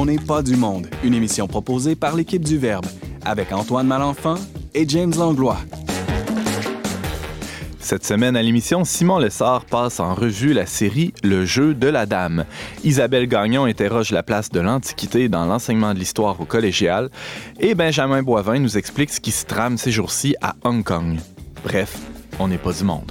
On 0.00 0.04
n'est 0.04 0.16
pas 0.16 0.42
du 0.42 0.54
monde, 0.54 0.86
une 1.02 1.12
émission 1.12 1.48
proposée 1.48 1.96
par 1.96 2.14
l'équipe 2.14 2.44
du 2.44 2.56
Verbe, 2.56 2.86
avec 3.24 3.52
Antoine 3.52 3.88
Malenfant 3.88 4.36
et 4.72 4.88
James 4.88 5.12
Langlois. 5.18 5.58
Cette 7.80 8.06
semaine 8.06 8.36
à 8.36 8.42
l'émission, 8.42 8.84
Simon 8.84 9.18
Lessard 9.18 9.64
passe 9.64 9.98
en 9.98 10.14
revue 10.14 10.52
la 10.52 10.66
série 10.66 11.12
Le 11.24 11.44
jeu 11.44 11.74
de 11.74 11.88
la 11.88 12.06
dame. 12.06 12.44
Isabelle 12.84 13.26
Gagnon 13.26 13.64
interroge 13.64 14.12
la 14.12 14.22
place 14.22 14.50
de 14.50 14.60
l'Antiquité 14.60 15.28
dans 15.28 15.46
l'enseignement 15.46 15.94
de 15.94 15.98
l'histoire 15.98 16.40
au 16.40 16.44
collégial. 16.44 17.10
Et 17.58 17.74
Benjamin 17.74 18.22
Boivin 18.22 18.60
nous 18.60 18.78
explique 18.78 19.10
ce 19.10 19.18
qui 19.18 19.32
se 19.32 19.46
trame 19.46 19.78
ces 19.78 19.90
jours-ci 19.90 20.36
à 20.40 20.54
Hong 20.62 20.84
Kong. 20.84 21.18
Bref, 21.64 21.98
on 22.38 22.46
n'est 22.46 22.58
pas 22.58 22.72
du 22.72 22.84
monde. 22.84 23.10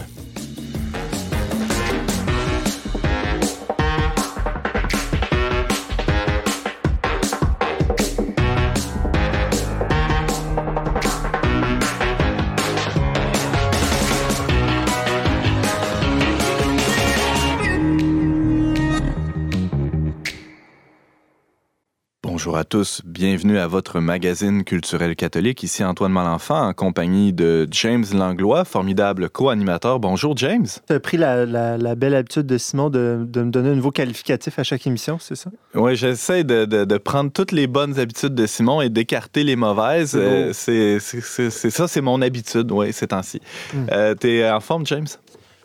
Bonjour 22.58 22.66
à 22.66 22.82
tous, 22.82 23.02
bienvenue 23.06 23.60
à 23.60 23.68
votre 23.68 24.00
magazine 24.00 24.64
culturel 24.64 25.16
catholique. 25.16 25.62
Ici 25.62 25.84
Antoine 25.84 26.12
Malenfant 26.12 26.70
en 26.70 26.74
compagnie 26.74 27.32
de 27.32 27.68
James 27.70 28.06
Langlois, 28.16 28.66
formidable 28.66 29.30
co-animateur. 29.30 30.00
Bonjour 30.00 30.36
James. 30.36 30.66
Tu 30.88 30.94
as 30.94 31.00
pris 31.00 31.18
la, 31.18 31.46
belle 31.94 32.16
habitude 32.16 32.48
de 32.48 32.58
Simon 32.58 32.90
de, 32.90 33.28
me 33.36 33.52
donner 33.52 33.70
un 33.70 33.76
nouveau 33.76 33.92
qualificatif 33.92 34.58
à 34.58 34.64
chaque 34.64 34.88
émission, 34.88 35.20
c'est 35.20 35.36
ça? 35.36 35.52
Oui, 35.76 35.96
j'essaie 35.96 36.44
de, 36.44 36.98
prendre 36.98 37.32
toutes 37.32 37.52
les 37.52 37.68
bonnes 37.68 38.00
habitudes 38.00 38.34
de 38.34 38.48
Simon 38.48 38.82
et 38.82 38.90
d'écarter 38.90 39.44
les 39.44 39.56
mauvaises. 39.56 40.20
C'est 40.54 41.00
ça, 41.00 41.88
c'est 41.88 42.02
mon 42.02 42.24
habitude, 42.24 42.72
oui, 42.72 42.92
ces 42.92 43.06
temps-ci. 43.06 43.40
Hmm. 43.72 43.86
Euh, 43.92 44.16
tu 44.20 44.32
es 44.32 44.50
en 44.50 44.62
forme, 44.62 44.84
James? 44.88 45.06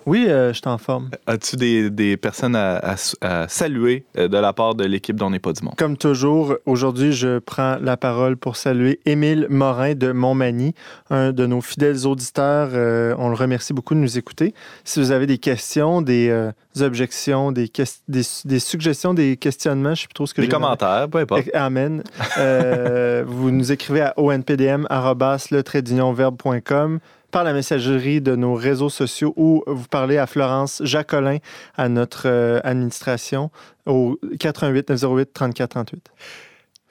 Oui, 0.07 0.27
euh, 0.29 0.53
je 0.53 0.61
t'en 0.61 0.79
forme. 0.79 1.11
As-tu 1.27 1.57
des, 1.57 2.17
personnes 2.17 2.57
à, 2.57 2.97
saluer 3.49 4.05
euh, 4.17 4.29
de 4.29 4.37
la 4.37 4.53
part 4.53 4.75
de 4.75 4.85
l'équipe 4.85 5.17
d'On 5.17 5.31
n'est 5.31 5.39
pas 5.39 5.53
du 5.53 5.63
monde? 5.65 5.75
Comme 5.77 5.97
toujours, 5.97 6.57
aujourd'hui, 6.67 7.13
je 7.13 7.39
prends 7.39 7.77
la 7.81 7.97
parole 7.97 8.37
pour 8.37 8.57
saluer 8.57 9.01
Émile 9.07 9.47
Morin 9.49 9.95
de 9.95 10.13
Montmagny, 10.13 10.75
un 11.11 11.33
de 11.33 11.47
nos 11.47 11.61
fidèles 11.61 12.07
auditeurs. 12.07 12.71
Euh, 12.73 13.15
on 13.19 13.29
le 13.29 13.35
remercie 13.35 13.73
beaucoup 13.73 13.95
de 13.95 14.01
nous 14.01 14.19
écouter. 14.19 14.55
Si 14.85 15.01
vous 15.01 15.11
avez 15.11 15.27
des 15.27 15.39
questions, 15.39 16.03
des 16.03 16.51
objections, 16.81 17.53
des, 17.53 17.71
des, 18.09 18.59
suggestions, 18.61 19.15
des 19.15 19.37
questionnements, 19.37 19.91
je 19.91 19.91
ne 19.91 19.97
sais 19.97 20.07
plus 20.07 20.15
trop 20.15 20.27
ce 20.27 20.35
que 20.35 20.41
Des 20.41 20.49
commentaires, 20.49 21.09
peu 21.11 21.19
importe. 21.19 21.51
Amen. 21.55 22.03
vous 23.27 23.51
nous 23.51 23.73
écrivez 23.73 24.01
à 24.01 24.15
onpdm.com 24.17 24.89
par 27.33 27.45
la 27.45 27.53
messagerie 27.55 28.21
de 28.21 28.37
nos 28.37 28.55
réseaux 28.55 28.91
sociaux 28.91 29.33
ou 29.37 29.65
vous 29.67 29.89
parlez 29.89 30.19
à 30.19 30.29
Florence 30.29 30.83
Jacolin, 30.85 31.39
à 31.77 31.89
notre 31.89 32.29
euh, 32.29 32.61
administration, 32.63 33.51
au 33.87 34.21
88 34.39 34.91
908 34.91 35.33
34 35.33 35.71
38. 35.71 36.11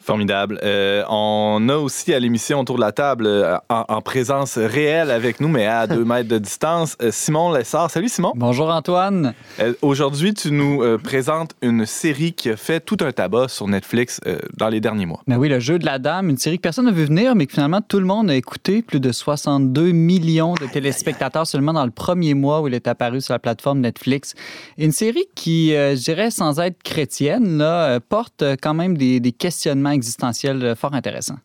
Formidable. 0.02 0.60
Euh, 0.64 1.04
on 1.10 1.70
a 1.70 1.76
aussi 1.76 2.12
à 2.12 2.20
l'émission 2.20 2.60
autour 2.60 2.78
de 2.78 2.82
la 2.82 2.92
table, 2.92 3.28
euh, 3.28 3.56
en, 3.70 4.02
présence 4.02 4.58
réelle 4.58 5.12
avec 5.12 5.40
nous, 5.40 5.48
mais 5.48 5.68
à 5.68 5.86
deux 5.86 6.04
mètres 6.06 6.28
de 6.28 6.40
distance, 6.40 6.98
euh, 7.04 7.12
Simon 7.12 7.52
Lessard. 7.52 7.92
Salut 7.92 8.10
Simon. 8.10 8.32
Bonjour 8.36 8.70
Antoine. 8.70 9.36
Aujourd'hui, 9.84 10.34
tu 10.34 10.52
nous 10.52 10.98
présentes 11.04 11.52
une 11.62 11.86
série 11.86 12.34
qui 12.34 12.50
a 12.50 12.58
fait 12.58 12.80
tout 12.80 12.98
un 13.02 13.12
tabac 13.12 13.50
sur 13.50 13.68
Netflix 13.68 14.20
dans 14.58 14.70
les 14.70 14.80
derniers 14.80 15.06
mois. 15.06 15.22
Ben 15.28 15.38
oui, 15.38 15.50
Le 15.50 15.60
Jeu 15.60 15.78
de 15.78 15.86
la 15.86 16.00
Dame, 16.00 16.30
une 16.30 16.38
série 16.38 16.58
que 16.58 16.64
personne 16.64 16.86
n'a 16.86 16.92
vu 16.92 17.06
venir, 17.06 17.36
mais 17.36 17.46
que 17.46 17.54
finalement 17.54 17.82
tout 17.82 18.00
le 18.00 18.06
monde 18.06 18.32
a 18.32 18.36
écouté. 18.36 18.82
Plus 18.82 19.00
de 19.00 19.12
62 19.12 19.92
millions 19.92 20.56
de 20.56 20.66
téléspectateurs 20.66 21.46
seulement 21.46 21.74
dans 21.74 21.86
le 21.86 21.92
premier 21.92 22.34
mois 22.34 22.62
où 22.62 22.68
il 22.68 22.74
est 22.74 22.88
apparu 22.88 23.22
sur 23.22 23.34
la 23.34 23.40
plateforme 23.40 23.82
Netflix. 23.82 24.34
Une 24.80 24.92
série 24.92 25.26
qui, 25.36 25.70
je 25.72 26.04
dirais, 26.04 26.32
sans 26.32 26.60
être 26.60 26.82
chrétienne, 26.82 27.60
là, 27.60 28.00
porte 28.00 28.44
quand 28.62 28.74
même 28.74 28.98
des, 28.98 29.20
des 29.20 29.32
questionnements 29.32 29.91
existentiel 29.92 30.64
euh, 30.64 30.76
fort 30.76 30.94
intéressant. 30.94 31.36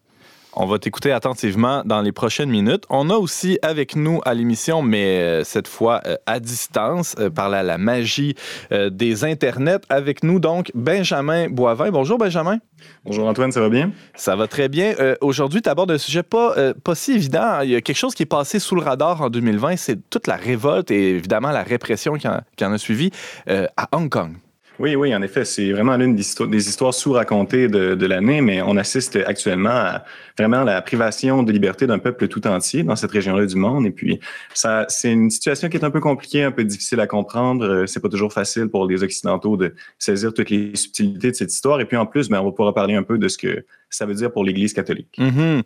On 0.59 0.65
va 0.65 0.79
t'écouter 0.79 1.13
attentivement 1.13 1.83
dans 1.85 2.01
les 2.01 2.13
prochaines 2.13 2.49
minutes. 2.49 2.85
On 2.89 3.11
a 3.11 3.15
aussi 3.17 3.59
avec 3.61 3.95
nous 3.95 4.23
à 4.25 4.33
l'émission, 4.33 4.81
mais 4.81 5.21
euh, 5.21 5.45
cette 5.45 5.69
fois 5.69 6.01
euh, 6.07 6.17
à 6.25 6.41
distance, 6.41 7.15
par 7.35 7.51
la, 7.51 7.77
magie 7.77 8.35
des 8.71 9.25
internets, 9.25 9.83
avec 9.91 10.25
nous 10.25 10.41
donc 10.41 10.71
Benjamin 10.75 11.51
Boivin. 11.51 11.91
Bonjour 11.91 12.17
Benjamin. 12.17 12.59
Bonjour 13.05 13.29
Antoine, 13.29 13.53
ça 13.53 13.61
va 13.61 13.69
bien? 13.69 13.93
Ça 14.15 14.35
va 14.35 14.47
très 14.47 14.71
bien. 14.71 14.95
Aujourd'hui, 15.21 15.61
tu 15.61 15.69
abordes 15.69 15.91
un 15.91 15.99
sujet 15.99 16.23
pas, 16.23 16.55
pas 16.73 16.95
si 16.95 17.13
évident. 17.13 17.61
Il 17.63 17.71
y 17.71 17.77
a 17.77 17.83
quelque 17.83 17.97
chose 17.97 18.15
qui 18.15 18.23
est 18.23 18.27
passé 18.27 18.59
sous 18.59 18.77
le 18.77 18.83
radar 18.83 19.21
en 19.21 19.29
2020, 19.29 19.77
c'est 19.77 20.09
toute 20.09 20.27
la 20.27 20.37
révolte 20.37 20.91
et 20.91 21.11
évidemment 21.11 21.51
la 21.51 21.63
répression 21.63 22.15
qui 22.15 22.29
en 22.29 22.73
a 22.73 22.79
suivi 22.79 23.11
à 23.47 23.89
Hong 23.93 24.09
Kong. 24.09 24.37
Oui, 24.79 24.95
oui, 24.95 25.15
en 25.15 25.23
effet, 25.23 25.47
c'est 25.47 25.73
vraiment 25.73 25.97
l'une 25.97 26.15
des 26.15 26.69
histoires, 26.69 26.93
sous-racontées 26.93 27.69
de, 27.69 28.07
l'année, 28.07 28.43
mais 28.43 28.61
on 28.61 28.77
assiste 28.77 29.17
actuellement 29.17 29.71
à 29.71 30.05
vraiment 30.39 30.65
la 30.65 30.83
privation 30.83 31.43
de 31.43 31.51
liberté 31.51 31.87
d'un 31.87 31.99
peuple 31.99 32.29
tout 32.29 32.47
entier 32.47 32.83
dans 32.83 32.95
cette 32.95 33.11
région-là 33.11 33.47
du 33.47 33.57
monde. 33.57 33.87
Et 33.87 33.91
puis, 33.91 34.21
ça, 34.53 34.85
c'est 34.89 35.13
une 35.13 35.31
situation 35.31 35.71
qui 35.71 35.79
est 35.79 35.85
un 35.85 35.91
peu 35.91 36.01
compliquée, 36.01 36.43
un 36.43 36.51
peu 36.51 36.63
difficile 36.63 37.01
à 37.01 37.07
comprendre. 37.07 37.65
Euh, 37.65 37.87
c'est 37.87 38.01
pas 38.01 38.11
toujours 38.11 38.35
facile 38.35 38.69
pour 38.69 38.87
les 38.87 39.03
Occidentaux 39.03 39.57
de 39.57 39.75
saisir 39.99 40.35
toutes 40.35 40.51
les 40.51 40.77
subtilités 40.77 41.31
de 41.31 41.37
cette 41.37 41.53
histoire. 41.53 41.81
Et 41.81 41.87
puis, 41.87 41.97
en 41.97 42.05
plus, 42.05 42.29
ben, 42.29 42.41
on 42.41 42.45
va 42.45 42.51
pouvoir 42.51 42.75
parler 42.75 42.95
un 42.95 43.03
peu 43.03 43.17
de 43.17 43.29
ce 43.29 43.39
que 43.39 43.65
ça 43.91 44.07
veut 44.07 44.15
dire 44.15 44.33
pour 44.33 44.45
l'Église 44.45 44.73
catholique. 44.73 45.17
Mm-hmm. 45.19 45.63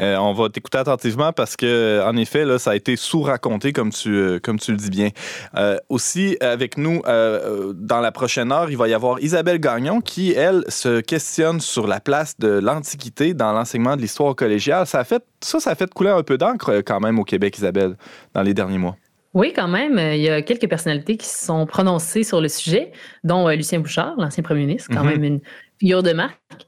Euh, 0.00 0.16
on 0.16 0.32
va 0.32 0.48
t'écouter 0.48 0.78
attentivement 0.78 1.32
parce 1.32 1.56
que, 1.56 2.02
en 2.04 2.16
effet, 2.16 2.44
là, 2.44 2.58
ça 2.58 2.70
a 2.70 2.76
été 2.76 2.96
sous-raconté, 2.96 3.72
comme 3.72 3.90
tu, 3.90 4.14
euh, 4.14 4.38
comme 4.38 4.58
tu 4.58 4.70
le 4.70 4.76
dis 4.76 4.90
bien. 4.90 5.10
aussi, 5.88 6.36
avec 6.40 6.78
nous, 6.78 7.02
dans 7.04 8.00
la 8.00 8.12
prochaine 8.12 8.44
il 8.68 8.76
va 8.76 8.88
y 8.88 8.94
avoir 8.94 9.20
Isabelle 9.20 9.58
Gagnon 9.58 10.00
qui, 10.00 10.32
elle, 10.32 10.64
se 10.68 11.00
questionne 11.00 11.60
sur 11.60 11.86
la 11.86 12.00
place 12.00 12.38
de 12.38 12.48
l'Antiquité 12.48 13.34
dans 13.34 13.52
l'enseignement 13.52 13.96
de 13.96 14.02
l'histoire 14.02 14.34
collégiale. 14.34 14.86
Ça, 14.86 15.00
a 15.00 15.04
fait, 15.04 15.22
ça, 15.40 15.60
ça 15.60 15.70
a 15.70 15.74
fait 15.74 15.92
couler 15.92 16.10
un 16.10 16.22
peu 16.22 16.38
d'encre 16.38 16.70
euh, 16.70 16.82
quand 16.84 17.00
même 17.00 17.18
au 17.18 17.24
Québec, 17.24 17.56
Isabelle, 17.56 17.96
dans 18.34 18.42
les 18.42 18.54
derniers 18.54 18.78
mois. 18.78 18.96
Oui, 19.32 19.52
quand 19.54 19.68
même. 19.68 19.98
Il 19.98 20.20
y 20.20 20.28
a 20.28 20.42
quelques 20.42 20.68
personnalités 20.68 21.16
qui 21.16 21.26
se 21.26 21.44
sont 21.46 21.66
prononcées 21.66 22.22
sur 22.22 22.40
le 22.40 22.48
sujet, 22.48 22.92
dont 23.24 23.48
euh, 23.48 23.54
Lucien 23.54 23.80
Bouchard, 23.80 24.14
l'ancien 24.18 24.42
premier 24.42 24.66
ministre, 24.66 24.90
quand 24.92 25.04
mhm. 25.04 25.10
même 25.10 25.24
une 25.24 25.40
figure 25.78 26.02
de 26.02 26.12
marque. 26.12 26.66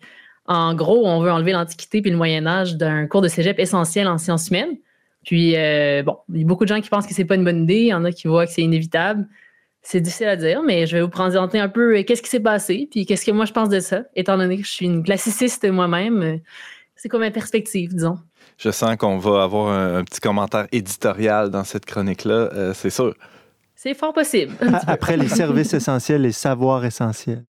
En 0.48 0.74
gros, 0.74 1.06
on 1.06 1.20
veut 1.20 1.30
enlever 1.30 1.52
l'Antiquité 1.52 2.02
puis 2.02 2.10
le 2.10 2.16
Moyen 2.16 2.46
Âge 2.46 2.76
d'un 2.76 3.06
cours 3.06 3.22
de 3.22 3.28
cégep 3.28 3.58
essentiel 3.58 4.06
en 4.08 4.18
sciences 4.18 4.48
humaines. 4.48 4.76
Puis, 5.24 5.56
euh, 5.56 6.02
bon, 6.04 6.18
il 6.32 6.40
y 6.40 6.44
a 6.44 6.46
beaucoup 6.46 6.64
de 6.64 6.68
gens 6.68 6.80
qui 6.80 6.88
pensent 6.88 7.06
que 7.06 7.14
c'est 7.14 7.24
pas 7.24 7.34
une 7.34 7.44
bonne 7.44 7.64
idée. 7.64 7.80
Il 7.80 7.86
y 7.88 7.94
en 7.94 8.04
a 8.04 8.12
qui 8.12 8.28
voient 8.28 8.46
que 8.46 8.52
c'est 8.52 8.62
inévitable. 8.62 9.26
C'est 9.82 10.00
difficile 10.00 10.28
à 10.28 10.36
dire, 10.36 10.62
mais 10.62 10.86
je 10.86 10.96
vais 10.96 11.02
vous 11.02 11.08
présenter 11.08 11.58
un 11.58 11.68
peu 11.68 11.98
euh, 11.98 12.02
qu'est-ce 12.02 12.22
qui 12.22 12.28
s'est 12.28 12.40
passé, 12.40 12.88
puis 12.90 13.06
qu'est-ce 13.06 13.24
que 13.24 13.30
moi 13.30 13.44
je 13.44 13.52
pense 13.52 13.68
de 13.68 13.78
ça, 13.78 14.02
étant 14.16 14.36
donné 14.36 14.56
que 14.56 14.64
je 14.64 14.70
suis 14.70 14.86
une 14.86 15.04
classiciste 15.04 15.64
moi-même. 15.64 16.40
C'est 16.96 17.08
comme 17.08 17.22
une 17.22 17.30
perspective, 17.30 17.94
disons? 17.94 18.18
Je 18.58 18.70
sens 18.70 18.96
qu'on 18.96 19.18
va 19.18 19.44
avoir 19.44 19.68
un, 19.68 20.02
petit 20.02 20.20
commentaire 20.20 20.66
éditorial 20.72 21.50
dans 21.50 21.62
cette 21.62 21.86
chronique-là, 21.86 22.50
euh, 22.52 22.74
c'est 22.74 22.90
sûr. 22.90 23.14
C'est 23.74 23.94
fort 23.94 24.12
possible. 24.12 24.54
Après 24.88 25.16
les 25.16 25.28
services 25.28 25.74
essentiels, 25.74 26.22
les 26.22 26.32
savoirs 26.32 26.84
essentiels. 26.84 27.44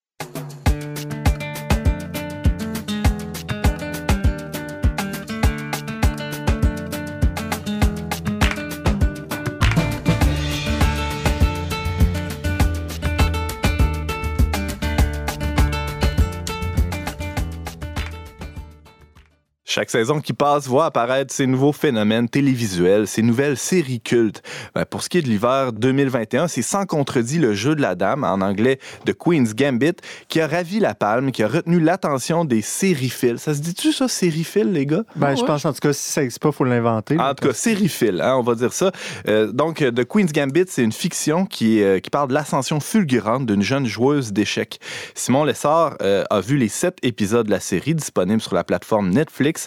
Chaque 19.77 19.91
saison 19.91 20.21
qui 20.21 20.33
passe 20.33 20.65
voit 20.65 20.85
apparaître 20.85 21.31
ces 21.31 21.45
nouveaux 21.45 21.71
phénomènes 21.71 22.27
télévisuels, 22.27 23.05
ces 23.05 23.21
nouvelles 23.21 23.57
séries 23.57 24.01
cultes. 24.01 24.41
Ben, 24.73 24.85
pour 24.85 25.03
ce 25.03 25.09
qui 25.09 25.19
est 25.19 25.21
de 25.21 25.27
l'hiver 25.27 25.71
2021, 25.71 26.47
c'est 26.47 26.63
sans 26.63 26.87
contredit 26.87 27.37
le 27.37 27.53
jeu 27.53 27.75
de 27.75 27.81
la 27.83 27.93
dame, 27.93 28.23
en 28.23 28.41
anglais 28.41 28.79
de 29.05 29.11
Queen's 29.11 29.53
Gambit, 29.53 29.97
qui 30.29 30.41
a 30.41 30.47
ravi 30.47 30.79
la 30.79 30.95
palme, 30.95 31.31
qui 31.31 31.43
a 31.43 31.47
retenu 31.47 31.79
l'attention 31.79 32.43
des 32.43 32.63
sériphiles. 32.63 33.37
Ça 33.37 33.53
se 33.53 33.59
dit-tu 33.59 33.93
ça, 33.93 34.07
sériphiles, 34.07 34.71
les 34.71 34.87
gars? 34.87 35.03
Ben, 35.15 35.35
je 35.35 35.43
pense 35.43 35.63
en 35.63 35.73
tout 35.73 35.79
cas, 35.79 35.93
si 35.93 36.09
ça 36.09 36.21
n'existe 36.21 36.41
pas, 36.41 36.49
il 36.49 36.55
faut 36.55 36.63
l'inventer. 36.63 37.19
En 37.19 37.35
tout 37.35 37.47
cas, 37.47 37.53
sériphiles, 37.53 38.19
hein, 38.19 38.35
on 38.35 38.41
va 38.41 38.55
dire 38.55 38.73
ça. 38.73 38.91
Euh, 39.27 39.51
donc, 39.51 39.77
The 39.77 40.05
Queen's 40.05 40.33
Gambit, 40.33 40.65
c'est 40.69 40.83
une 40.83 40.91
fiction 40.91 41.45
qui, 41.45 41.83
euh, 41.83 41.99
qui 41.99 42.09
parle 42.09 42.29
de 42.29 42.33
l'ascension 42.33 42.79
fulgurante 42.79 43.45
d'une 43.45 43.61
jeune 43.61 43.85
joueuse 43.85 44.33
d'échecs. 44.33 44.79
Simon 45.13 45.43
Lessard 45.43 45.97
euh, 46.01 46.23
a 46.31 46.39
vu 46.41 46.57
les 46.57 46.67
sept 46.67 46.97
épisodes 47.03 47.45
de 47.45 47.51
la 47.51 47.59
série 47.59 47.93
disponibles 47.93 48.41
sur 48.41 48.55
la 48.55 48.63
plateforme 48.63 49.11
Netflix 49.11 49.66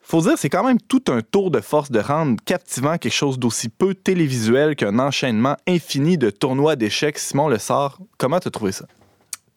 faut 0.00 0.20
dire, 0.20 0.34
c'est 0.36 0.50
quand 0.50 0.64
même 0.64 0.80
tout 0.80 1.02
un 1.08 1.22
tour 1.22 1.50
de 1.50 1.60
force 1.60 1.90
de 1.90 1.98
rendre 1.98 2.36
captivant 2.44 2.98
quelque 2.98 3.12
chose 3.12 3.38
d'aussi 3.38 3.68
peu 3.68 3.94
télévisuel 3.94 4.76
qu'un 4.76 4.98
enchaînement 4.98 5.56
infini 5.66 6.18
de 6.18 6.30
tournois 6.30 6.76
d'échecs. 6.76 7.18
Simon 7.18 7.48
Le 7.48 7.58
Sort, 7.58 7.98
comment 8.18 8.38
tu 8.38 8.48
as 8.48 8.50
trouvé 8.50 8.72
ça? 8.72 8.86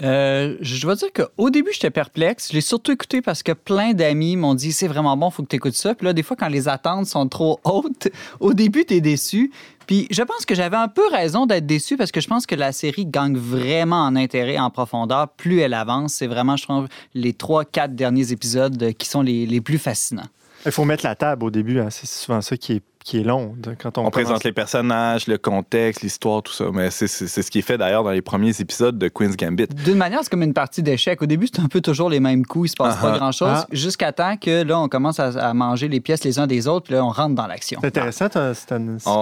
Euh, 0.04 0.58
je 0.62 0.80
dois 0.82 0.96
dire 0.96 1.10
qu'au 1.12 1.50
début, 1.50 1.72
j'étais 1.74 1.90
perplexe. 1.90 2.50
Je 2.50 2.54
l'ai 2.54 2.62
surtout 2.62 2.92
écouté 2.92 3.22
parce 3.22 3.42
que 3.42 3.52
plein 3.52 3.94
d'amis 3.94 4.36
m'ont 4.36 4.54
dit 4.54 4.72
c'est 4.72 4.88
vraiment 4.88 5.18
bon, 5.18 5.30
faut 5.30 5.44
que 5.44 5.48
tu 5.48 5.56
écoutes 5.56 5.76
ça. 5.76 5.96
Puis 5.96 6.06
là, 6.06 6.14
des 6.14 6.24
fois, 6.24 6.38
quand 6.38 6.50
les 6.50 6.68
attentes 6.68 7.08
sont 7.08 7.28
trop 7.28 7.60
hautes, 7.64 8.10
au 8.40 8.54
début, 8.54 8.86
tu 8.86 8.96
es 8.96 9.02
déçu. 9.02 9.52
Puis 9.88 10.08
je 10.12 10.22
pense 10.22 10.46
que 10.46 10.54
j'avais 10.54 10.78
un 10.78 10.90
peu 10.90 11.08
raison 11.10 11.46
d'être 11.46 11.66
déçu 11.66 11.98
parce 11.98 12.12
que 12.12 12.22
je 12.22 12.28
pense 12.28 12.46
que 12.46 12.56
la 12.56 12.72
série 12.74 13.06
gagne 13.06 13.38
vraiment 13.38 14.04
en 14.04 14.16
intérêt, 14.16 14.60
en 14.60 14.70
profondeur, 14.70 15.30
plus 15.30 15.60
elle 15.62 15.74
avance. 15.74 16.14
C'est 16.14 16.28
vraiment, 16.28 16.58
je 16.58 16.64
trouve, 16.64 16.88
les 17.14 17.34
trois, 17.34 17.66
quatre 17.66 17.96
derniers 17.96 18.32
épisodes 18.32 18.94
qui 18.94 19.08
sont 19.08 19.22
les, 19.22 19.46
les 19.46 19.62
plus 19.62 19.78
fascinants. 19.78 20.28
Il 20.66 20.72
faut 20.72 20.86
mettre 20.86 21.06
la 21.06 21.16
table 21.16 21.46
au 21.46 21.50
début. 21.50 21.80
Hein. 21.80 21.90
C'est 21.90 22.08
souvent 22.08 22.42
ça 22.42 22.58
qui 22.58 22.74
est 22.74 22.82
qui 23.08 23.22
est 23.22 23.24
long. 23.24 23.56
Quand 23.82 23.98
on, 23.98 24.06
on 24.06 24.10
présente 24.10 24.44
les 24.44 24.52
personnages, 24.52 25.28
le 25.28 25.38
contexte, 25.38 26.02
l'histoire, 26.02 26.44
tout 26.44 26.52
ça. 26.52 26.66
Mais 26.74 26.92
c'est 26.92 27.08
ce 27.08 27.50
qui 27.50 27.60
est 27.60 27.62
fait 27.62 27.78
d'ailleurs 27.78 28.04
dans 28.04 28.12
les 28.12 28.22
premiers 28.22 28.60
épisodes 28.60 28.98
de 28.98 29.08
Queen's 29.08 29.38
Gambit. 29.38 29.68
D'une 29.68 29.98
manière, 29.98 30.20
c'est 30.24 30.30
comme 30.30 30.44
une 30.44 30.54
partie 30.54 30.84
d'échecs. 30.84 31.22
Au 31.22 31.26
début, 31.26 31.48
c'est 31.48 31.62
un 31.62 31.70
peu 31.70 31.80
toujours 31.80 32.10
les 32.10 32.20
mêmes 32.20 32.46
coups, 32.46 32.68
il 32.68 32.72
se 32.72 32.76
passe 32.76 32.98
pas 32.98 33.14
uh-huh. 33.14 33.18
grand-chose, 33.18 33.50
ah. 33.50 33.68
jusqu'à 33.72 34.12
temps 34.12 34.36
que 34.36 34.64
là, 34.64 34.78
on 34.78 34.90
commence 34.90 35.22
à, 35.22 35.54
manger 35.54 35.88
les 35.88 36.02
pièces 36.02 36.26
les 36.26 36.38
uns 36.38 36.48
des 36.48 36.68
autres, 36.68 36.88
puis 36.88 36.96
là, 36.96 37.06
on 37.06 37.10
rentre 37.10 37.34
dans 37.34 37.48
l'action. 37.48 37.80
C'est 37.82 37.88
intéressant, 37.88 38.28
cette, 38.54 38.74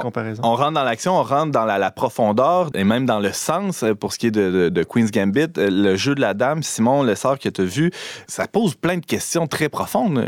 comparaison. 0.02 0.42
On 0.44 0.56
rentre 0.56 0.74
dans 0.74 0.84
l'action, 0.84 1.16
on 1.16 1.24
rentre 1.24 1.52
dans 1.52 1.66
la, 1.66 1.92
profondeur 1.92 2.72
et 2.74 2.84
même 2.84 3.06
dans 3.06 3.20
le 3.20 3.32
sens 3.32 3.84
euh, 3.84 3.94
pour 3.94 4.14
ce 4.14 4.18
qui 4.18 4.28
est 4.28 4.32
de, 4.32 4.84
Queen's 4.84 5.12
Gambit. 5.12 5.42
Euh, 5.58 5.70
le 5.70 5.96
jeu 5.96 6.16
de 6.16 6.22
la 6.22 6.34
dame, 6.34 6.64
Simon 6.64 7.04
Lessard 7.04 7.38
que 7.38 7.50
tu 7.50 7.62
as 7.62 7.66
vu, 7.66 7.92
ça 8.28 8.48
pose 8.48 8.74
plein 8.74 8.98
de 8.98 9.06
questions 9.06 9.46
très 9.46 9.70
profondes. 9.70 10.28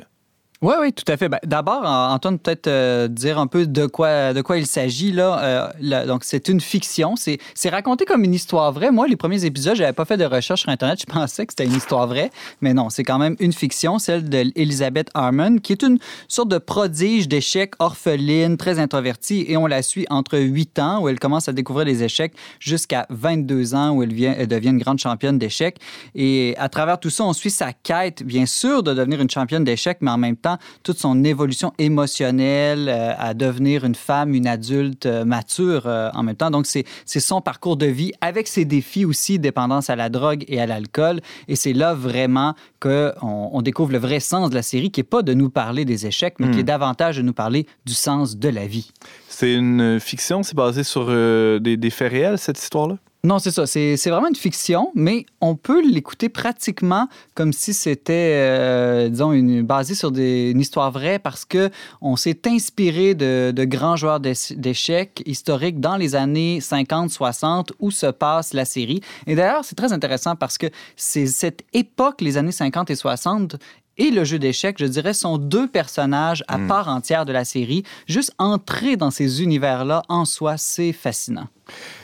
Oui, 0.64 0.74
oui, 0.82 0.92
tout 0.92 1.04
à 1.08 1.18
fait. 1.18 1.30
Ben, 1.30 1.38
D'abord, 1.46 1.84
Antoine, 1.86 2.40
peut-être 2.40 2.66
euh, 2.66 3.08
dire 3.08 3.38
un 3.38 3.46
peu 3.46 3.68
de 3.68 3.86
quoi, 3.86 4.34
de 4.34 4.42
quoi 4.42 4.58
il 4.58 4.66
s'agit. 4.66 5.12
là. 5.12 5.72
Euh, 5.84 6.06
donc, 6.08 6.24
c'est 6.24 6.48
une 6.48 6.60
fiction. 6.60 7.14
C'est 7.16 7.70
raconté 7.70 8.06
comme 8.06 8.24
une 8.24 8.34
histoire 8.34 8.72
vraie. 8.72 8.90
Moi, 8.90 9.08
les 9.08 9.18
premiers 9.18 9.46
épisodes, 9.46 9.76
je 9.76 9.82
n'avais 9.82 9.94
pas 9.94 10.06
fait 10.06 10.18
de 10.18 10.26
recherche 10.26 10.62
sur 10.62 10.70
Internet. 10.70 11.00
Je 11.02 11.06
pensais 11.14 11.46
que 11.46 11.54
c'était 11.54 11.66
une 11.66 11.76
histoire 11.76 12.08
vraie. 12.08 12.32
Mais 12.62 12.74
non, 12.74 12.90
c'est 12.90 13.04
quand 13.04 13.20
même 13.20 13.36
une 13.40 13.54
fiction, 13.54 14.00
celle 14.00 14.28
d'Elizabeth 14.30 15.10
Harmon, 15.14 15.58
qui 15.60 15.74
est 15.74 15.84
une 15.84 16.00
sorte 16.28 16.50
de 16.50 16.58
prodige 16.58 17.28
d'échecs 17.28 17.74
orpheline, 17.78 18.58
très 18.58 18.80
introvertie. 18.80 19.46
Et 19.48 19.58
on 19.58 19.68
la 19.68 19.84
suit 19.84 20.08
entre 20.10 20.40
8 20.40 20.80
ans, 20.80 21.02
où 21.02 21.08
elle 21.10 21.20
commence 21.20 21.48
à 21.48 21.54
découvrir 21.54 21.86
les 21.86 22.02
échecs, 22.02 22.34
jusqu'à 22.60 23.06
22 23.12 23.76
ans, 23.76 23.92
où 23.92 24.02
elle, 24.02 24.24
elle 24.24 24.48
devient 24.48 24.70
une 24.70 24.80
grande 24.80 24.98
championne 24.98 25.38
d'échecs. 25.38 25.78
Et 26.16 26.56
à 26.58 26.68
travers 26.68 27.00
tout 27.00 27.12
ça, 27.12 27.26
on 27.26 27.34
suit 27.34 27.52
sa 27.52 27.74
quête, 27.74 28.24
bien 28.24 28.48
sûr, 28.48 28.82
de 28.82 28.96
devenir 28.96 29.22
une 29.22 29.30
championne 29.30 29.64
d'échecs, 29.64 30.00
mais 30.02 30.10
en 30.10 30.18
même 30.18 30.36
temps, 30.36 30.47
toute 30.84 30.98
son 30.98 31.24
évolution 31.24 31.74
émotionnelle 31.78 32.90
euh, 32.90 33.14
à 33.18 33.34
devenir 33.34 33.86
une 33.86 33.96
femme, 33.96 34.34
une 34.34 34.48
adulte 34.48 35.06
euh, 35.06 35.26
mature 35.26 35.84
euh, 35.86 36.10
en 36.14 36.24
même 36.24 36.36
temps. 36.36 36.52
Donc, 36.52 36.66
c'est 36.66 36.86
son 37.06 37.42
parcours 37.42 37.78
de 37.78 37.86
vie 37.86 38.14
avec 38.22 38.48
ses 38.48 38.66
défis 38.66 39.06
aussi, 39.06 39.40
dépendance 39.40 39.90
à 39.90 39.96
la 39.96 40.10
drogue 40.10 40.46
et 40.48 40.60
à 40.60 40.66
l'alcool. 40.66 41.22
Et 41.48 41.56
c'est 41.56 41.74
là 41.74 41.94
vraiment 41.94 42.54
qu'on 42.80 43.14
on 43.22 43.62
découvre 43.62 43.92
le 43.92 43.98
vrai 43.98 44.20
sens 44.20 44.50
de 44.50 44.56
la 44.56 44.62
série, 44.62 44.92
qui 44.92 45.00
n'est 45.00 45.06
pas 45.06 45.22
de 45.22 45.34
nous 45.34 45.50
parler 45.50 45.86
des 45.86 46.06
échecs, 46.06 46.36
mais 46.40 46.52
qui 46.52 46.60
est 46.60 46.64
hmm. 46.64 46.68
davantage 46.68 47.18
de 47.18 47.22
nous 47.22 47.34
parler 47.34 47.66
du 47.86 47.94
sens 47.94 48.38
de 48.38 48.50
la 48.50 48.68
vie. 48.68 48.92
C'est 49.28 49.54
une 49.54 50.00
fiction, 50.00 50.44
c'est 50.44 50.56
basé 50.56 50.84
sur 50.84 51.08
des 51.08 51.90
faits 51.90 52.12
réels, 52.12 52.38
cette 52.38 52.60
histoire-là? 52.60 52.98
Non, 53.24 53.40
c'est 53.40 53.52
ça. 53.52 53.66
C'est 53.66 53.98
vraiment 54.10 54.28
une 54.28 54.36
fiction, 54.36 54.92
mais 54.96 55.26
on 55.42 55.56
peut 55.56 55.86
l'écouter 55.86 56.30
pratiquement 56.30 57.10
comme 57.36 57.52
si 57.52 57.74
c'était, 57.74 58.34
euh, 58.36 59.10
disons, 59.10 59.34
une, 59.34 59.64
basé 59.64 59.96
sur 59.96 60.12
des, 60.12 60.52
une 60.52 60.62
histoire 60.62 60.92
vraie 60.92 61.20
parce 61.20 61.44
que 61.44 61.70
on 62.00 62.16
s'est 62.16 62.48
inspiré 62.48 63.16
de, 63.16 63.52
de, 63.54 63.64
grands 63.66 63.96
joueurs 63.96 64.20
d'échecs 64.20 65.24
historiques 65.26 65.80
dans 65.80 65.98
les 65.98 66.16
années 66.16 66.60
50-60 66.60 67.72
où 67.80 67.92
se 67.92 68.06
passe 68.06 68.54
la 68.54 68.66
série. 68.66 69.02
Et 69.26 69.36
d'ailleurs, 69.36 69.66
c'est 69.66 69.76
très 69.76 69.94
intéressant 69.94 70.36
parce 70.36 70.58
que 70.58 70.68
c'est 70.96 71.28
cette 71.28 71.64
époque, 71.74 72.22
les 72.22 72.38
années 72.38 72.52
50 72.52 72.92
et 72.92 72.96
60, 72.96 73.58
et 73.98 74.12
le 74.12 74.24
jeu 74.24 74.38
d'échecs, 74.38 74.78
je 74.80 74.86
dirais, 74.86 75.14
sont 75.14 75.38
deux 75.38 75.68
personnages 75.68 76.44
à 76.48 76.58
hmm. 76.58 76.68
part 76.68 76.88
entière 76.88 77.26
de 77.26 77.34
la 77.34 77.46
série. 77.46 77.84
Juste 78.08 78.32
entrer 78.38 78.96
dans 78.96 79.12
ces 79.12 79.42
univers-là, 79.42 80.04
en 80.08 80.26
soi, 80.26 80.58
c'est 80.58 80.94
fascinant. 80.94 81.48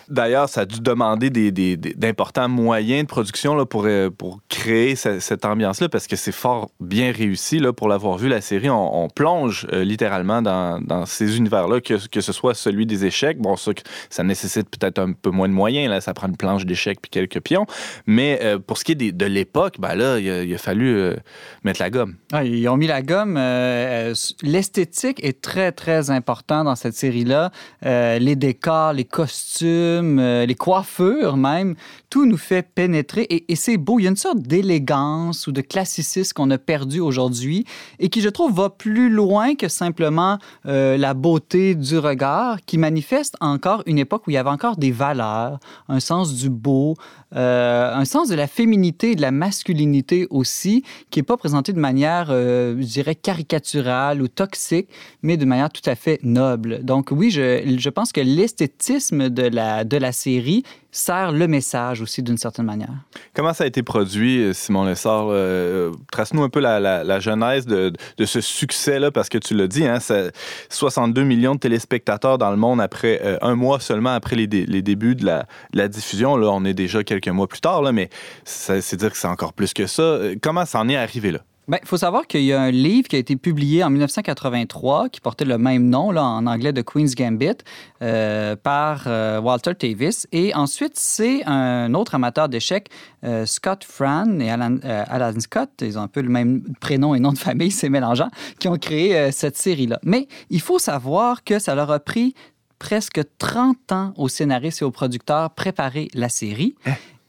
D'ailleurs, 0.09 0.49
ça 0.49 0.61
a 0.61 0.65
dû 0.65 0.81
demander 0.81 1.29
d'importants 1.29 2.49
moyens 2.49 3.03
de 3.03 3.07
production 3.07 3.55
là, 3.55 3.65
pour, 3.65 3.85
euh, 3.85 4.09
créer 4.49 4.95
cette, 4.95 5.45
ambiance-là, 5.45 5.89
parce 5.89 6.07
que 6.07 6.15
c'est 6.15 6.31
fort 6.31 6.69
bien 6.79 7.11
réussi. 7.11 7.59
Là, 7.59 7.73
pour 7.73 7.87
l'avoir 7.87 8.17
vu, 8.17 8.27
la 8.27 8.41
série, 8.41 8.69
on, 8.69 9.07
plonge 9.13 9.67
euh, 9.71 9.83
littéralement 9.83 10.41
dans, 10.41 11.05
ces 11.05 11.37
univers-là, 11.37 11.81
que, 11.81 12.21
ce 12.21 12.31
soit 12.31 12.53
celui 12.53 12.85
des 12.85 13.05
échecs. 13.05 13.39
Bon, 13.39 13.55
ça, 13.55 13.71
ça 14.09 14.23
nécessite 14.23 14.69
peut-être 14.69 14.99
un 14.99 15.13
peu 15.13 15.29
moins 15.29 15.47
de 15.47 15.53
moyens. 15.53 15.89
Là, 15.89 16.01
ça 16.01 16.13
prend 16.13 16.27
une 16.27 16.37
planche 16.37 16.65
d'échecs 16.65 16.99
puis 17.01 17.09
quelques 17.09 17.41
pions. 17.41 17.65
Mais 18.05 18.39
euh, 18.43 18.59
pour 18.59 18.77
ce 18.77 18.83
qui 18.83 18.93
est 18.93 19.11
de 19.11 19.25
l'époque, 19.25 19.75
ben 19.79 19.95
là, 19.95 20.19
il 20.19 20.53
a, 20.53 20.57
fallu 20.57 21.13
mettre 21.63 21.81
la 21.81 21.89
gomme. 21.89 22.15
Ah, 22.31 22.43
ils 22.43 22.67
ont 22.69 22.77
mis 22.77 22.87
la 22.87 23.01
gomme. 23.01 23.35
L'esthétique 24.41 25.23
est 25.23 25.41
très, 25.41 25.71
très 25.71 26.09
important 26.09 26.63
dans 26.63 26.75
cette 26.75 26.95
série-là. 26.95 27.51
les 27.81 28.35
décors, 28.35 28.93
les 28.93 29.05
costumes, 29.05 29.52
euh, 29.61 30.45
les 30.45 30.55
coiffures 30.55 31.37
même, 31.37 31.75
tout 32.09 32.25
nous 32.25 32.37
fait 32.37 32.63
pénétrer 32.63 33.27
et, 33.29 33.55
c'est 33.55 33.77
beau. 33.77 33.99
Il 33.99 34.03
y 34.03 34.07
a 34.07 34.09
une 34.09 34.15
sorte 34.15 34.39
d'élégance 34.39 35.47
ou 35.47 35.51
de 35.51 35.61
classicisme 35.61 36.33
qu'on 36.33 36.49
a 36.51 36.57
perdu 36.57 36.99
aujourd'hui 36.99 37.65
et 37.99 38.09
qui, 38.09 38.21
je 38.21 38.29
trouve, 38.29 38.53
va 38.53 38.69
plus 38.69 39.09
loin 39.09 39.55
que 39.55 39.67
simplement 39.67 40.37
euh, 40.65 40.97
la 40.97 41.13
beauté 41.13 41.75
du 41.75 41.97
regard, 41.97 42.61
qui 42.65 42.77
manifeste 42.77 43.35
encore 43.41 43.83
une 43.85 43.99
époque 43.99 44.27
où 44.27 44.31
il 44.31 44.33
y 44.33 44.37
avait 44.37 44.49
encore 44.49 44.77
des 44.77 44.91
valeurs, 44.91 45.59
un 45.87 45.99
sens 45.99 46.33
du 46.33 46.49
beau, 46.49 46.95
euh, 47.35 47.93
un 47.93 48.05
sens 48.05 48.29
de 48.29 48.35
la 48.35 48.47
féminité 48.47 49.11
et 49.11 49.15
de 49.15 49.21
la 49.21 49.31
masculinité 49.31 50.27
aussi, 50.29 50.83
qui 51.09 51.19
n'est 51.19 51.23
pas 51.23 51.37
présenté 51.37 51.73
de 51.73 51.79
manière, 51.79 52.27
je 52.29 52.73
dirais, 52.85 53.15
caricaturale 53.15 54.21
ou 54.21 54.27
toxique, 54.27 54.87
mais 55.21 55.37
de 55.37 55.45
manière 55.45 55.69
tout 55.69 55.87
à 55.89 55.95
fait 55.95 56.19
noble. 56.23 56.83
Donc 56.83 57.09
oui, 57.11 57.31
je, 57.31 57.75
je 57.77 57.89
pense 57.89 58.11
que 58.11 58.21
l'esthétisme 58.21 59.29
de 59.29 59.43
la, 59.43 59.83
de 59.83 59.97
la 59.97 60.11
série 60.11 60.63
sert 60.93 61.31
le 61.31 61.47
message 61.47 62.01
aussi 62.01 62.21
d'une 62.21 62.37
certaine 62.37 62.65
manière. 62.65 62.93
Comment 63.33 63.53
ça 63.53 63.65
a 63.65 63.67
été 63.67 63.83
produit, 63.83 64.53
Simon 64.53 64.85
Lessard? 64.85 65.27
Euh, 65.29 65.91
trace-nous 66.11 66.43
un 66.43 66.49
peu 66.49 66.59
la, 66.59 67.19
genèse 67.19 67.65
de, 67.65 67.91
ce 68.23 68.39
succès-là, 68.39 69.11
parce 69.11 69.27
que 69.27 69.37
tu 69.37 69.55
l'as 69.55 69.67
dit, 69.67 69.85
hein, 69.85 69.97
62 70.69 71.23
millions 71.23 71.55
de 71.55 71.59
téléspectateurs 71.59 72.37
dans 72.37 72.51
le 72.51 72.57
monde 72.57 72.79
après 72.79 73.19
euh, 73.23 73.37
un 73.41 73.55
mois 73.55 73.79
seulement 73.79 74.13
après 74.13 74.35
les, 74.35 74.47
débuts 74.47 75.15
de 75.15 75.25
la, 75.25 75.87
diffusion. 75.87 76.37
Là, 76.37 76.49
on 76.51 76.63
est 76.63 76.73
déjà 76.73 77.03
quelques 77.03 77.27
mois 77.27 77.47
plus 77.47 77.61
tard, 77.61 77.81
là, 77.81 77.91
mais 77.91 78.09
c'est 78.45 78.95
dire 78.95 79.11
que 79.11 79.17
c'est 79.17 79.27
encore 79.27 79.53
plus 79.53 79.73
que 79.73 79.87
ça. 79.87 80.19
Comment 80.41 80.65
ça 80.65 80.79
en 80.79 80.89
est 80.89 80.95
arrivé 80.95 81.31
là? 81.31 81.39
Il 81.69 81.71
ben, 81.71 81.79
faut 81.85 81.95
savoir 81.95 82.27
qu'il 82.27 82.43
y 82.43 82.51
a 82.51 82.61
un 82.61 82.71
livre 82.71 83.07
qui 83.07 83.15
a 83.15 83.19
été 83.19 83.37
publié 83.37 83.85
en 83.85 83.89
1983 83.89 85.07
qui 85.07 85.21
portait 85.21 85.45
le 85.45 85.57
même 85.57 85.87
nom 85.87 86.11
là, 86.11 86.21
en 86.25 86.45
anglais 86.45 86.73
de 86.73 86.81
Queen's 86.81 87.15
Gambit 87.15 87.59
euh, 88.01 88.57
par 88.57 89.05
euh, 89.07 89.39
Walter 89.39 89.71
Davis. 89.79 90.27
Et 90.33 90.53
ensuite, 90.53 90.97
c'est 90.97 91.45
un 91.45 91.93
autre 91.93 92.15
amateur 92.15 92.49
d'échecs, 92.49 92.89
euh, 93.23 93.45
Scott 93.45 93.85
Fran 93.85 94.41
et 94.41 94.51
Alan, 94.51 94.77
Alan, 94.83 95.39
Scott, 95.39 95.69
ils 95.79 95.97
ont 95.97 96.01
un 96.01 96.09
peu 96.09 96.19
le 96.19 96.27
même 96.27 96.63
prénom 96.81 97.15
et 97.15 97.21
nom 97.21 97.31
de 97.31 97.37
famille, 97.37 97.71
c'est 97.71 97.89
mélangeant, 97.89 98.29
qui 98.59 98.67
ont 98.67 98.77
créé 98.77 99.31
cette 99.31 99.55
série-là. 99.55 99.99
Mais 100.03 100.27
il 100.49 100.59
faut 100.59 100.79
savoir 100.79 101.45
que 101.45 101.59
ça 101.59 101.75
leur 101.75 101.91
a 101.91 101.99
pris 101.99 102.35
presque 102.77 103.21
30 103.37 103.93
ans 103.93 104.13
aux 104.17 104.27
scénaristes 104.27 104.81
et 104.81 104.85
aux 104.85 104.91
producteurs 104.91 105.51
préparer 105.51 106.09
la 106.13 106.27
série. 106.27 106.75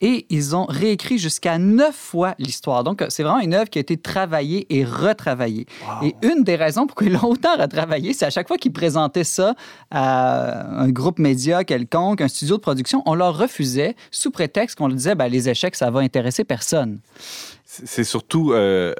Et 0.00 0.26
ils 0.28 0.54
ont 0.54 0.66
réécrit 0.66 1.18
jusqu'à 1.18 1.58
neuf 1.58 1.94
fois 1.94 2.34
l'histoire. 2.38 2.84
Donc, 2.84 3.04
c'est 3.08 3.22
vraiment 3.22 3.40
une 3.40 3.54
œuvre 3.54 3.70
qui 3.70 3.78
a 3.78 3.80
été 3.80 3.96
travaillée 3.96 4.66
et 4.68 4.84
retravaillée. 4.84 5.66
Et 6.02 6.14
une 6.22 6.44
des 6.44 6.56
raisons 6.56 6.86
pour 6.86 6.96
qu'ils 6.96 7.12
l'ont 7.12 7.30
autant 7.30 7.56
retravaillée, 7.56 8.12
c'est 8.12 8.26
à 8.26 8.30
chaque 8.30 8.48
fois 8.48 8.58
qu'ils 8.58 8.72
présentaient 8.72 9.24
ça 9.24 9.54
à 9.90 10.80
un 10.80 10.88
groupe 10.90 11.18
média 11.18 11.64
quelconque, 11.64 12.20
un 12.20 12.28
studio 12.28 12.56
de 12.56 12.60
production, 12.60 13.02
on 13.06 13.14
leur 13.14 13.36
refusait 13.36 13.96
sous 14.10 14.30
prétexte 14.30 14.76
qu'on 14.76 14.88
leur 14.88 14.96
disait 14.96 15.14
ben, 15.14 15.28
les 15.28 15.48
échecs, 15.48 15.76
ça 15.76 15.90
va 15.90 16.00
intéresser 16.00 16.44
personne. 16.44 16.98
C'est 17.64 18.04
surtout. 18.04 18.52
Euh, 18.52 18.94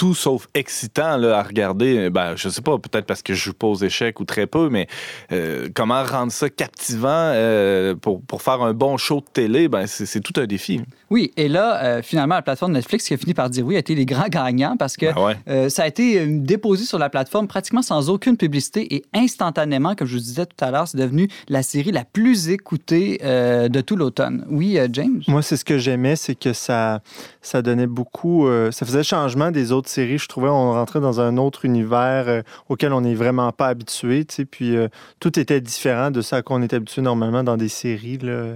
tout 0.00 0.14
sauf 0.14 0.48
excitant 0.54 1.18
là, 1.18 1.38
à 1.38 1.42
regarder. 1.42 2.08
Ben, 2.08 2.34
je 2.34 2.48
sais 2.48 2.62
pas, 2.62 2.78
peut-être 2.78 3.04
parce 3.04 3.20
que 3.20 3.34
je 3.34 3.44
joue 3.44 3.52
pas 3.52 3.66
aux 3.66 3.76
échecs 3.76 4.18
ou 4.18 4.24
très 4.24 4.46
peu, 4.46 4.70
mais 4.70 4.86
euh, 5.30 5.68
comment 5.74 6.02
rendre 6.02 6.32
ça 6.32 6.48
captivant 6.48 7.10
euh, 7.10 7.94
pour, 7.94 8.22
pour, 8.22 8.40
faire 8.40 8.62
un 8.62 8.72
bon 8.72 8.96
show 8.96 9.20
de 9.20 9.26
télé, 9.30 9.68
ben, 9.68 9.86
c'est 9.86 10.20
tout 10.20 10.32
un 10.40 10.46
défi. 10.46 10.80
Oui, 11.10 11.32
et 11.36 11.48
là, 11.48 11.84
euh, 11.84 12.02
finalement, 12.02 12.36
la 12.36 12.40
plateforme 12.40 12.72
Netflix 12.72 13.08
qui 13.08 13.12
a 13.12 13.18
fini 13.18 13.34
par 13.34 13.50
dire 13.50 13.66
oui 13.66 13.76
a 13.76 13.80
été 13.80 13.94
les 13.94 14.06
grands 14.06 14.28
gagnants 14.28 14.78
parce 14.78 14.96
que 14.96 15.12
ben 15.12 15.68
ça 15.68 15.82
a 15.82 15.86
été 15.86 16.26
déposé 16.26 16.86
sur 16.86 16.98
la 16.98 17.10
plateforme 17.10 17.46
pratiquement 17.46 17.82
sans 17.82 18.08
aucune 18.08 18.38
publicité 18.38 18.94
et 18.94 19.04
instantanément, 19.12 19.94
comme 19.94 20.06
je 20.06 20.14
vous 20.14 20.22
disais 20.22 20.46
tout 20.46 20.64
à 20.64 20.70
l'heure, 20.70 20.88
c'est 20.88 20.96
devenu 20.96 21.28
la 21.50 21.62
série 21.62 21.92
la 21.92 22.06
plus 22.06 22.48
écoutée 22.48 23.18
de 23.22 23.80
tout 23.82 23.96
l'automne. 23.96 24.46
Oui, 24.48 24.78
James? 24.92 25.20
Moi, 25.28 25.42
c'est 25.42 25.58
ce 25.58 25.64
que 25.66 25.76
j'aimais, 25.76 26.16
c'est 26.16 26.36
que 26.36 26.54
ça, 26.54 27.00
ça 27.42 27.60
donnait 27.60 27.86
beaucoup, 27.86 28.48
ça 28.70 28.86
faisait 28.86 29.02
changement 29.02 29.50
des 29.50 29.72
autres 29.72 29.89
série, 29.90 30.18
je 30.18 30.26
trouvais 30.28 30.48
on 30.48 30.72
rentrait 30.72 31.00
dans 31.00 31.20
un 31.20 31.36
autre 31.36 31.64
univers 31.64 32.28
euh, 32.28 32.42
auquel 32.68 32.92
on 32.92 33.02
n'est 33.02 33.14
vraiment 33.14 33.52
pas 33.52 33.68
habitué. 33.68 34.24
Puis 34.50 34.76
euh, 34.76 34.88
tout 35.18 35.38
était 35.38 35.60
différent 35.60 36.10
de 36.10 36.22
ça 36.22 36.36
à 36.36 36.42
quoi 36.42 36.56
on 36.56 36.62
est 36.62 36.72
habitué 36.72 37.02
normalement 37.02 37.44
dans 37.44 37.56
des 37.56 37.68
séries. 37.68 38.18
Là. 38.18 38.54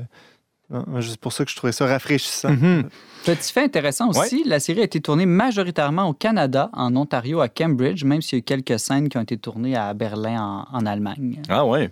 C'est 1.00 1.20
pour 1.20 1.32
ça 1.32 1.44
que 1.44 1.50
je 1.50 1.56
trouvais 1.56 1.72
ça 1.72 1.86
rafraîchissant. 1.86 2.50
Mhm. 2.50 2.88
Petit 3.24 3.52
fait 3.52 3.62
intéressant 3.62 4.10
aussi, 4.10 4.44
la 4.44 4.60
série 4.60 4.80
a 4.80 4.84
été 4.84 5.00
tournée 5.00 5.24
majoritairement 5.24 6.08
au 6.08 6.12
Canada, 6.12 6.68
en 6.74 6.94
Ontario, 6.94 7.40
à 7.40 7.48
Cambridge, 7.48 8.04
même 8.04 8.20
s'il 8.20 8.36
y 8.36 8.38
a 8.38 8.40
eu 8.40 8.42
quelques 8.42 8.78
scènes 8.78 9.08
qui 9.08 9.16
ont 9.16 9.22
été 9.22 9.38
tournées 9.38 9.76
à 9.76 9.94
Berlin, 9.94 10.66
en, 10.72 10.76
en 10.76 10.86
Allemagne. 10.86 11.40
Ah 11.48 11.64
ouais. 11.64 11.90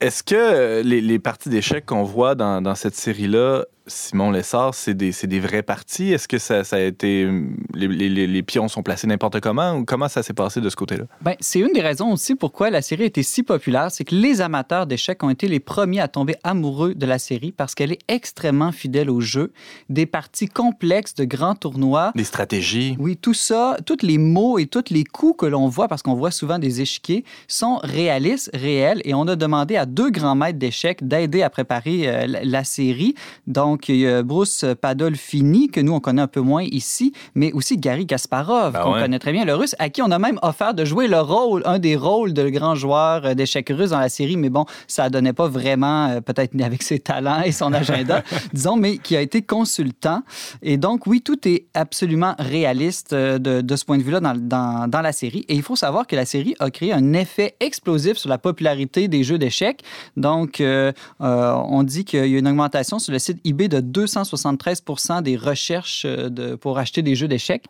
Est-ce 0.00 0.22
que 0.22 0.34
euh, 0.34 0.82
les, 0.82 1.00
les 1.00 1.18
parties 1.18 1.48
d'échecs 1.48 1.86
qu'on 1.86 2.04
voit 2.04 2.34
dans, 2.34 2.60
dans 2.62 2.74
cette 2.74 2.94
série-là, 2.94 3.64
Simon 3.86 4.30
Lessard, 4.30 4.74
c'est 4.74 4.94
des, 4.94 5.12
c'est 5.12 5.26
des 5.26 5.40
vraies 5.40 5.62
parties? 5.62 6.12
Est-ce 6.12 6.26
que 6.26 6.38
ça, 6.38 6.64
ça 6.64 6.76
a 6.76 6.80
été. 6.80 7.28
Les, 7.74 7.86
les- 7.88 8.26
les 8.26 8.42
pions 8.42 8.66
sont 8.68 8.82
placés 8.82 9.06
n'importe 9.06 9.40
comment 9.40 9.74
ou 9.76 9.84
comment 9.84 10.08
ça 10.08 10.22
s'est 10.22 10.32
passé 10.32 10.62
de 10.62 10.70
ce 10.70 10.76
côté-là? 10.76 11.04
Ben, 11.20 11.34
c'est 11.40 11.58
une 11.58 11.72
des 11.74 11.82
raisons 11.82 12.10
aussi 12.12 12.34
pourquoi 12.34 12.70
la 12.70 12.80
série 12.80 13.02
a 13.02 13.06
été 13.06 13.22
si 13.22 13.42
populaire, 13.42 13.90
c'est 13.90 14.04
que 14.04 14.14
les 14.14 14.40
amateurs 14.40 14.86
d'échecs 14.86 15.22
ont 15.22 15.28
été 15.28 15.48
les 15.48 15.60
premiers 15.60 16.00
à 16.00 16.08
tomber 16.08 16.34
amoureux 16.44 16.94
de 16.94 17.04
la 17.04 17.18
série 17.18 17.52
parce 17.52 17.74
qu'elle 17.74 17.92
est 17.92 18.00
extrêmement 18.08 18.72
fidèle 18.72 19.10
au 19.10 19.20
jeu, 19.20 19.52
des 19.90 20.06
parties 20.06 20.48
complexes 20.48 21.14
de 21.14 21.24
grands 21.24 21.54
tournois. 21.54 22.12
Des 22.14 22.24
stratégies? 22.24 22.96
Oui, 22.98 23.18
tout 23.18 23.34
ça, 23.34 23.76
tous 23.84 23.98
les 24.02 24.16
mots 24.16 24.58
et 24.58 24.66
tous 24.66 24.84
les 24.90 25.04
coups 25.04 25.40
que 25.40 25.46
l'on 25.46 25.68
voit, 25.68 25.88
parce 25.88 26.02
qu'on 26.02 26.14
voit 26.14 26.30
souvent 26.30 26.58
des 26.58 26.80
échiquiers, 26.80 27.24
sont 27.48 27.80
réalistes, 27.82 28.50
réels, 28.54 29.02
et 29.04 29.12
on 29.12 29.28
a 29.28 29.36
demandé 29.36 29.76
à 29.76 29.84
deux 29.84 30.10
grands 30.10 30.34
maîtres 30.34 30.58
d'échecs 30.58 31.06
d'aider 31.06 31.42
à 31.42 31.50
préparer 31.50 32.08
euh, 32.08 32.26
la, 32.26 32.44
la 32.44 32.64
série. 32.64 33.14
Donc, 33.46 33.73
il 33.88 33.96
y 33.96 34.06
a 34.06 34.22
Bruce 34.22 34.64
Padolfini, 34.80 35.68
que 35.68 35.80
nous, 35.80 35.92
on 35.92 36.00
connaît 36.00 36.22
un 36.22 36.26
peu 36.26 36.40
moins 36.40 36.62
ici, 36.62 37.12
mais 37.34 37.52
aussi 37.52 37.76
Gary 37.78 38.06
Kasparov, 38.06 38.72
Ben 38.72 38.82
qu'on 38.82 38.94
ouais. 38.94 39.00
connaît 39.00 39.18
très 39.18 39.32
bien, 39.32 39.44
le 39.44 39.54
russe, 39.54 39.74
à 39.78 39.88
qui 39.88 40.02
on 40.02 40.10
a 40.10 40.18
même 40.18 40.38
offert 40.42 40.74
de 40.74 40.84
jouer 40.84 41.08
le 41.08 41.20
rôle, 41.20 41.62
un 41.64 41.78
des 41.78 41.96
rôles 41.96 42.32
de 42.32 42.48
grand 42.48 42.74
joueur 42.74 43.24
euh, 43.24 43.34
d'échecs 43.34 43.70
russe 43.70 43.90
dans 43.90 44.00
la 44.00 44.08
série, 44.08 44.36
mais 44.36 44.50
bon, 44.50 44.64
ça 44.86 45.10
donnait 45.10 45.32
pas 45.32 45.48
vraiment, 45.48 46.08
euh, 46.08 46.20
peut-être 46.20 46.60
avec 46.60 46.82
ses 46.82 46.98
talents 46.98 47.42
et 47.42 47.52
son 47.52 47.72
agenda, 47.72 48.22
disons, 48.52 48.76
mais 48.76 48.98
qui 48.98 49.16
a 49.16 49.20
été 49.20 49.42
consultant. 49.42 50.22
Et 50.62 50.76
donc, 50.76 51.06
oui, 51.06 51.20
tout 51.20 51.48
est 51.48 51.66
absolument 51.74 52.34
réaliste 52.38 53.12
euh, 53.12 53.38
de, 53.38 53.60
de 53.60 53.76
ce 53.76 53.84
point 53.84 53.98
de 53.98 54.02
vue-là 54.02 54.20
dans, 54.20 54.34
dans, 54.36 54.88
dans 54.88 55.00
la 55.00 55.12
série. 55.12 55.44
Et 55.48 55.54
il 55.54 55.62
faut 55.62 55.76
savoir 55.76 56.06
que 56.06 56.16
la 56.16 56.24
série 56.24 56.54
a 56.58 56.70
créé 56.70 56.92
un 56.92 57.12
effet 57.12 57.56
explosif 57.60 58.16
sur 58.16 58.28
la 58.28 58.38
popularité 58.38 59.08
des 59.08 59.24
jeux 59.24 59.38
d'échecs. 59.38 59.82
Donc, 60.16 60.60
euh, 60.60 60.92
euh, 61.20 61.52
on 61.52 61.82
dit 61.82 62.04
qu'il 62.04 62.26
y 62.26 62.36
a 62.36 62.38
une 62.38 62.48
augmentation 62.48 62.98
sur 62.98 63.12
le 63.12 63.18
site 63.18 63.38
eBay 63.44 63.63
de 63.68 63.80
273 63.80 64.82
des 65.22 65.36
recherches 65.36 66.02
euh, 66.06 66.28
de, 66.28 66.54
pour 66.54 66.78
acheter 66.78 67.02
des 67.02 67.14
jeux 67.14 67.28
d'échecs. 67.28 67.64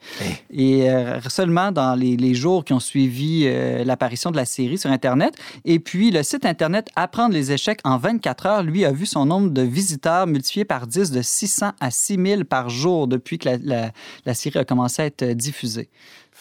Et 0.50 0.90
euh, 0.90 1.20
seulement 1.28 1.72
dans 1.72 1.94
les, 1.94 2.16
les 2.16 2.34
jours 2.34 2.64
qui 2.64 2.72
ont 2.72 2.80
suivi 2.80 3.44
euh, 3.46 3.84
l'apparition 3.84 4.30
de 4.30 4.36
la 4.36 4.44
série 4.44 4.78
sur 4.78 4.90
Internet. 4.90 5.34
Et 5.64 5.78
puis, 5.78 6.10
le 6.10 6.22
site 6.22 6.46
Internet 6.46 6.88
Apprendre 6.96 7.34
les 7.34 7.52
échecs 7.52 7.80
en 7.84 7.98
24 7.98 8.46
heures, 8.46 8.62
lui, 8.62 8.84
a 8.84 8.92
vu 8.92 9.06
son 9.06 9.26
nombre 9.26 9.50
de 9.50 9.62
visiteurs 9.62 10.26
multiplié 10.26 10.64
par 10.64 10.86
10 10.86 11.10
de 11.10 11.22
600 11.22 11.72
à 11.80 11.90
6000 11.90 12.44
par 12.44 12.68
jour 12.70 13.08
depuis 13.08 13.38
que 13.38 13.48
la, 13.48 13.56
la- 13.58 13.90
la 14.26 14.34
série 14.34 14.58
a 14.58 14.64
commencé 14.64 15.02
à 15.02 15.06
être 15.06 15.24
diffusée. 15.32 15.88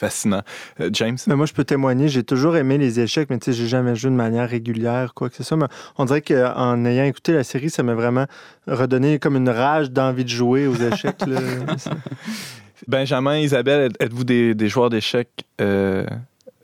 Fascinant. 0.03 0.41
Euh, 0.81 0.89
James? 0.91 1.17
Mais 1.27 1.35
moi, 1.35 1.45
je 1.45 1.53
peux 1.53 1.63
témoigner, 1.63 2.09
j'ai 2.09 2.23
toujours 2.23 2.57
aimé 2.57 2.77
les 2.77 2.99
échecs, 2.99 3.29
mais 3.29 3.37
tu 3.39 3.45
sais, 3.45 3.53
j'ai 3.57 3.67
jamais 3.67 3.95
joué 3.95 4.09
de 4.11 4.15
manière 4.15 4.49
régulière, 4.49 5.13
quoi 5.13 5.29
que 5.29 5.35
ce 5.37 5.43
soit. 5.43 5.55
Mais 5.55 5.67
on 5.97 6.05
dirait 6.05 6.21
qu'en 6.21 6.83
ayant 6.85 7.05
écouté 7.05 7.31
la 7.31 7.43
série, 7.43 7.69
ça 7.69 7.83
m'a 7.83 7.93
vraiment 7.93 8.25
redonné 8.67 9.17
comme 9.19 9.37
une 9.37 9.49
rage 9.49 9.91
d'envie 9.91 10.23
de 10.25 10.29
jouer 10.29 10.67
aux 10.67 10.75
échecs. 10.75 11.25
là. 11.25 11.39
Benjamin, 12.87 13.37
Isabelle, 13.39 13.91
êtes- 13.91 14.01
êtes-vous 14.01 14.23
des, 14.25 14.55
des 14.55 14.67
joueurs 14.67 14.89
d'échecs 14.89 15.45
euh, 15.61 16.05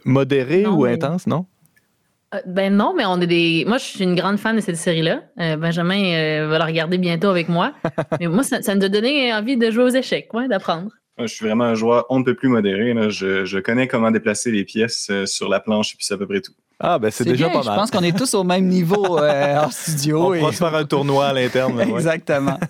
modérés 0.04 0.64
Non, 0.64 0.74
ou 0.78 0.84
mais- 0.86 0.94
intenses, 0.94 1.28
non? 1.28 1.46
Euh, 2.36 2.40
Ben 2.46 2.76
non, 2.76 2.94
mais 2.96 3.06
on 3.06 3.20
est 3.22 3.28
des. 3.28 3.64
Moi, 3.68 3.78
je 3.78 3.86
suis 3.86 4.04
une 4.04 4.16
grande 4.16 4.38
fan 4.38 4.56
de 4.56 4.62
cette 4.62 4.76
série-là. 4.76 5.22
Euh, 5.40 5.56
Benjamin 5.56 6.04
euh, 6.14 6.48
va 6.50 6.58
la 6.60 6.66
regarder 6.66 6.98
bientôt 6.98 7.30
avec 7.30 7.48
moi. 7.50 7.74
mais 8.20 8.28
moi, 8.28 8.44
ça, 8.44 8.62
ça 8.62 8.76
nous 8.76 8.84
a 8.84 8.90
donné 8.90 9.34
envie 9.34 9.56
de 9.58 9.72
jouer 9.72 9.84
aux 9.86 9.90
échecs, 9.96 10.32
ouais, 10.34 10.48
d'apprendre. 10.48 10.92
Moi, 11.20 11.28
Je 11.28 11.34
suis 11.36 11.46
vraiment 11.46 11.66
un 11.66 11.76
joueur 11.76 12.06
on 12.10 12.20
ne 12.20 12.24
peut 12.24 12.34
plus 12.34 12.48
modéré. 12.50 12.94
là. 12.94 13.10
Je, 13.10 13.46
je 13.46 13.60
connais 13.60 13.88
comment 13.88 14.10
déplacer 14.10 14.52
les 14.52 14.64
pièces 14.64 15.08
euh, 15.12 15.26
sur 15.26 15.50
la 15.50 15.60
planche 15.60 15.94
et 15.94 15.98
puis 15.98 16.06
c'est 16.06 16.14
à 16.14 16.18
peu 16.18 16.26
près 16.26 16.42
tout. 16.42 16.54
Ah, 16.80 16.98
ben 16.98 17.12
c'est 17.12 17.26
déjà 17.26 17.50
bien, 17.50 17.60
pas 17.60 17.64
mal. 17.66 17.74
Je 17.76 17.80
pense 17.82 17.92
qu'on 17.92 18.04
est 18.04 18.18
tous 18.18 18.34
au 18.36 18.46
même 18.46 18.66
niveau 18.68 19.20
euh, 19.20 19.58
en 19.66 19.70
studio. 19.72 20.28
On 20.28 20.34
et- 20.34 20.40
pourra 20.40 20.52
se 20.54 20.58
faire 20.60 20.74
un 20.76 20.86
tournoi 20.86 21.28
à 21.28 21.34
l'interne. 21.34 21.76
ouais. 21.76 21.90
Exactement. 21.90 22.58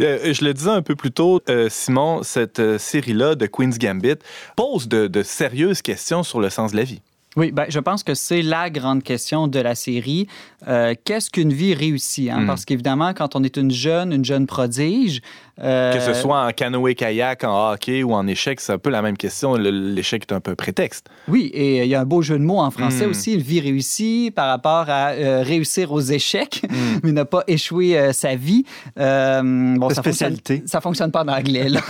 Euh, 0.00 0.32
je 0.32 0.42
le 0.44 0.54
disais 0.54 0.70
un 0.70 0.80
peu 0.80 0.96
plus 0.96 1.12
tôt, 1.12 1.40
Simon, 1.68 2.22
cette 2.22 2.78
série-là 2.78 3.34
de 3.34 3.46
Queen's 3.46 3.78
Gambit 3.78 4.16
pose 4.56 4.88
de, 4.88 5.06
de 5.06 5.22
sérieuses 5.22 5.82
questions 5.82 6.22
sur 6.22 6.40
le 6.40 6.48
sens 6.48 6.72
de 6.72 6.78
la 6.78 6.82
vie. 6.84 7.02
Oui, 7.36 7.50
ben, 7.50 7.64
je 7.68 7.78
pense 7.80 8.02
que 8.02 8.14
c'est 8.14 8.42
la 8.42 8.68
grande 8.68 9.02
question 9.02 9.48
de 9.48 9.58
la 9.58 9.74
série. 9.74 10.26
Euh, 10.68 10.94
Qu'est-ce 11.04 11.30
qu'une 11.30 11.52
vie 11.52 11.72
réussie? 11.74 12.28
hein? 12.30 12.40
Mm. 12.40 12.46
Parce 12.46 12.64
qu'évidemment, 12.66 13.14
quand 13.14 13.34
on 13.36 13.42
est 13.42 13.56
une 13.56 13.70
jeune, 13.70 14.12
une 14.12 14.24
jeune 14.24 14.46
prodige... 14.46 15.22
euh, 15.62 15.94
Que 15.94 16.00
ce 16.00 16.12
soit 16.12 16.44
en 16.46 16.50
canoë-kayak, 16.50 17.44
en 17.44 17.70
hockey 17.72 18.02
ou 18.02 18.12
en 18.12 18.26
échec, 18.26 18.60
c'est 18.60 18.74
un 18.74 18.78
peu 18.78 18.90
la 18.90 19.00
même 19.00 19.16
question. 19.16 19.54
L'échec 19.54 20.24
est 20.28 20.34
un 20.34 20.40
peu 20.40 20.54
prétexte. 20.54 21.06
Oui, 21.26 21.50
et 21.54 21.82
il 21.84 21.88
y 21.88 21.94
a 21.94 22.00
un 22.00 22.04
beau 22.04 22.20
jeu 22.20 22.38
de 22.38 22.44
mots 22.44 22.58
en 22.60 22.70
français 22.70 23.06
Mm. 23.06 23.10
aussi, 23.10 23.32
une 23.34 23.40
vie 23.40 23.60
réussie 23.60 24.30
par 24.34 24.48
rapport 24.48 24.84
à 24.90 25.12
euh, 25.12 25.42
réussir 25.42 25.90
aux 25.92 26.00
échecs, 26.00 26.62
Mm. 26.68 26.76
mais 27.02 27.12
ne 27.12 27.22
pas 27.22 27.44
échouer 27.48 27.98
euh, 27.98 28.12
sa 28.12 28.34
vie. 28.36 28.64
Euh, 28.98 29.40
bon, 29.78 29.88
ça 29.88 30.02
fonctionne, 30.02 30.36
spécialité. 30.36 30.62
ça 30.66 30.82
fonctionne 30.82 31.10
pas 31.10 31.24
en 31.24 31.28
anglais, 31.28 31.70
là. 31.70 31.80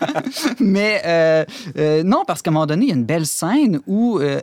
mais 0.60 1.00
euh, 1.06 1.44
euh, 1.78 2.02
non, 2.02 2.24
parce 2.26 2.42
qu'à 2.42 2.50
un 2.50 2.54
moment 2.54 2.66
donné, 2.66 2.86
il 2.86 2.88
y 2.88 2.92
a 2.92 2.96
une 2.96 3.04
belle 3.04 3.26
scène 3.26 3.80
où 3.86 4.18
euh, 4.18 4.40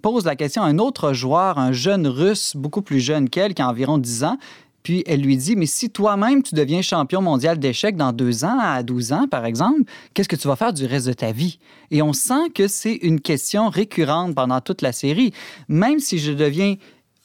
pose 0.00 0.24
la 0.24 0.36
question 0.36 0.62
à 0.62 0.66
un 0.66 0.78
autre 0.78 1.12
joueur, 1.12 1.58
un 1.58 1.72
jeune 1.72 2.06
russe, 2.06 2.54
beaucoup 2.56 2.82
plus 2.82 3.00
jeune 3.00 3.28
qu'elle, 3.28 3.54
qui 3.54 3.62
a 3.62 3.68
environ 3.68 3.98
10 3.98 4.24
ans. 4.24 4.38
Puis 4.82 5.02
elle 5.06 5.20
lui 5.20 5.36
dit, 5.36 5.54
mais 5.56 5.66
si 5.66 5.90
toi-même 5.90 6.42
tu 6.42 6.54
deviens 6.54 6.80
champion 6.80 7.20
mondial 7.20 7.58
d'échecs 7.58 7.96
dans 7.96 8.12
deux 8.12 8.44
ans, 8.44 8.58
à 8.58 8.82
12 8.82 9.12
ans 9.12 9.26
par 9.28 9.44
exemple, 9.44 9.82
qu'est-ce 10.14 10.28
que 10.28 10.36
tu 10.36 10.48
vas 10.48 10.56
faire 10.56 10.72
du 10.72 10.86
reste 10.86 11.06
de 11.06 11.12
ta 11.12 11.32
vie? 11.32 11.58
Et 11.90 12.00
on 12.00 12.12
sent 12.12 12.50
que 12.54 12.68
c'est 12.68 12.94
une 12.94 13.20
question 13.20 13.68
récurrente 13.68 14.34
pendant 14.34 14.60
toute 14.60 14.80
la 14.80 14.92
série. 14.92 15.32
Même 15.68 15.98
si 15.98 16.18
je 16.18 16.32
deviens 16.32 16.76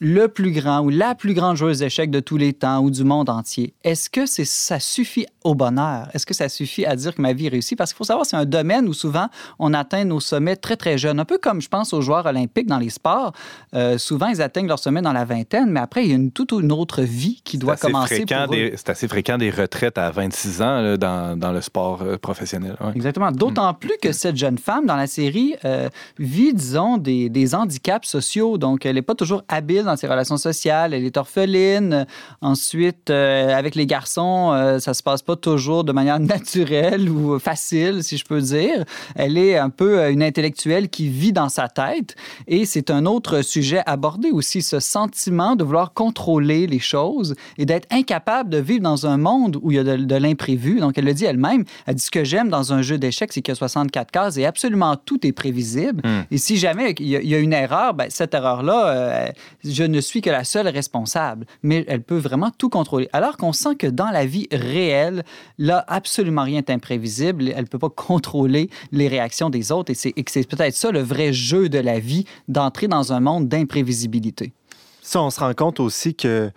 le 0.04 0.28
plus 0.28 0.52
grand 0.52 0.82
ou 0.82 0.90
la 0.90 1.16
plus 1.16 1.34
grande 1.34 1.56
joueuse 1.56 1.80
d'échecs 1.80 2.12
de 2.12 2.20
tous 2.20 2.36
les 2.36 2.52
temps 2.52 2.82
ou 2.82 2.92
du 2.92 3.06
monde 3.06 3.30
entier, 3.30 3.74
est-ce 3.86 4.10
que 4.10 4.26
c'est, 4.26 4.44
ça 4.44 4.78
suffit 4.82 5.26
au 5.46 5.56
bonheur? 5.56 6.10
Est-ce 6.14 6.26
que 6.26 6.34
ça 6.34 6.50
suffit 6.50 6.86
à 6.86 6.98
dire 6.98 7.16
que 7.16 7.22
ma 7.22 7.32
vie 7.32 7.46
est 7.46 7.50
réussie? 7.50 7.78
Parce 7.78 7.94
qu'il 7.94 7.98
faut 7.98 8.04
savoir, 8.04 8.26
c'est 8.26 8.36
un 8.36 8.44
domaine 8.44 8.90
où 8.90 8.94
souvent 8.94 9.30
on 9.60 9.74
atteint 9.74 10.04
nos 10.04 10.20
sommets 10.20 10.58
très, 10.58 10.76
très 10.76 10.98
jeunes. 10.98 11.22
Un 11.22 11.26
peu 11.26 11.38
comme 11.38 11.62
je 11.62 11.70
pense 11.70 11.94
aux 11.94 12.02
joueurs 12.02 12.26
olympiques 12.26 12.68
dans 12.68 12.80
les 12.80 12.90
sports. 12.90 13.32
Euh, 13.76 13.98
souvent, 13.98 14.28
ils 14.28 14.42
atteignent 14.42 14.68
leur 14.68 14.78
sommet 14.78 15.02
dans 15.02 15.14
la 15.14 15.24
vingtaine, 15.24 15.70
mais 15.70 15.80
après, 15.80 16.04
il 16.04 16.10
y 16.10 16.12
a 16.12 16.16
une, 16.16 16.32
toute 16.32 16.52
une 16.52 16.74
autre 16.74 17.02
vie 17.02 17.42
qui 17.46 17.58
doit 17.58 17.78
commencer. 17.78 18.26
pour 18.26 18.54
eux. 18.54 18.72
C'est 18.76 18.90
assez 18.90 19.08
fréquent 19.08 19.38
des 19.38 19.52
retraites 19.52 19.98
à 19.98 20.12
26 20.12 20.62
ans 20.62 20.82
là, 20.82 20.98
dans, 20.98 21.40
dans 21.40 21.54
le 21.54 21.62
sport 21.62 22.02
euh, 22.02 22.18
professionnel. 22.18 22.76
ouais. 22.82 22.92
Exactement. 22.94 23.32
D'autant 23.32 23.74
plus 23.74 23.98
que 24.02 24.12
cette 24.12 24.36
jeune 24.36 24.58
femme 24.58 24.86
dans 24.86 24.98
la 24.98 25.08
série 25.08 25.56
euh, 25.64 25.88
vit, 26.20 26.54
disons, 26.54 26.98
des, 26.98 27.30
des 27.30 27.56
handicaps 27.56 28.06
sociaux. 28.06 28.58
Donc, 28.58 28.86
elle 28.86 28.96
n'est 28.96 29.02
pas 29.02 29.16
toujours 29.16 29.44
habile 29.48 29.86
dans 29.86 29.93
ses 29.96 30.08
relations 30.08 30.38
sociales. 30.38 30.94
Elle 30.94 31.06
est 31.06 31.18
orpheline. 31.18 32.06
Ensuite, 32.42 33.10
euh, 33.10 33.56
avec 33.56 33.76
les 33.76 33.86
garçons, 33.86 34.52
euh, 34.54 34.80
ça 34.80 34.94
se 34.94 35.04
passe 35.04 35.22
pas 35.22 35.36
toujours 35.36 35.84
de 35.84 35.92
manière 35.92 36.20
naturelle 36.20 37.10
ou 37.10 37.40
facile, 37.40 38.04
si 38.04 38.18
je 38.18 38.26
peux 38.26 38.42
dire. 38.42 38.84
Elle 39.16 39.38
est 39.38 39.58
un 39.58 39.70
peu 39.70 40.00
euh, 40.00 40.12
une 40.12 40.24
intellectuelle 40.24 40.90
qui 40.90 41.10
vit 41.10 41.34
dans 41.34 41.50
sa 41.50 41.68
tête. 41.68 42.16
Et 42.48 42.66
c'est 42.66 42.90
un 42.90 43.06
autre 43.06 43.42
sujet 43.42 43.82
abordé 43.86 44.32
aussi, 44.32 44.62
ce 44.62 44.80
sentiment 44.80 45.56
de 45.56 45.64
vouloir 45.64 45.94
contrôler 45.94 46.68
les 46.68 46.80
choses 46.80 47.36
et 47.58 47.66
d'être 47.66 47.88
incapable 47.92 48.50
de 48.50 48.58
vivre 48.58 48.84
dans 48.84 49.08
un 49.08 49.18
monde 49.18 49.58
où 49.62 49.72
il 49.72 49.76
y 49.76 49.80
a 49.80 49.84
de, 49.84 49.98
de 49.98 50.16
l'imprévu. 50.16 50.80
Donc, 50.80 50.98
elle 50.98 51.06
le 51.06 51.14
dit 51.14 51.26
elle-même. 51.26 51.64
Elle 51.86 51.96
dit 51.96 52.04
ce 52.04 52.12
que 52.12 52.24
j'aime 52.24 52.50
dans 52.50 52.74
un 52.74 52.82
jeu 52.82 52.98
d'échecs, 52.98 53.32
c'est 53.34 53.42
qu'il 53.42 53.52
y 53.52 53.56
a 53.56 53.56
64 53.56 54.12
cases 54.12 54.38
et 54.38 54.46
absolument 54.46 54.96
tout 54.96 55.26
est 55.26 55.32
prévisible. 55.32 56.02
Hmm. 56.04 56.24
Et 56.32 56.38
si 56.38 56.58
jamais 56.58 56.96
il 57.00 57.08
y 57.08 57.16
a, 57.16 57.22
il 57.22 57.30
y 57.30 57.36
a 57.36 57.40
une 57.40 57.54
erreur, 57.54 57.94
ben, 57.94 58.08
cette 58.10 58.34
erreur-là, 58.34 58.88
euh, 58.88 59.28
je 59.74 59.84
ne 59.84 60.00
suis 60.00 60.22
que 60.22 60.30
la 60.30 60.44
seule 60.44 60.68
responsable. 60.68 61.46
Mais 61.62 61.84
elle 61.88 62.02
peut 62.02 62.18
vraiment 62.18 62.52
tout 62.58 62.70
contrôler. 62.70 63.10
Alors 63.14 63.38
qu'on 63.38 63.54
sent 63.54 63.76
que 63.76 63.88
dans 63.88 64.10
la 64.10 64.26
vie 64.26 64.48
réelle, 64.52 65.24
là, 65.58 65.84
absolument 65.88 66.44
rien 66.44 66.62
n'est 66.62 66.72
imprévisible. 66.72 67.50
Elle 67.50 67.64
ne 67.64 67.68
peut 67.68 67.80
pas 67.80 67.90
contrôler 67.96 68.70
les 68.92 69.08
réactions 69.08 69.50
des 69.50 69.72
autres. 69.72 69.92
Et 69.92 69.96
c'est 69.96 70.48
peut-être 70.48 70.76
ça 70.76 70.92
le 70.92 71.02
vrai 71.02 71.34
jeu 71.34 71.70
de 71.70 71.80
la 71.80 72.00
vie, 72.00 72.26
d'entrer 72.48 72.88
dans 72.88 73.14
un 73.14 73.20
monde 73.20 73.48
d'imprévisibilité. 73.48 74.54
Ça, 75.02 75.22
on 75.22 75.30
se 75.30 75.40
rend 75.40 75.54
compte 75.54 75.80
aussi 75.80 76.16
que, 76.16 76.52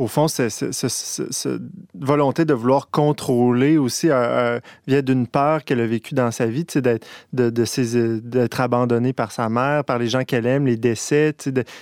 au 0.00 0.06
fond, 0.06 0.28
cette 0.28 1.60
volonté 1.94 2.46
de 2.46 2.54
vouloir 2.54 2.88
contrôler 2.90 3.76
aussi 3.76 4.08
euh, 4.08 4.14
euh, 4.14 4.60
vient 4.86 5.02
d'une 5.02 5.26
peur 5.26 5.62
qu'elle 5.62 5.80
a 5.80 5.86
vécue 5.86 6.14
dans 6.14 6.30
sa 6.30 6.46
vie, 6.46 6.64
d'être 6.64 7.06
de, 7.34 7.52
euh, 7.88 8.48
abandonnée 8.58 9.12
par 9.12 9.30
sa 9.30 9.50
mère, 9.50 9.84
par 9.84 9.98
les 9.98 10.08
gens 10.08 10.24
qu'elle 10.24 10.46
aime, 10.46 10.64
les 10.64 10.78
décès, 10.78 11.34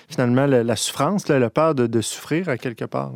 finalement, 0.09 0.47
la, 0.47 0.77
souffrance, 0.77 1.29
la 1.29 1.49
peur 1.49 1.77
de, 1.77 2.01
souffrir 2.01 2.49
à 2.49 2.59
quelque 2.59 2.85
part. 2.85 3.13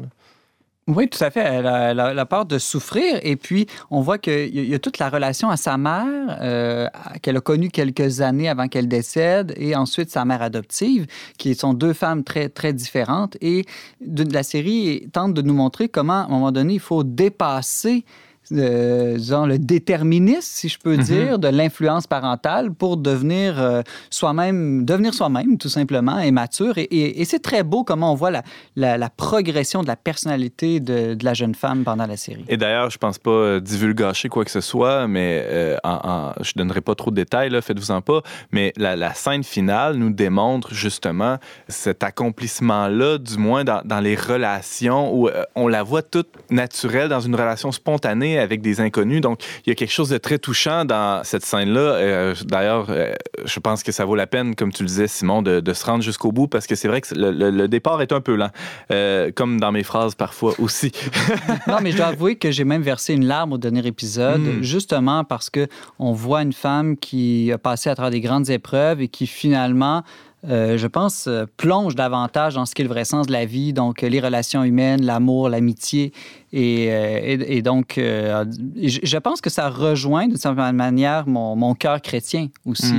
Oui, 0.88 1.08
tout 1.08 1.22
à 1.22 1.30
fait. 1.30 1.40
Elle 1.40 1.66
a, 1.66 1.94
la 1.94 2.26
peur 2.26 2.44
de 2.44 2.58
souffrir. 2.58 3.20
Et 3.22 3.36
puis, 3.36 3.66
on 3.90 4.00
voit 4.00 4.18
qu'il 4.18 4.52
y, 4.52 4.74
a 4.74 4.78
toute 4.80 4.98
la 4.98 5.10
relation 5.10 5.48
à 5.48 5.56
sa 5.56 5.78
mère, 5.78 6.38
euh, 6.40 6.88
qu'elle 7.22 7.36
a 7.36 7.40
connue 7.40 7.68
quelques 7.68 8.20
années 8.20 8.48
avant 8.48 8.66
qu'elle 8.66 8.88
décède, 8.88 9.54
et 9.56 9.76
ensuite 9.76 10.10
sa 10.10 10.24
mère 10.24 10.42
adoptive, 10.42 11.06
qui 11.38 11.54
sont 11.54 11.72
deux 11.72 11.92
femmes 11.92 12.24
très, 12.24 12.48
très 12.48 12.72
différentes. 12.72 13.36
Et 13.40 13.64
la 14.00 14.42
série 14.42 15.08
tente 15.12 15.34
de 15.34 15.42
nous 15.42 15.54
montrer 15.54 15.88
comment, 15.88 16.22
à 16.22 16.24
un 16.24 16.28
moment 16.28 16.50
donné, 16.50 16.74
il 16.74 16.80
faut 16.80 17.04
dépasser 17.04 18.04
euh, 18.50 19.18
genre 19.18 19.46
le 19.46 19.58
déterminisme, 19.58 20.40
si 20.42 20.68
je 20.68 20.78
peux 20.78 20.96
mhm. 20.96 21.02
dire, 21.02 21.38
de 21.38 21.48
l'influence 21.48 22.06
parentale 22.06 22.72
pour 22.72 22.96
devenir 22.96 23.60
euh, 23.60 23.82
soi-même, 24.10 24.84
devenir 24.84 25.14
soi-même, 25.14 25.58
tout 25.58 25.68
simplement, 25.68 26.18
et 26.18 26.30
mature. 26.30 26.74
Et, 26.76 27.24
c'est 27.24 27.38
très 27.38 27.62
beau 27.62 27.84
comment 27.84 28.12
on 28.12 28.14
voit 28.14 28.30
la, 28.30 28.42
la, 28.74 29.10
progression 29.10 29.82
de 29.82 29.86
la 29.86 29.96
personnalité 29.96 30.80
de, 30.80 31.14
de, 31.14 31.24
la 31.24 31.34
jeune 31.34 31.54
femme 31.54 31.84
pendant 31.84 32.06
la 32.06 32.16
série. 32.16 32.44
Et 32.48 32.56
d'ailleurs, 32.56 32.90
je 32.90 32.98
pense 32.98 33.18
pas 33.18 33.30
euh, 33.30 33.60
divulgacher 33.60 34.28
quoi 34.28 34.44
que 34.44 34.50
ce 34.50 34.60
soit, 34.60 35.06
mais 35.06 35.42
euh, 35.44 35.76
en, 35.84 36.32
je 36.40 36.52
donnerai 36.56 36.80
pas 36.80 36.94
trop 36.94 37.10
de 37.10 37.16
détails, 37.16 37.50
faites-vous-en 37.62 38.02
pas, 38.02 38.22
mais 38.50 38.72
la, 38.76 38.96
la, 38.96 39.14
scène 39.14 39.44
finale 39.44 39.96
nous 39.96 40.10
démontre 40.10 40.74
justement 40.74 41.38
cet 41.68 42.02
accomplissement-là, 42.02 43.18
du 43.18 43.38
moins 43.38 43.64
dans, 43.64 43.82
dans 43.84 44.00
les 44.00 44.16
relations, 44.16 45.14
où 45.14 45.30
on 45.54 45.68
la 45.68 45.82
voit 45.82 46.02
toute 46.02 46.28
naturelle 46.50 47.08
dans 47.08 47.20
une 47.20 47.34
relation 47.34 47.72
spontanée 47.72 48.41
avec 48.42 48.60
des 48.60 48.80
inconnus. 48.80 49.20
Donc, 49.20 49.40
il 49.64 49.70
y 49.70 49.72
a 49.72 49.74
quelque 49.74 49.92
chose 49.92 50.08
de 50.08 50.18
très 50.18 50.38
touchant 50.38 50.84
dans 50.84 51.22
cette 51.24 51.44
scène-là. 51.44 51.80
Euh, 51.80 52.34
d'ailleurs, 52.44 52.86
euh, 52.90 53.12
je 53.44 53.60
pense 53.60 53.82
que 53.82 53.92
ça 53.92 54.04
vaut 54.04 54.14
la 54.14 54.26
peine, 54.26 54.54
comme 54.54 54.72
tu 54.72 54.82
le 54.82 54.88
disais, 54.88 55.08
Simon, 55.08 55.42
de, 55.42 55.72
se 55.72 55.86
rendre 55.86 56.02
jusqu'au 56.02 56.32
bout 56.32 56.48
parce 56.48 56.66
que 56.66 56.74
c'est 56.74 56.88
vrai 56.88 57.00
que 57.00 57.14
le, 57.14 57.66
départ 57.66 58.02
est 58.02 58.12
un 58.12 58.20
peu 58.20 58.34
lent, 58.34 58.50
euh, 58.90 59.30
comme 59.34 59.58
dans 59.58 59.72
mes 59.72 59.82
phrases 59.82 60.14
parfois 60.14 60.54
aussi. 60.58 60.92
non, 61.66 61.78
mais 61.82 61.92
je 61.92 61.96
dois 61.96 62.06
avouer 62.06 62.36
que 62.36 62.50
j'ai 62.50 62.64
même 62.64 62.82
versé 62.82 63.14
une 63.14 63.24
larme 63.24 63.54
au 63.54 63.58
dernier 63.58 63.86
épisode, 63.86 64.40
hmm. 64.40 64.62
justement 64.62 65.24
parce 65.24 65.48
que 65.48 65.66
on 65.98 66.12
voit 66.12 66.42
une 66.42 66.52
femme 66.52 66.96
qui 66.96 67.50
a 67.52 67.58
passé 67.58 67.88
à 67.88 67.94
travers 67.94 68.10
des 68.10 68.20
grandes 68.20 68.50
épreuves 68.50 69.00
et 69.00 69.08
qui 69.08 69.26
finalement 69.26 70.02
euh, 70.48 70.76
je 70.76 70.88
pense, 70.88 71.28
euh, 71.28 71.44
plonge 71.56 71.94
davantage 71.94 72.54
dans 72.54 72.66
ce 72.66 72.74
qu'est 72.74 72.82
le 72.82 72.88
vrai 72.88 73.04
sens 73.04 73.28
de 73.28 73.32
la 73.32 73.44
vie, 73.44 73.72
donc 73.72 74.02
euh, 74.02 74.08
les 74.08 74.18
relations 74.18 74.64
humaines, 74.64 75.04
l'amour, 75.04 75.48
l'amitié. 75.48 76.12
Et, 76.52 77.62
donc, 77.62 77.94
je 77.96 79.16
pense 79.16 79.40
que 79.40 79.48
ça 79.48 79.70
rejoint 79.70 80.26
d'une 80.26 80.36
certaine 80.36 80.76
manière 80.76 81.26
mon, 81.26 81.74
cœur 81.74 82.02
chrétien 82.02 82.48
aussi, 82.66 82.92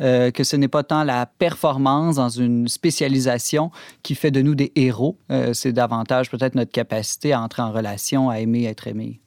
mm. 0.00 0.32
que 0.32 0.42
ce 0.42 0.56
n'est 0.56 0.66
pas 0.66 0.82
tant 0.82 1.04
la 1.04 1.24
performance 1.24 2.16
dans 2.16 2.30
une 2.30 2.66
spécialisation 2.66 3.70
qui 4.02 4.16
fait 4.16 4.32
de 4.32 4.42
nous 4.42 4.56
des 4.56 4.72
héros, 4.74 5.16
c'est 5.52 5.72
davantage 5.72 6.32
peut-être 6.32 6.56
notre 6.56 6.72
capacité 6.72 7.32
à 7.32 7.40
entrer 7.40 7.62
en 7.62 7.70
relation, 7.70 8.28
à 8.28 8.40
aimer, 8.40 8.66
à 8.66 8.70
être 8.70 8.88
aimé. 8.88 9.20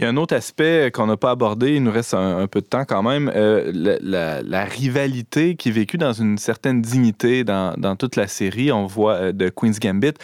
Il 0.00 0.04
y 0.04 0.06
a 0.06 0.08
un 0.08 0.16
autre 0.16 0.34
aspect 0.34 0.90
qu'on 0.94 1.06
n'a 1.06 1.18
pas 1.18 1.32
abordé, 1.32 1.74
il 1.74 1.82
nous 1.82 1.90
reste 1.90 2.14
un, 2.14 2.46
peu 2.46 2.62
de 2.62 2.66
temps 2.66 2.86
quand 2.86 3.02
même, 3.02 3.30
euh, 3.36 3.70
la, 4.00 4.64
rivalité 4.64 5.56
qui 5.56 5.68
est 5.68 5.72
vécue 5.72 5.98
dans 5.98 6.14
une 6.14 6.38
certaine 6.38 6.80
dignité 6.80 7.44
dans, 7.44 7.96
toute 7.98 8.16
la 8.16 8.26
série. 8.26 8.72
On 8.72 8.86
voit 8.86 9.14
euh, 9.16 9.32
de 9.32 9.50
Queen's 9.50 9.78
Gambit, 9.78 10.14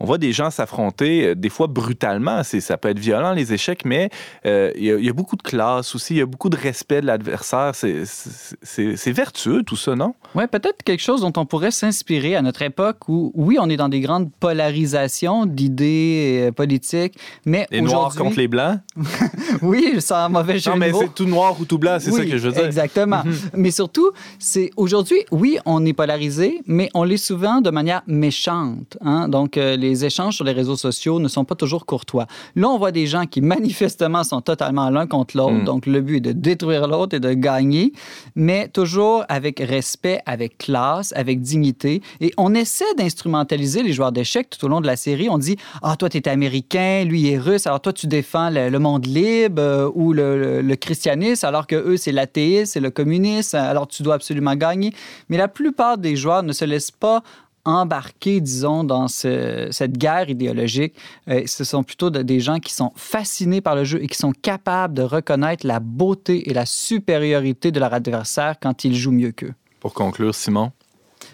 on 0.00 0.06
voit 0.06 0.16
des 0.16 0.32
gens 0.32 0.48
s'affronter, 0.48 1.26
euh, 1.26 1.34
des 1.34 1.50
fois 1.50 1.66
brutalement. 1.66 2.42
Ça 2.44 2.78
peut 2.78 2.88
être 2.88 2.98
violent, 2.98 3.32
les 3.32 3.52
échecs, 3.52 3.84
mais 3.84 4.08
il, 4.46 4.84
y 4.84 5.08
a, 5.08 5.12
beaucoup 5.12 5.36
de 5.36 5.42
classe 5.42 5.94
aussi, 5.94 6.14
il 6.14 6.18
y 6.18 6.22
a 6.22 6.26
beaucoup 6.26 6.48
de 6.48 6.56
respect 6.56 7.02
de 7.02 7.06
l'adversaire. 7.06 7.72
C'est 7.74 9.12
vertueux 9.12 9.64
tout 9.64 9.76
ça, 9.76 9.94
non? 9.94 10.14
Oui, 10.34 10.46
peut-être 10.46 10.82
quelque 10.82 11.02
chose 11.02 11.20
dont 11.20 11.32
on 11.36 11.44
pourrait 11.44 11.72
s'inspirer 11.72 12.36
à 12.36 12.40
notre 12.40 12.62
époque 12.62 13.06
où, 13.08 13.32
oui, 13.34 13.58
on 13.60 13.68
est 13.68 13.76
dans 13.76 13.90
des 13.90 14.00
grandes 14.00 14.30
polarisations 14.40 15.44
d'idées 15.44 16.50
politiques, 16.56 17.18
mais. 17.44 17.66
Les 17.70 17.82
noirs 17.82 18.14
contre 18.14 18.38
les 18.38 18.48
blancs? 18.48 18.80
oui, 19.62 19.96
sans 20.00 20.28
mauvais 20.28 20.58
jeu 20.58 20.70
Non, 20.70 20.76
mais 20.76 20.92
c'est 20.92 21.14
tout 21.14 21.24
noir 21.24 21.56
ou 21.60 21.64
tout 21.64 21.78
blanc, 21.78 21.98
c'est 22.00 22.10
ça 22.10 22.24
que 22.24 22.36
je 22.36 22.48
veux 22.48 22.52
dire. 22.52 22.64
Exactement. 22.64 23.22
Mhm. 23.24 23.34
Mais 23.54 23.70
surtout, 23.70 24.10
c'est 24.38 24.70
aujourd'hui, 24.76 25.24
oui, 25.30 25.58
on 25.64 25.84
est 25.84 25.92
polarisé, 25.92 26.60
mais 26.66 26.88
on 26.94 27.04
l'est 27.04 27.16
souvent 27.16 27.60
de 27.60 27.70
manière 27.70 28.02
méchante. 28.06 28.96
Hein? 29.04 29.28
Donc, 29.28 29.56
euh, 29.56 29.76
les 29.76 30.04
échanges 30.04 30.36
sur 30.36 30.44
les 30.44 30.52
réseaux 30.52 30.76
sociaux 30.76 31.18
ne 31.18 31.28
sont 31.28 31.44
pas 31.44 31.54
toujours 31.54 31.86
courtois. 31.86 32.26
Là, 32.54 32.68
on 32.68 32.78
voit 32.78 32.92
des 32.92 33.06
gens 33.06 33.26
qui 33.26 33.40
manifestement 33.56 34.24
sont 34.24 34.40
totalement 34.40 34.90
l'un 34.90 35.06
contre 35.06 35.36
l'autre. 35.36 35.52
Mhm. 35.52 35.64
Donc, 35.64 35.86
le 35.86 36.00
but 36.00 36.16
est 36.16 36.20
de 36.20 36.32
détruire 36.32 36.88
l'autre 36.88 37.16
et 37.16 37.20
de 37.20 37.32
gagner, 37.32 37.92
mais 38.34 38.68
toujours 38.68 39.24
avec 39.28 39.60
respect, 39.60 40.20
avec 40.26 40.58
classe, 40.58 41.12
avec 41.16 41.40
dignité. 41.40 42.02
Et 42.20 42.32
on 42.36 42.54
essaie 42.54 42.94
d'instrumentaliser 42.96 43.82
les 43.82 43.92
joueurs 43.92 44.12
d'échecs 44.12 44.50
tout 44.50 44.64
au 44.64 44.68
long 44.68 44.80
de 44.80 44.86
la 44.86 44.96
série. 44.96 45.28
On 45.28 45.38
dit, 45.38 45.56
ah, 45.82 45.96
toi, 45.96 46.08
tu 46.08 46.18
es 46.18 46.28
américain, 46.28 47.04
lui 47.04 47.30
est 47.30 47.38
russe, 47.38 47.66
alors 47.66 47.80
toi, 47.80 47.92
tu 47.92 48.06
défends 48.06 48.50
le, 48.50 48.68
le 48.68 48.78
monde 48.78 49.06
libre 49.06 49.15
euh, 49.16 49.90
ou 49.94 50.12
le, 50.12 50.74
christianisme, 50.74 51.46
alors 51.46 51.66
que 51.66 51.76
eux, 51.76 51.96
c'est 51.96 52.12
l'athéisme, 52.12 52.72
c'est 52.72 52.80
le 52.80 52.90
communisme, 52.90 53.56
alors 53.56 53.86
tu 53.86 54.02
dois 54.02 54.14
absolument 54.14 54.54
gagner. 54.54 54.92
Mais 55.28 55.36
la 55.36 55.48
plupart 55.48 55.98
des 55.98 56.16
joueurs 56.16 56.42
ne 56.42 56.52
se 56.52 56.64
laissent 56.64 56.90
pas 56.90 57.22
embarquer, 57.64 58.40
disons, 58.40 58.84
dans 58.84 59.08
cette 59.08 59.98
guerre 59.98 60.30
idéologique. 60.30 60.94
Euh, 61.28 61.42
ce 61.46 61.64
sont 61.64 61.82
plutôt 61.82 62.10
des 62.10 62.40
gens 62.40 62.58
qui 62.58 62.72
sont 62.72 62.92
fascinés 62.94 63.60
par 63.60 63.74
le 63.74 63.84
jeu 63.84 64.02
et 64.02 64.06
qui 64.06 64.16
sont 64.16 64.32
capables 64.32 64.94
de 64.94 65.02
reconnaître 65.02 65.66
la 65.66 65.80
beauté 65.80 66.48
et 66.48 66.54
la 66.54 66.64
supériorité 66.64 67.72
de 67.72 67.80
leur 67.80 67.92
adversaire 67.92 68.54
quand 68.60 68.84
ils 68.84 68.94
jouent 68.94 69.12
mieux 69.12 69.32
qu'eux. 69.32 69.54
Pour 69.80 69.94
conclure, 69.94 70.34
Simon, 70.34 70.70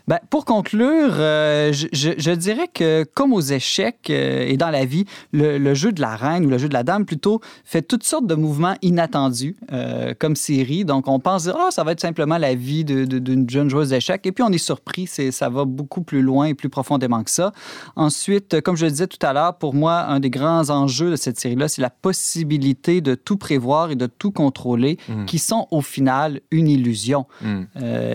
ben, 0.09 0.19
pour 0.31 0.45
conclure, 0.45 1.13
euh, 1.19 1.73
je, 1.73 2.31
dirais 2.33 2.69
que 2.73 3.05
comme 3.15 3.33
aux 3.33 3.41
échecs 3.41 4.09
euh, 4.11 4.47
et 4.47 4.57
dans 4.57 4.71
la 4.71 4.85
vie, 4.85 5.05
le, 5.33 5.75
jeu 5.75 5.93
de 5.93 6.01
la 6.01 6.17
reine 6.17 6.47
ou 6.47 6.49
le 6.49 6.59
jeu 6.59 6.69
de 6.69 6.75
la 6.75 6.83
dame 6.83 7.05
plutôt 7.05 7.41
fait 7.65 7.83
toutes 7.83 8.05
sortes 8.05 8.27
de 8.27 8.35
mouvements 8.35 8.75
inattendus 8.83 9.57
euh, 9.73 10.15
comme 10.19 10.37
série. 10.37 10.85
Donc 10.85 11.09
on 11.09 11.21
pense 11.21 11.49
oh, 11.49 11.71
ça 11.71 11.85
va 11.85 11.93
être 11.93 12.01
simplement 12.01 12.39
la 12.39 12.55
vie 12.55 12.85
d'une 12.85 13.49
jeune 13.49 13.69
joueuse 13.69 13.91
d'échecs 13.91 14.27
et 14.27 14.33
puis 14.33 14.43
on 14.43 14.51
est 14.51 14.59
surpris, 14.59 15.07
ça 15.07 15.49
va 15.49 15.65
beaucoup 15.65 16.03
plus 16.03 16.23
loin 16.23 16.47
et 16.47 16.55
plus 16.55 16.69
profondément 16.69 17.23
que 17.23 17.31
ça. 17.31 17.53
Ensuite, 17.97 18.61
comme 18.61 18.77
je 18.77 18.87
le 18.87 18.91
disais 18.91 19.07
tout 19.07 19.25
à 19.25 19.33
l'heure, 19.33 19.57
pour 19.57 19.75
moi, 19.75 20.05
un 20.07 20.21
des 20.21 20.31
grands 20.31 20.71
enjeux 20.71 21.11
de 21.11 21.17
cette 21.17 21.39
série-là, 21.39 21.69
c'est 21.69 21.83
la 21.83 21.91
possibilité 21.91 23.01
de 23.01 23.15
tout 23.15 23.37
prévoir 23.37 23.91
et 23.91 23.97
de 23.97 24.07
tout 24.07 24.33
contrôler, 24.33 24.99
mm. 25.09 25.27
qui 25.27 25.39
sont 25.39 25.69
au 25.71 25.81
final 25.81 26.41
une 26.51 26.69
illusion. 26.69 27.27
Mm. 27.41 27.63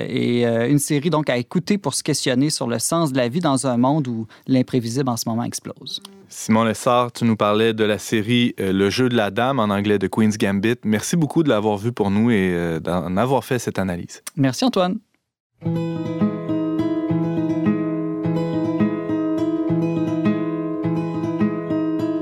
et 0.10 0.46
une 0.46 0.80
série 0.80 1.10
donc 1.10 1.30
à 1.30 1.38
écouter 1.38 1.57
pour 1.78 1.94
se 1.94 2.04
questionner 2.04 2.50
sur 2.50 2.68
le 2.68 2.80
sens 2.80 3.12
de 3.12 3.18
la 3.18 3.28
vie 3.28 3.40
dans 3.40 3.68
un 3.68 3.78
monde 3.78 4.08
où 4.08 4.28
l'imprévisible 4.48 5.10
en 5.10 5.18
ce 5.18 5.28
moment 5.28 5.44
explose. 5.44 6.02
Simon 6.30 6.66
Lessard, 6.66 7.12
tu 7.12 7.26
nous 7.26 7.36
parlais 7.36 7.74
de 7.74 7.84
la 7.84 7.98
série 7.98 8.54
euh, 8.60 8.74
Le 8.74 8.90
jeu 8.90 9.10
de 9.10 9.16
la 9.16 9.32
dame 9.32 9.60
en 9.60 9.70
anglais 9.70 9.98
de 9.98 10.08
Queen's 10.08 10.38
Gambit. 10.38 10.76
Merci 10.84 11.16
beaucoup 11.16 11.42
de 11.44 11.50
l'avoir 11.50 11.78
vu 11.78 11.92
pour 11.92 12.12
nous 12.12 12.32
et 12.32 12.52
euh, 12.54 12.80
d'en 12.80 13.16
avoir 13.18 13.44
fait 13.44 13.60
cette 13.60 13.80
analyse. 13.80 14.22
Merci 14.36 14.66
Antoine. 14.66 15.00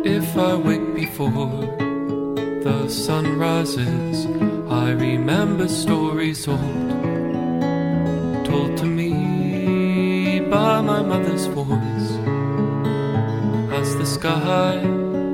If 0.06 0.38
I 0.38 0.56
wake 0.56 0.96
before 0.96 1.76
the 2.64 2.90
sun 2.90 3.40
rises, 3.40 4.28
I 4.70 4.92
remember 4.92 5.68
stories 5.68 6.48
old 6.48 7.06
told 8.46 8.78
to 8.78 8.86
me 8.86 9.25
by 10.50 10.82
my 10.82 11.02
mother's 11.02 11.46
voice 11.48 12.12
as 13.72 13.96
the 13.98 14.06
sky 14.06 14.76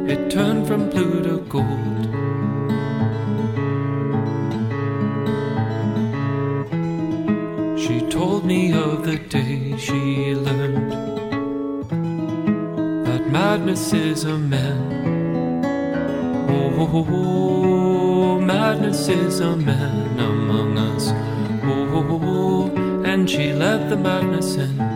it 0.07 0.31
turned 0.31 0.67
from 0.67 0.89
blue 0.89 1.21
to 1.23 1.37
gold. 1.49 2.01
She 7.79 8.01
told 8.09 8.45
me 8.45 8.73
of 8.73 9.05
the 9.05 9.17
day 9.17 9.77
she 9.77 10.35
learned 10.35 10.91
that 13.05 13.27
madness 13.29 13.93
is 13.93 14.23
a 14.23 14.37
man. 14.37 15.65
Oh, 16.79 18.39
madness 18.39 19.07
is 19.07 19.39
a 19.39 19.55
man 19.55 20.19
among 20.19 20.77
us. 20.77 21.11
Oh, 21.63 22.71
and 23.05 23.29
she 23.29 23.53
let 23.53 23.89
the 23.89 23.97
madness 23.97 24.55
in. 24.55 24.90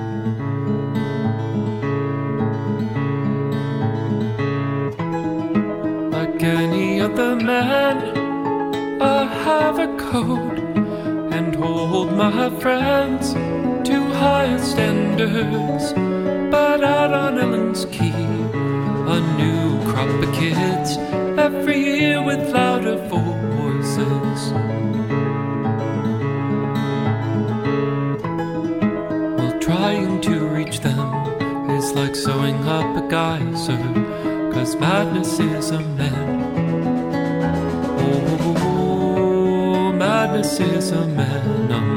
The 7.07 7.35
man. 7.35 9.01
I 9.01 9.25
have 9.25 9.79
a 9.79 9.95
code 9.97 10.59
and 11.33 11.55
hold 11.55 12.15
my 12.15 12.49
friends 12.61 13.33
to 13.89 13.95
higher 14.13 14.57
standards. 14.59 15.93
But 16.51 16.83
out 16.83 17.13
on 17.13 17.37
Ellen's 17.37 17.85
Key, 17.85 18.13
a 19.15 19.19
new 19.37 19.91
crop 19.91 20.09
of 20.09 20.33
kids 20.33 20.97
every 21.37 21.79
year 21.79 22.23
with 22.23 22.49
louder 22.51 22.97
voices. 23.07 24.39
Well, 29.37 29.59
trying 29.59 30.21
to 30.21 30.47
reach 30.47 30.79
them 30.79 31.13
is 31.71 31.93
like 31.93 32.15
sewing 32.15 32.67
up 32.67 33.03
a 33.03 33.07
geyser 33.09 34.15
Cause 34.55 34.77
madness 34.77 35.37
is 35.37 35.71
a 35.71 35.81
man. 35.81 36.34
Oh, 40.35 40.41
madness 40.41 40.59
is 40.59 40.91
a 40.91 41.07
man 41.07 41.94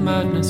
man. 0.00 0.42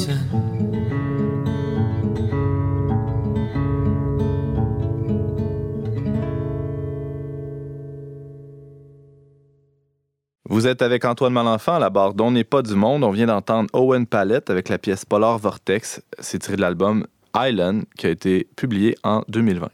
Vous 10.48 10.68
êtes 10.68 10.82
avec 10.82 11.04
Antoine 11.04 11.32
Malenfant 11.32 11.74
à 11.74 11.78
la 11.78 11.90
barre 11.90 12.14
d'On 12.14 12.30
n'est 12.30 12.44
pas 12.44 12.62
du 12.62 12.74
monde. 12.74 13.02
On 13.02 13.10
vient 13.10 13.26
d'entendre 13.26 13.68
Owen 13.72 14.06
Palette 14.06 14.50
avec 14.50 14.68
la 14.68 14.78
pièce 14.78 15.04
Polar 15.04 15.38
Vortex. 15.38 16.00
C'est 16.20 16.38
tiré 16.38 16.56
de 16.56 16.60
l'album 16.60 17.06
Island 17.36 17.84
qui 17.98 18.06
a 18.06 18.10
été 18.10 18.46
publié 18.56 18.96
en 19.02 19.22
2020. 19.28 19.68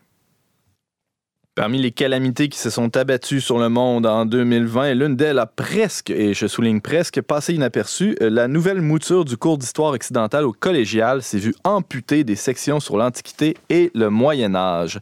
Parmi 1.56 1.82
les 1.82 1.90
calamités 1.90 2.48
qui 2.48 2.60
se 2.60 2.70
sont 2.70 2.96
abattues 2.96 3.40
sur 3.40 3.58
le 3.58 3.68
monde 3.68 4.06
en 4.06 4.24
2020, 4.24 4.94
l'une 4.94 5.16
d'elles 5.16 5.40
a 5.40 5.46
presque, 5.46 6.08
et 6.08 6.32
je 6.32 6.46
souligne 6.46 6.80
presque, 6.80 7.20
passé 7.22 7.54
inaperçue. 7.54 8.16
La 8.20 8.46
nouvelle 8.46 8.80
mouture 8.80 9.24
du 9.24 9.36
cours 9.36 9.58
d'histoire 9.58 9.92
occidentale 9.92 10.44
au 10.44 10.52
collégial 10.52 11.22
s'est 11.22 11.38
vue 11.38 11.54
amputer 11.64 12.22
des 12.22 12.36
sections 12.36 12.78
sur 12.78 12.96
l'Antiquité 12.96 13.56
et 13.68 13.90
le 13.96 14.10
Moyen 14.10 14.54
Âge. 14.54 15.00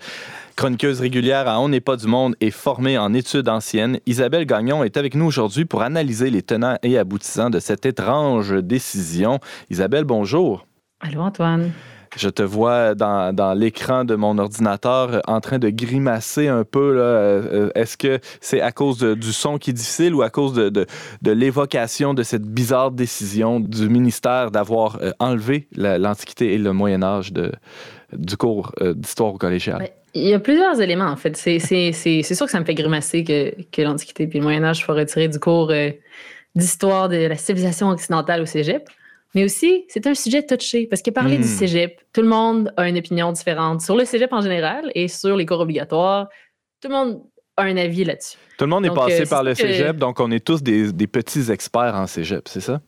Chroniqueuse 0.56 1.02
régulière 1.02 1.46
à 1.48 1.60
On 1.60 1.68
n'est 1.68 1.82
pas 1.82 1.96
du 1.96 2.06
monde 2.06 2.34
et 2.40 2.50
formée 2.50 2.96
en 2.96 3.12
études 3.12 3.50
anciennes, 3.50 4.00
Isabelle 4.06 4.46
Gagnon 4.46 4.82
est 4.82 4.96
avec 4.96 5.14
nous 5.14 5.26
aujourd'hui 5.26 5.66
pour 5.66 5.82
analyser 5.82 6.30
les 6.30 6.42
tenants 6.42 6.78
et 6.82 6.96
aboutissants 6.96 7.50
de 7.50 7.60
cette 7.60 7.84
étrange 7.84 8.54
décision. 8.54 9.38
Isabelle, 9.68 10.04
bonjour. 10.04 10.66
Allô, 11.00 11.20
Antoine. 11.20 11.72
Je 12.16 12.28
te 12.28 12.42
vois 12.42 12.94
dans, 12.94 13.56
l'écran 13.56 14.04
de 14.04 14.14
mon 14.14 14.38
ordinateur 14.38 15.20
en 15.26 15.40
train 15.40 15.58
de 15.58 15.68
grimacer 15.70 16.48
un 16.48 16.64
peu. 16.64 16.96
Euh, 16.98 17.70
est-ce 17.74 17.96
que 17.96 18.18
c'est 18.40 18.60
à 18.60 18.72
cause 18.72 18.98
du 19.00 19.32
son 19.32 19.58
qui 19.58 19.70
est 19.70 19.74
difficile 19.74 20.14
ou 20.14 20.22
à 20.22 20.30
cause 20.30 20.54
de, 20.54 20.86
l'évocation 21.24 22.14
de 22.14 22.22
cette 22.22 22.42
bizarre 22.42 22.90
décision 22.90 23.60
du 23.60 23.88
ministère 23.88 24.50
d'avoir 24.50 24.98
euh, 25.02 25.12
enlevé 25.18 25.68
l'Antiquité 25.76 26.54
et 26.54 26.58
le 26.58 26.72
Moyen 26.72 27.02
Âge 27.02 27.32
du 28.12 28.36
cours 28.36 28.72
euh, 28.80 28.94
d'histoire 28.94 29.34
au 29.34 29.38
collégial? 29.38 29.78
Ben, 29.78 29.88
il 30.14 30.28
y 30.28 30.34
a 30.34 30.38
plusieurs 30.38 30.80
éléments, 30.80 31.08
en 31.08 31.16
fait. 31.16 31.36
C'est 31.36 31.60
sûr 31.60 32.46
que 32.46 32.52
ça 32.52 32.60
me 32.60 32.64
fait 32.64 32.74
grimacer 32.74 33.24
que, 33.24 33.82
l'Antiquité 33.82 34.24
et 34.24 34.38
le 34.38 34.42
Moyen 34.42 34.64
Âge 34.64 34.80
soient 34.84 34.94
retirés 34.94 35.28
du 35.28 35.38
cours 35.38 35.72
d'histoire 36.54 37.08
de 37.08 37.26
la 37.26 37.36
civilisation 37.36 37.90
occidentale 37.90 38.42
au 38.42 38.46
cégep. 38.46 38.88
Mais 39.34 39.44
aussi, 39.44 39.84
c'est 39.88 40.06
un 40.06 40.14
sujet 40.14 40.42
touché 40.44 40.86
parce 40.86 41.02
que 41.02 41.10
parler 41.10 41.36
du 41.36 41.44
hmm. 41.44 41.46
cégep, 41.46 42.00
tout 42.12 42.22
le 42.22 42.28
monde 42.28 42.72
a 42.76 42.88
une 42.88 42.96
opinion 42.96 43.30
différente 43.32 43.82
sur 43.82 43.96
le 43.96 44.04
cégep 44.04 44.32
en 44.32 44.40
général 44.40 44.90
et 44.94 45.08
sur 45.08 45.36
les 45.36 45.44
cours 45.44 45.60
obligatoires. 45.60 46.28
Tout 46.80 46.88
le 46.88 46.94
monde 46.94 47.22
a 47.56 47.62
un 47.64 47.76
avis 47.76 48.04
là-dessus. 48.04 48.38
Tout 48.56 48.64
le 48.64 48.70
monde 48.70 48.86
est 48.86 48.94
passé 48.94 49.22
euh, 49.22 49.26
par 49.26 49.42
le 49.42 49.54
cégep, 49.54 49.96
donc 49.96 50.18
on 50.20 50.30
est 50.30 50.44
tous 50.44 50.62
des, 50.62 51.06
petits 51.06 51.50
experts 51.50 51.94
en 51.94 52.06
cégep, 52.06 52.48
c'est 52.48 52.60
ça? 52.60 52.80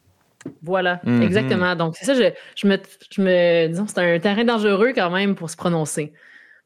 Voilà, 0.62 1.00
hmm, 1.04 1.20
exactement. 1.20 1.74
Hmm. 1.74 1.78
Donc, 1.78 1.96
c'est 1.96 2.06
ça, 2.06 2.14
je, 2.14 2.32
je, 2.56 2.66
me, 2.66 2.78
je 3.10 3.20
me 3.20 3.68
disons, 3.68 3.86
c'est 3.86 4.00
un 4.00 4.18
terrain 4.18 4.44
dangereux 4.44 4.92
quand 4.94 5.10
même 5.10 5.34
pour 5.34 5.50
se 5.50 5.56
prononcer. 5.56 6.14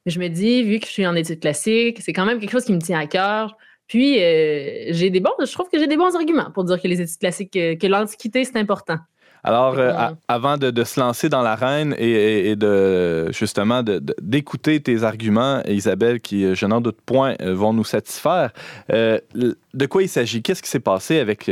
Mais 0.07 0.13
je 0.13 0.21
me 0.21 0.29
dis, 0.29 0.63
vu 0.63 0.79
que 0.79 0.87
je 0.87 0.93
suis 0.93 1.07
en 1.07 1.17
études 1.17 1.41
classiques, 1.41 2.01
c'est 2.01 2.13
quand 2.13 2.27
même 2.27 2.39
quelque 2.39 2.53
chose 2.53 2.65
qui 2.65 2.73
me 2.73 2.81
tient 2.81 3.01
à 3.01 3.07
cœur. 3.07 3.57
Puis, 3.89 4.23
euh, 4.23 4.87
j'ai 4.91 5.11
des 5.11 5.19
bons, 5.19 5.33
je 5.45 5.53
trouve 5.53 5.69
que 5.69 5.79
j'ai 5.79 5.89
des 5.89 5.97
bons 5.97 6.15
arguments 6.15 6.53
pour 6.53 6.63
dire 6.65 6.81
que 6.81 6.87
les 6.87 7.01
études 7.01 7.19
classiques, 7.19 7.53
que 7.53 7.87
l'Antiquité, 7.87 8.45
c'est 8.45 8.57
important. 8.57 8.99
Alors, 9.45 9.79
euh, 9.79 9.93
avant 10.27 10.57
de, 10.57 10.85
se 10.85 10.99
lancer 10.99 11.29
dans 11.29 11.43
l'arène 11.43 11.95
et, 11.99 12.51
et, 12.51 12.57
de 12.57 13.31
justement 13.31 13.83
d'écouter 13.83 14.81
tes 14.81 15.03
arguments, 15.03 15.63
Isabelle, 15.69 16.21
qui, 16.21 16.47
euh, 16.47 16.55
je 16.55 16.65
n'en 16.65 16.81
doute 16.81 16.97
point, 17.05 17.35
euh, 17.43 17.55
vont 17.55 17.75
nous 17.75 17.85
satisfaire, 17.85 18.53
de 18.89 19.87
quoi 19.87 20.03
il 20.03 20.09
s'agit? 20.09 20.43
Qu'est-ce 20.43 20.63
qui 20.63 20.71
s'est 20.71 20.81
passé 20.81 21.19
avec, 21.19 21.51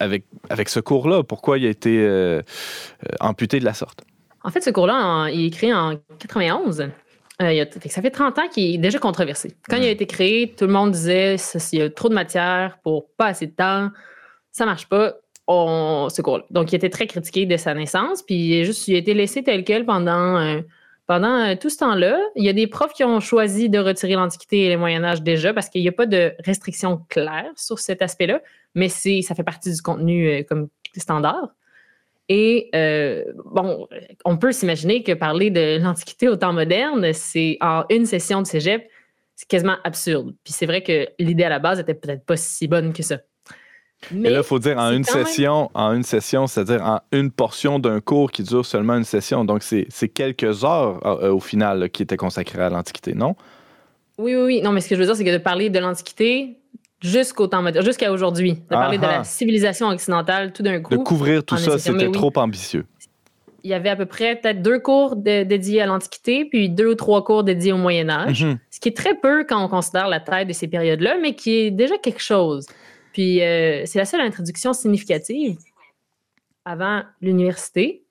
avec, 0.00 0.24
avec 0.50 0.68
ce 0.68 0.80
cours-là? 0.80 1.22
Pourquoi 1.22 1.58
il 1.58 1.66
a 1.66 1.70
été 1.70 2.40
amputé 3.20 3.60
de 3.60 3.64
la 3.64 3.74
sorte? 3.74 4.04
En 4.42 4.50
fait, 4.50 4.60
ce 4.60 4.70
cours-là, 4.70 5.28
il 5.30 5.46
est 5.46 5.50
créé 5.50 5.72
en 5.72 5.94
91. 6.18 6.88
ça 7.38 8.02
fait 8.02 8.10
30 8.10 8.38
ans 8.38 8.48
qu'il 8.48 8.74
est 8.74 8.78
déjà 8.78 8.98
controversé. 8.98 9.54
Quand 9.68 9.76
il 9.76 9.84
a 9.84 9.88
hmm. 9.88 9.92
été 9.92 10.06
créé, 10.06 10.54
tout 10.56 10.66
le 10.66 10.72
monde 10.72 10.90
disait 10.90 11.36
il 11.72 11.78
y 11.78 11.82
a 11.82 11.90
trop 11.90 12.08
de 12.08 12.14
matière 12.14 12.78
pour 12.82 13.10
pas 13.16 13.26
assez 13.26 13.46
de 13.46 13.52
temps, 13.52 13.90
ça 14.50 14.66
marche 14.66 14.88
pas 14.88 15.14
Donc, 15.48 16.72
il 16.72 16.74
était 16.74 16.90
très 16.90 17.06
critiqué 17.06 17.46
de 17.46 17.56
sa 17.56 17.72
naissance, 17.72 18.22
puis 18.22 18.34
il 18.34 18.60
a, 18.60 18.64
juste, 18.64 18.86
il 18.86 18.94
a 18.94 18.98
été 18.98 19.14
laissé 19.14 19.42
tel 19.42 19.64
quel 19.64 19.86
pendant, 19.86 20.36
euh, 20.36 20.60
pendant 21.06 21.34
euh, 21.38 21.54
tout 21.58 21.70
ce 21.70 21.78
temps-là. 21.78 22.20
Il 22.36 22.44
y 22.44 22.50
a 22.50 22.52
des 22.52 22.66
profs 22.66 22.92
qui 22.92 23.02
ont 23.02 23.18
choisi 23.20 23.70
de 23.70 23.78
retirer 23.78 24.12
l'Antiquité 24.12 24.66
et 24.66 24.70
le 24.70 24.78
Moyen 24.78 25.02
Âge 25.04 25.22
déjà 25.22 25.54
parce 25.54 25.70
qu'il 25.70 25.80
n'y 25.80 25.88
a 25.88 25.92
pas 25.92 26.04
de 26.04 26.34
restriction 26.44 27.00
claire 27.08 27.50
sur 27.56 27.78
cet 27.78 28.02
aspect-là, 28.02 28.42
mais 28.74 28.88
ça 28.88 29.34
fait 29.34 29.42
partie 29.42 29.72
du 29.72 29.80
contenu 29.80 30.28
euh, 30.28 30.42
comme 30.42 30.68
standard. 30.96 31.48
Et 32.30 32.68
bon, 33.46 33.88
on 34.26 34.36
peut 34.36 34.52
s'imaginer 34.52 35.02
que 35.02 35.12
parler 35.12 35.48
de 35.48 35.82
l'Antiquité 35.82 36.28
au 36.28 36.36
temps 36.36 36.52
moderne, 36.52 37.14
c'est 37.14 37.56
en 37.62 37.84
une 37.88 38.04
session 38.04 38.42
de 38.42 38.46
cégep, 38.46 38.86
c'est 39.34 39.48
quasiment 39.48 39.76
absurde. 39.82 40.34
Puis 40.44 40.52
c'est 40.52 40.66
vrai 40.66 40.82
que 40.82 41.08
l'idée 41.18 41.44
à 41.44 41.48
la 41.48 41.58
base 41.58 41.80
était 41.80 41.94
peut-être 41.94 42.26
pas 42.26 42.36
si 42.36 42.68
bonne 42.68 42.92
que 42.92 43.02
ça. 43.02 43.16
Mais 44.12 44.28
Et 44.28 44.32
là, 44.32 44.38
il 44.38 44.44
faut 44.44 44.58
dire 44.58 44.78
en 44.78 44.92
une 44.92 45.04
session, 45.04 45.70
en 45.74 45.92
une 45.92 46.02
session, 46.02 46.46
c'est-à-dire 46.46 46.82
en 46.84 47.00
une 47.12 47.30
portion 47.30 47.78
d'un 47.78 48.00
cours 48.00 48.30
qui 48.30 48.42
dure 48.42 48.64
seulement 48.64 48.94
une 48.96 49.04
session. 49.04 49.44
Donc, 49.44 49.62
c'est 49.62 50.08
quelques 50.08 50.64
heures 50.64 51.04
euh, 51.04 51.32
au 51.32 51.40
final 51.40 51.90
qui 51.90 52.02
étaient 52.02 52.16
consacrées 52.16 52.62
à 52.62 52.70
l'Antiquité, 52.70 53.14
non? 53.14 53.34
Oui, 54.18 54.34
oui, 54.34 54.42
oui. 54.42 54.62
Non, 54.62 54.72
mais 54.72 54.80
ce 54.80 54.88
que 54.88 54.94
je 54.94 55.00
veux 55.00 55.06
dire, 55.06 55.16
c'est 55.16 55.24
que 55.24 55.32
de 55.32 55.38
parler 55.38 55.70
de 55.70 55.78
l'Antiquité 55.78 56.58
jusqu'au 57.00 57.46
temps 57.46 57.62
moderne, 57.62 57.84
jusqu'à 57.84 58.10
aujourd'hui, 58.12 58.54
de 58.54 58.68
parler 58.68 58.98
de 58.98 59.02
la 59.02 59.24
civilisation 59.24 59.88
occidentale 59.88 60.52
tout 60.52 60.62
d'un 60.62 60.80
coup. 60.80 60.96
De 60.96 61.02
couvrir 61.02 61.44
tout 61.44 61.56
ça, 61.56 61.78
c'était 61.78 62.10
trop 62.10 62.32
ambitieux. 62.36 62.84
Il 63.64 63.70
y 63.70 63.74
avait 63.74 63.88
à 63.88 63.96
peu 63.96 64.06
près 64.06 64.36
peut-être 64.36 64.62
deux 64.62 64.78
cours 64.78 65.16
dédiés 65.16 65.82
à 65.82 65.86
l'Antiquité, 65.86 66.44
puis 66.44 66.70
deux 66.70 66.92
ou 66.92 66.94
trois 66.94 67.24
cours 67.24 67.42
dédiés 67.42 67.72
au 67.72 67.76
Moyen 67.76 68.08
Âge, 68.08 68.44
mhm. 68.44 68.58
ce 68.70 68.80
qui 68.80 68.88
est 68.88 68.96
très 68.96 69.14
peu 69.14 69.44
quand 69.44 69.62
on 69.62 69.68
considère 69.68 70.08
la 70.08 70.20
taille 70.20 70.46
de 70.46 70.52
ces 70.52 70.68
périodes-là, 70.68 71.16
mais 71.20 71.34
qui 71.34 71.56
est 71.56 71.70
déjà 71.70 71.98
quelque 71.98 72.22
chose. 72.22 72.66
Puis 73.18 73.42
euh, 73.42 73.82
c'est 73.84 73.98
la 73.98 74.04
seule 74.04 74.20
introduction 74.20 74.72
significative 74.72 75.58
avant 76.64 77.02
l'université. 77.20 78.04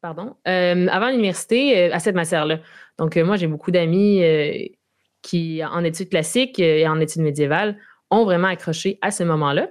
Pardon. 0.00 0.36
Euh, 0.46 0.86
avant 0.86 1.10
l'université, 1.10 1.76
euh, 1.76 1.92
à 1.92 1.98
cette 1.98 2.14
matière-là. 2.14 2.60
Donc, 2.98 3.16
moi, 3.16 3.34
j'ai 3.36 3.48
beaucoup 3.48 3.72
d'amis 3.72 4.22
qui, 5.22 5.64
en 5.64 5.82
études 5.82 6.08
classiques 6.08 6.60
et 6.60 6.86
en 6.86 7.00
études 7.00 7.22
médiévales, 7.22 7.76
ont 8.10 8.24
vraiment 8.24 8.46
accroché 8.46 9.00
à 9.02 9.10
ce 9.10 9.24
moment-là. 9.24 9.70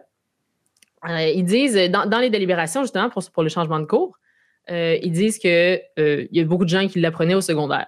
ils 1.08 1.46
disent, 1.46 1.90
dans, 1.90 2.20
les 2.20 2.30
délibérations, 2.30 2.82
justement, 2.82 3.10
pour, 3.10 3.44
le 3.44 3.50
changement 3.50 3.80
de 3.80 3.86
cours, 3.86 4.20
ils 4.68 5.12
disent 5.14 5.38
qu'il 5.38 5.82
il 5.96 6.28
y 6.30 6.42
a 6.42 6.44
beaucoup 6.44 6.66
de 6.66 6.70
gens 6.70 6.90
qui 6.90 7.00
l'apprenaient 7.00 7.36
au 7.36 7.42
secondaire. 7.42 7.88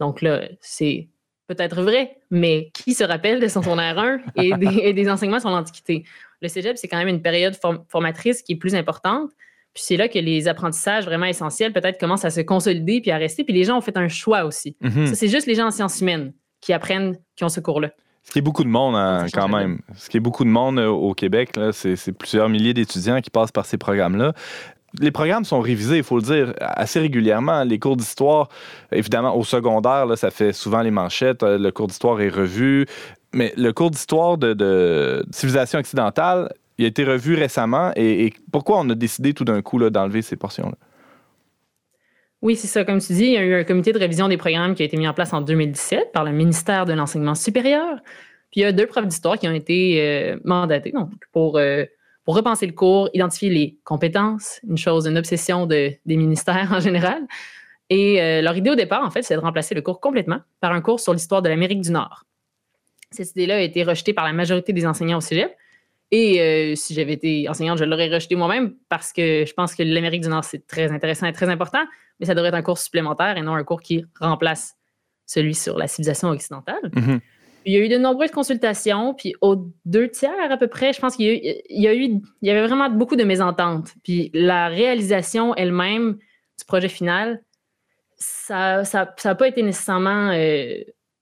Donc 0.00 0.22
là, 0.22 0.48
c'est 0.60 1.08
peut-être 1.54 1.82
vrai, 1.82 2.18
mais 2.30 2.70
qui 2.72 2.94
se 2.94 3.02
rappelle 3.02 3.40
de 3.40 3.48
son 3.48 3.62
secondaire 3.62 3.98
1 3.98 4.20
et 4.36 4.52
des, 4.58 4.80
et 4.82 4.92
des 4.92 5.10
enseignements 5.10 5.40
sur 5.40 5.50
l'Antiquité? 5.50 6.04
Le 6.40 6.48
cégep, 6.48 6.76
c'est 6.78 6.88
quand 6.88 6.98
même 6.98 7.08
une 7.08 7.22
période 7.22 7.54
form- 7.54 7.84
formatrice 7.88 8.42
qui 8.42 8.52
est 8.52 8.56
plus 8.56 8.74
importante. 8.74 9.30
Puis 9.74 9.84
c'est 9.84 9.96
là 9.96 10.08
que 10.08 10.18
les 10.18 10.48
apprentissages 10.48 11.04
vraiment 11.04 11.26
essentiels 11.26 11.72
peut-être 11.72 11.98
commencent 11.98 12.24
à 12.24 12.30
se 12.30 12.40
consolider 12.40 13.00
puis 13.00 13.10
à 13.10 13.16
rester. 13.16 13.44
Puis 13.44 13.54
les 13.54 13.64
gens 13.64 13.76
ont 13.78 13.80
fait 13.80 13.96
un 13.96 14.08
choix 14.08 14.44
aussi. 14.44 14.76
Mhm. 14.80 15.06
Ça, 15.06 15.14
c'est 15.14 15.28
juste 15.28 15.46
les 15.46 15.54
gens 15.54 15.66
en 15.66 15.70
sciences 15.70 16.00
humaines 16.00 16.32
qui 16.60 16.72
apprennent, 16.72 17.16
qui 17.36 17.44
ont 17.44 17.48
ce 17.48 17.60
cours-là. 17.60 17.90
Ce 18.22 18.32
qui 18.32 18.38
est 18.38 18.42
beaucoup 18.42 18.64
de 18.64 18.68
monde 18.68 18.94
hein, 18.96 19.26
quand 19.32 19.48
même. 19.48 19.80
Ce 19.96 20.08
qui 20.10 20.18
est 20.18 20.20
beaucoup 20.20 20.44
de 20.44 20.50
monde 20.50 20.78
euh, 20.78 20.88
au 20.88 21.14
Québec, 21.14 21.50
c'est 21.72 22.12
plusieurs 22.12 22.48
milliers 22.48 22.74
d'étudiants 22.74 23.20
qui 23.20 23.30
passent 23.30 23.52
par 23.52 23.64
ces 23.64 23.78
programmes-là. 23.78 24.34
Les 24.98 25.10
programmes 25.12 25.44
sont 25.44 25.60
révisés, 25.60 25.98
il 25.98 26.02
faut 26.02 26.16
le 26.16 26.22
dire, 26.22 26.54
assez 26.60 26.98
régulièrement. 26.98 27.62
Les 27.62 27.78
cours 27.78 27.96
d'histoire, 27.96 28.48
évidemment, 28.90 29.36
au 29.36 29.44
secondaire, 29.44 30.06
ça 30.16 30.30
fait 30.30 30.52
souvent 30.52 30.82
les 30.82 30.90
manchettes. 30.90 31.42
euh, 31.42 31.58
Le 31.58 31.70
cours 31.70 31.86
d'histoire 31.86 32.20
est 32.20 32.28
revu. 32.28 32.86
Mais 33.32 33.52
le 33.56 33.72
cours 33.72 33.90
d'histoire 33.90 34.36
de, 34.36 35.24
civilisation 35.30 35.78
occidentale, 35.78 36.52
il 36.78 36.84
a 36.86 36.88
été 36.88 37.04
revu 37.04 37.34
récemment. 37.34 37.92
Et, 37.94 38.32
pourquoi 38.50 38.80
on 38.80 38.90
a 38.90 38.94
décidé 38.94 39.32
tout 39.32 39.44
d'un 39.44 39.62
coup 39.62 39.78
d'enlever 39.78 40.22
ces 40.22 40.36
portions-là? 40.36 40.76
Oui, 42.42 42.56
c'est 42.56 42.66
ça. 42.66 42.84
Comme 42.84 43.00
tu 43.00 43.12
dis, 43.12 43.26
il 43.26 43.32
y 43.32 43.36
a 43.36 43.44
eu 43.44 43.54
un 43.54 43.64
comité 43.64 43.92
de 43.92 43.98
révision 43.98 44.26
des 44.26 44.38
programmes 44.38 44.74
qui 44.74 44.82
a 44.82 44.86
été 44.86 44.96
mis 44.96 45.06
en 45.06 45.14
place 45.14 45.32
en 45.32 45.42
2017 45.42 46.10
par 46.12 46.24
le 46.24 46.32
ministère 46.32 46.86
de 46.86 46.94
l'Enseignement 46.94 47.34
supérieur. 47.34 48.00
Puis 48.50 48.60
il 48.60 48.62
y 48.62 48.64
a 48.64 48.72
deux 48.72 48.86
profs 48.86 49.06
d'histoire 49.06 49.38
qui 49.38 49.46
ont 49.46 49.54
été 49.54 50.00
euh, 50.00 50.38
mandatés 50.44 50.90
donc, 50.90 51.10
pour, 51.32 51.58
euh, 51.58 51.84
repenser 52.34 52.66
le 52.66 52.72
cours, 52.72 53.08
identifier 53.14 53.50
les 53.50 53.78
compétences, 53.84 54.60
une 54.68 54.78
chose, 54.78 55.06
une 55.06 55.18
obsession 55.18 55.66
de, 55.66 55.92
des 56.06 56.16
ministères 56.16 56.72
en 56.72 56.80
général. 56.80 57.26
Et 57.88 58.22
euh, 58.22 58.40
leur 58.40 58.56
idée 58.56 58.70
au 58.70 58.74
départ, 58.76 59.04
en 59.04 59.10
fait, 59.10 59.22
c'est 59.22 59.34
de 59.34 59.40
remplacer 59.40 59.74
le 59.74 59.82
cours 59.82 60.00
complètement 60.00 60.40
par 60.60 60.72
un 60.72 60.80
cours 60.80 61.00
sur 61.00 61.12
l'histoire 61.12 61.42
de 61.42 61.48
l'Amérique 61.48 61.80
du 61.80 61.90
Nord. 61.90 62.24
Cette 63.10 63.30
idée-là 63.32 63.56
a 63.56 63.60
été 63.60 63.82
rejetée 63.82 64.12
par 64.12 64.24
la 64.24 64.32
majorité 64.32 64.72
des 64.72 64.86
enseignants 64.86 65.18
au 65.18 65.20
cégep. 65.20 65.52
Et 66.12 66.40
euh, 66.40 66.74
si 66.76 66.94
j'avais 66.94 67.12
été 67.12 67.48
enseignante, 67.48 67.78
je 67.78 67.84
l'aurais 67.84 68.08
rejeté 68.08 68.34
moi-même 68.36 68.74
parce 68.88 69.12
que 69.12 69.44
je 69.44 69.52
pense 69.52 69.74
que 69.74 69.82
l'Amérique 69.82 70.22
du 70.22 70.28
Nord, 70.28 70.44
c'est 70.44 70.66
très 70.66 70.90
intéressant 70.90 71.26
et 71.26 71.32
très 71.32 71.48
important, 71.48 71.84
mais 72.18 72.26
ça 72.26 72.34
devrait 72.34 72.48
être 72.48 72.54
un 72.54 72.62
cours 72.62 72.78
supplémentaire 72.78 73.36
et 73.36 73.42
non 73.42 73.54
un 73.54 73.64
cours 73.64 73.80
qui 73.80 74.04
remplace 74.20 74.74
celui 75.26 75.54
sur 75.54 75.78
la 75.78 75.86
civilisation 75.86 76.28
occidentale. 76.28 76.90
Mhm. 76.94 77.20
Il 77.66 77.74
y 77.74 77.76
a 77.76 77.80
eu 77.80 77.88
de 77.88 77.98
nombreuses 77.98 78.30
consultations, 78.30 79.14
puis 79.14 79.34
aux 79.40 79.70
deux 79.84 80.08
tiers 80.08 80.50
à 80.50 80.56
peu 80.56 80.66
près, 80.66 80.92
je 80.92 81.00
pense 81.00 81.16
qu'il 81.16 81.26
y 81.26 81.28
a 81.86 81.94
eu, 81.94 82.00
il 82.08 82.22
y, 82.42 82.50
avait 82.50 82.66
vraiment 82.66 82.88
beaucoup 82.88 83.16
de 83.16 83.24
mésententes. 83.24 83.92
Puis 84.02 84.30
la 84.32 84.68
réalisation 84.68 85.54
elle-même 85.56 86.14
du 86.58 86.64
projet 86.66 86.88
final, 86.88 87.42
ça 88.16 88.76
n'a 88.78 88.84
ça, 88.84 89.14
ça 89.16 89.34
pas 89.34 89.48
été 89.48 89.62
nécessairement 89.62 90.30
euh, 90.32 90.74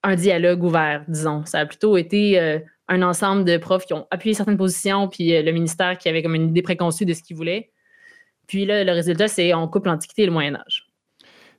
un 0.03 0.15
dialogue 0.15 0.63
ouvert, 0.63 1.03
disons. 1.07 1.43
Ça 1.45 1.59
a 1.59 1.65
plutôt 1.65 1.97
été 1.97 2.39
euh, 2.39 2.59
un 2.87 3.01
ensemble 3.01 3.43
de 3.43 3.57
profs 3.57 3.85
qui 3.85 3.93
ont 3.93 4.07
appuyé 4.09 4.33
certaines 4.33 4.57
positions, 4.57 5.07
puis 5.09 5.35
euh, 5.35 5.41
le 5.41 5.51
ministère 5.51 5.97
qui 5.97 6.07
avait 6.07 6.23
comme 6.23 6.35
une 6.35 6.49
idée 6.49 6.61
préconçue 6.61 7.05
de 7.05 7.13
ce 7.13 7.21
qu'il 7.21 7.35
voulait. 7.35 7.71
Puis 8.47 8.65
là, 8.65 8.83
le 8.83 8.91
résultat, 8.91 9.27
c'est 9.27 9.53
on 9.53 9.67
coupe 9.67 9.85
l'Antiquité 9.85 10.23
et 10.23 10.25
le 10.25 10.31
Moyen 10.31 10.55
Âge. 10.55 10.87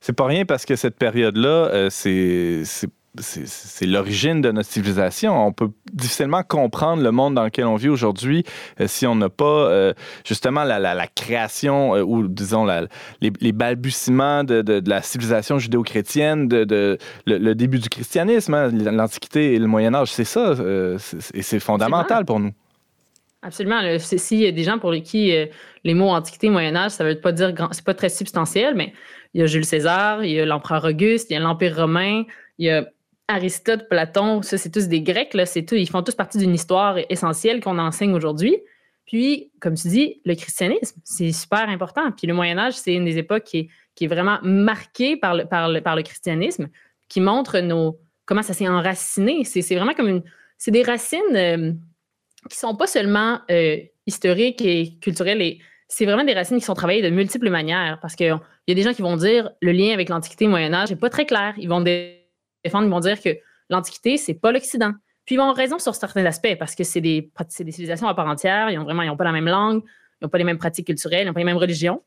C'est 0.01 0.15
pas 0.15 0.27
rien 0.27 0.47
parce 0.47 0.65
que 0.65 0.77
cette 0.77 0.97
période-là, 0.97 1.69
euh, 1.73 1.91
c'est- 1.91 2.65
c'est 3.19 3.87
l'origine 3.87 4.41
de 4.41 4.53
notre 4.53 4.69
civilisation. 4.69 5.47
On 5.47 5.53
peut 5.53 5.71
difficilement 5.93 6.43
comprendre 6.43 7.03
le 7.03 7.11
monde 7.11 7.35
dans 7.35 7.45
lequel 7.45 7.65
on 7.65 7.75
vit 7.75 7.89
aujourd'hui 7.89 8.45
euh, 8.81 8.87
si 8.87 9.07
on 9.07 9.17
n'a 9.17 9.29
pas 9.29 9.45
euh, 9.45 9.93
justement 10.25 10.63
la, 10.63 10.79
la- 10.79 11.07
création 11.09 11.97
euh, 11.97 12.03
ou 12.03 12.29
disons 12.29 12.67
les, 13.21 13.53
balbutiements 13.53 14.45
de, 14.45 14.63
de- 14.63 14.89
la 14.89 15.03
civilisation 15.03 15.59
judéo-chrétienne, 15.59 16.47
de, 16.47 16.99
le, 17.27 17.55
début 17.55 17.81
du 17.81 17.89
christianisme, 17.89 18.55
hein, 18.55 18.71
l'Antiquité 18.73 19.55
et 19.55 19.59
le 19.59 19.67
Moyen 19.67 19.93
Âge. 19.95 20.13
C'est 20.13 20.25
ça, 20.25 20.55
et 21.35 21.43
c'est 21.43 21.61
fondamental 21.61 22.25
pour 22.25 22.39
nous. 22.39 22.53
Absolument. 23.43 23.81
S'il 23.99 24.41
y 24.41 24.47
a 24.47 24.53
des 24.53 24.65
gens 24.65 24.79
pour 24.79 24.93
qui 25.03 25.35
les 25.85 25.95
mots 25.95 26.11
Antiquité, 26.11 26.49
Moyen 26.51 26.77
Âge, 26.77 26.93
ça 26.93 27.05
veut 27.05 27.21
pas 27.21 27.33
dire 27.33 27.53
grand, 27.53 27.73
c'est 27.73 27.85
pas 27.85 27.95
très 27.95 28.09
substantiel, 28.09 28.75
mais 28.75 28.93
il 29.35 29.41
y 29.41 29.45
a 29.45 29.47
Jules 29.47 29.65
César, 29.65 30.25
il 30.25 30.33
y 30.33 30.41
a 30.41 30.47
l'empereur 30.47 30.85
Auguste, 30.85 31.31
il 31.31 31.35
y 31.35 31.37
a 31.37 31.41
l'Empire 31.41 31.77
romain, 31.77 32.25
il 32.59 32.67
y 32.67 32.71
a 32.71 32.87
Aristote, 33.31 33.89
Platon, 33.89 34.43
ça 34.43 34.59
c'est 34.59 34.71
tous 34.71 34.89
des 34.89 35.01
Grecs, 35.01 35.35
là, 35.35 35.47
c'est 35.47 35.65
tout, 35.65 35.77
ils 35.77 35.89
font 35.89 36.03
tous 36.03 36.15
partie 36.15 36.39
d'une 36.39 36.55
histoire 36.55 36.99
essentielle 37.09 37.61
qu'on 37.61 37.79
enseigne 37.79 38.13
aujourd'hui. 38.13 38.59
Puis, 39.07 39.51
comme 39.61 39.75
tu 39.75 39.89
dis, 39.89 40.21
le 40.25 40.35
christianisme, 40.35 41.01
c'est 41.05 41.33
super 41.33 41.69
important. 41.69 42.13
Puis 42.13 42.27
le 42.27 42.35
Moyen 42.35 42.59
Âge, 42.59 42.75
c'est 42.75 42.95
une 42.95 43.05
des 43.05 43.19
époques 43.19 43.45
qui 43.45 43.59
est, 43.59 43.69
qui 43.97 44.05
est 44.05 44.07
vraiment 44.07 44.39
marquée 44.43 45.17
par 45.17 45.35
le, 45.35 45.47
par, 45.47 45.69
le, 45.69 45.81
par 45.81 45.97
le 45.97 46.03
christianisme, 46.03 46.69
qui 47.09 47.21
montre 47.21 47.59
nos, 47.59 47.99
comment 48.25 48.43
ça 48.43 48.53
s'est 48.53 48.69
enraciné. 48.69 49.43
C'est 49.45 49.63
c'est 49.63 49.75
vraiment 49.75 49.95
comme 49.95 50.09
une... 50.09 50.23
C'est 50.59 50.71
des 50.71 50.83
racines 50.83 51.35
euh, 51.35 51.73
qui 52.49 52.57
sont 52.57 52.77
pas 52.77 52.87
seulement 52.87 53.41
euh, 53.51 53.79
historiques 54.07 54.61
et 54.63 54.97
culturelles, 55.01 55.43
et 55.43 55.59
c'est 55.89 56.05
vraiment 56.05 56.23
des 56.23 56.35
racines 56.35 56.59
qui 56.59 56.65
sont 56.65 56.75
travaillées 56.75 57.03
de 57.03 57.11
multiples 57.11 57.51
manières, 57.51 57.99
parce 58.01 58.15
qu'il 58.15 58.39
y 58.69 58.73
a 58.73 58.75
des 58.75 58.83
gens 58.83 58.93
qui 58.93 59.03
vont 59.03 59.17
dire 59.17 59.51
le 59.61 59.73
lien 59.73 59.93
avec 59.93 60.09
l'Antiquité 60.09 60.45
et 60.45 60.47
le 60.47 60.53
Moyen 60.53 60.73
Âge 60.73 60.91
n'est 60.91 60.97
pas 60.97 61.11
très 61.11 61.27
clair. 61.27 61.55
Ils 61.59 61.69
vont 61.69 61.81
dé- 61.81 62.20
défendre, 62.65 62.87
ils 62.87 62.91
vont 62.91 63.01
dire 63.01 63.21
que 63.21 63.31
l'Antiquité, 63.69 64.17
c'est 64.17 64.35
pas 64.35 64.53
l'Occident. 64.53 64.93
Puis 65.25 65.35
ils 65.35 65.39
vont 65.39 65.45
avoir 65.45 65.57
raison 65.57 65.79
sur 65.79 65.95
certains 65.95 66.25
aspects, 66.25 66.57
parce 66.59 66.75
que 66.75 66.85
c'est 66.85 67.01
des, 67.01 67.31
des 67.61 67.73
civilisations 67.73 68.09
à 68.09 68.15
part 68.15 68.27
entière, 68.27 68.71
ils 68.71 68.79
ont 68.79 68.85
vraiment 68.85 69.03
ils 69.03 69.11
ont 69.11 69.17
pas 69.17 69.25
la 69.25 69.33
même 69.33 69.47
langue, 69.47 69.83
ils 70.21 70.25
n'ont 70.25 70.29
pas 70.29 70.39
les 70.39 70.45
mêmes 70.45 70.59
pratiques 70.59 70.87
culturelles, 70.87 71.23
ils 71.23 71.27
n'ont 71.27 71.33
pas 71.33 71.41
les 71.41 71.45
mêmes 71.45 71.57
religions. 71.57 72.03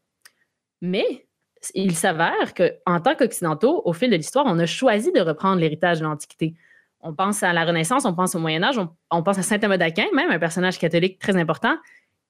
Mais 0.81 1.25
il 1.73 1.95
s'avère 1.95 2.53
qu'en 2.53 2.99
tant 2.99 3.15
qu'Occidentaux, 3.15 3.81
au 3.85 3.93
fil 3.93 4.09
de 4.09 4.15
l'histoire, 4.15 4.45
on 4.47 4.59
a 4.59 4.65
choisi 4.65 5.11
de 5.11 5.21
reprendre 5.21 5.61
l'héritage 5.61 5.99
de 5.99 6.03
l'Antiquité. 6.03 6.55
On 6.99 7.13
pense 7.13 7.43
à 7.43 7.53
la 7.53 7.65
Renaissance, 7.65 8.05
on 8.05 8.13
pense 8.13 8.35
au 8.35 8.39
Moyen 8.39 8.63
Âge, 8.63 8.79
on, 9.11 9.23
pense 9.23 9.37
à 9.37 9.43
Saint 9.43 9.59
Thomas 9.59 9.77
d'Aquin, 9.77 10.05
même 10.13 10.29
un 10.29 10.39
personnage 10.39 10.79
catholique 10.79 11.19
très 11.19 11.35
important. 11.35 11.77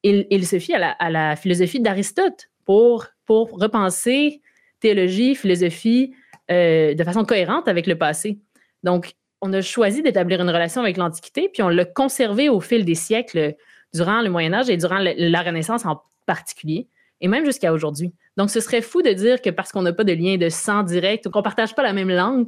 Il, 0.04 0.28
il 0.30 0.46
se 0.46 0.60
fie 0.60 0.74
à 0.74 0.80
la, 0.80 0.92
à 0.92 1.10
la 1.10 1.36
philosophie 1.36 1.80
d'Aristote 1.80 2.50
pour, 2.66 3.08
pour 3.26 3.52
repenser 3.60 4.42
théologie, 4.80 5.36
philosophie 5.36 6.14
euh, 6.52 6.94
de 6.94 7.04
façon 7.04 7.24
cohérente 7.24 7.68
avec 7.68 7.88
le 7.88 7.98
passé. 7.98 8.40
Donc, 8.84 9.14
on 9.42 9.52
a 9.54 9.62
choisi 9.62 10.02
d'établir 10.02 10.42
une 10.42 10.50
relation 10.50 10.82
avec 10.82 10.98
l'Antiquité, 10.98 11.50
puis 11.52 11.62
on 11.64 11.70
l'a 11.70 11.86
conservé 11.86 12.50
au 12.50 12.60
fil 12.60 12.86
des 12.86 12.96
siècles, 12.96 13.56
durant 13.94 14.22
le 14.22 14.30
Moyen 14.30 14.54
Âge 14.54 14.70
et 14.70 14.78
durant 14.78 15.00
la 15.00 15.42
Renaissance 15.42 15.86
en 15.86 16.02
particulier, 16.26 16.88
et 17.22 17.28
même 17.28 17.46
jusqu'à 17.46 17.72
aujourd'hui. 17.72 18.14
Donc, 18.38 18.50
ce 18.50 18.60
serait 18.60 18.82
fou 18.82 19.02
de 19.02 19.12
dire 19.12 19.42
que 19.42 19.50
parce 19.50 19.72
qu'on 19.72 19.84
n'a 19.84 19.94
pas 19.94 20.04
de 20.04 20.14
lien 20.14 20.38
de 20.38 20.50
sang 20.50 20.84
direct 20.84 21.28
ou 21.28 21.30
qu'on 21.30 21.40
ne 21.40 21.44
partage 21.44 21.76
pas 21.76 21.84
la 21.84 21.94
même 21.94 22.10
langue, 22.10 22.48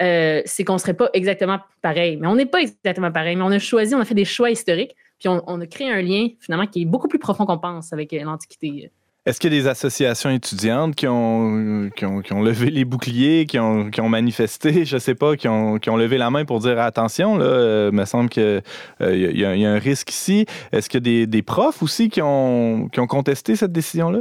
euh, 0.00 0.40
c'est 0.44 0.64
qu'on 0.64 0.74
ne 0.74 0.78
serait 0.78 0.94
pas 0.94 1.10
exactement 1.12 1.58
pareil. 1.82 2.16
Mais 2.16 2.26
on 2.26 2.36
n'est 2.36 2.46
pas 2.46 2.62
exactement 2.62 3.12
pareil, 3.12 3.36
mais 3.36 3.42
on 3.42 3.50
a 3.50 3.58
choisi, 3.58 3.94
on 3.94 4.00
a 4.00 4.04
fait 4.04 4.14
des 4.14 4.24
choix 4.24 4.50
historiques, 4.50 4.94
puis 5.18 5.28
on, 5.28 5.42
on 5.46 5.60
a 5.60 5.66
créé 5.66 5.90
un 5.90 6.00
lien 6.00 6.28
finalement 6.40 6.66
qui 6.66 6.82
est 6.82 6.86
beaucoup 6.86 7.08
plus 7.08 7.18
profond 7.18 7.44
qu'on 7.44 7.58
pense 7.58 7.92
avec 7.92 8.12
euh, 8.12 8.22
l'Antiquité. 8.22 8.90
Est-ce 9.28 9.40
qu'il 9.40 9.52
y 9.52 9.58
a 9.58 9.60
des 9.60 9.68
associations 9.68 10.30
étudiantes 10.30 10.94
qui 10.94 11.06
ont, 11.06 11.90
levé 11.92 12.70
les 12.70 12.86
boucliers, 12.86 13.44
qui 13.44 13.58
ont, 13.58 14.08
manifesté, 14.08 14.86
je 14.86 14.96
sais 14.96 15.14
pas, 15.14 15.36
qui 15.36 15.48
ont, 15.48 15.96
levé 15.96 16.16
la 16.16 16.30
main 16.30 16.46
pour 16.46 16.60
dire 16.60 16.78
attention, 16.78 17.36
là, 17.36 17.44
euh, 17.44 17.92
me 17.92 18.06
semble 18.06 18.30
qu'il 18.30 18.62
y, 19.00 19.04
a- 19.44 19.56
y 19.56 19.66
a 19.66 19.70
un 19.70 19.78
risque 19.78 20.10
ici. 20.10 20.46
Est-ce 20.72 20.88
qu'il 20.88 21.06
y 21.06 21.22
a 21.22 21.26
des, 21.26 21.42
profs 21.42 21.82
aussi 21.82 22.08
qui 22.08 22.22
ont, 22.22 22.88
contesté 22.88 23.54
cette 23.54 23.72
décision-là? 23.72 24.20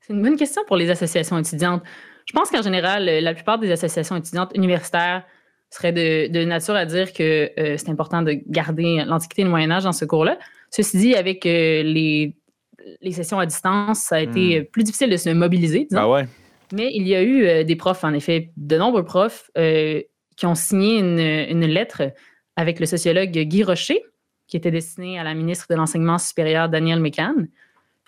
C'est 0.00 0.14
une 0.14 0.22
bonne 0.22 0.36
question 0.36 0.62
pour 0.66 0.76
les 0.76 0.90
associations 0.90 1.38
étudiantes. 1.38 1.84
Je 2.26 2.32
pense 2.32 2.50
qu'en 2.50 2.62
général, 2.62 3.08
euh, 3.08 3.20
la 3.20 3.34
plupart 3.34 3.60
des 3.60 3.70
associations 3.70 4.16
étudiantes 4.16 4.50
universitaires 4.56 5.22
seraient 5.70 5.92
de, 5.92 6.44
nature 6.44 6.74
à 6.74 6.86
dire 6.86 7.12
que 7.12 7.50
euh, 7.56 7.76
c'est 7.76 7.88
important 7.88 8.22
de 8.22 8.38
garder 8.48 9.04
l'Antiquité 9.06 9.42
et 9.42 9.44
le 9.44 9.50
Moyen 9.50 9.70
Âge 9.70 9.84
dans 9.84 9.92
ce 9.92 10.04
cours-là. 10.04 10.38
Ceci 10.70 10.98
dit, 10.98 11.14
avec 11.14 11.46
euh, 11.46 11.82
les, 11.82 12.34
les 13.00 13.12
sessions 13.12 13.38
à 13.38 13.46
distance, 13.46 14.00
ça 14.00 14.16
a 14.16 14.20
été 14.20 14.60
Hmm. 14.60 14.64
plus 14.66 14.84
difficile 14.84 15.10
de 15.10 15.16
se 15.16 15.30
mobiliser, 15.30 15.86
disons. 15.88 16.00
Ah 16.00 16.08
ouais? 16.08 16.26
Mais 16.72 16.90
il 16.94 17.06
y 17.08 17.14
a 17.14 17.22
eu 17.22 17.46
euh, 17.46 17.64
des 17.64 17.76
profs, 17.76 18.04
en 18.04 18.12
effet, 18.12 18.50
de 18.56 18.76
nombreux 18.76 19.04
profs 19.04 19.50
euh, 19.56 20.02
qui 20.36 20.46
ont 20.46 20.54
signé 20.54 20.98
une, 20.98 21.18
une 21.18 21.66
lettre 21.66 22.02
avec 22.56 22.80
le 22.80 22.86
sociologue 22.86 23.30
Guy 23.30 23.62
Rocher, 23.62 24.02
qui 24.46 24.56
était 24.56 24.70
destiné 24.70 25.18
à 25.18 25.24
la 25.24 25.34
ministre 25.34 25.66
de 25.70 25.74
l'Enseignement 25.76 26.18
supérieur, 26.18 26.68
Danielle 26.68 27.00
Mécan. 27.00 27.34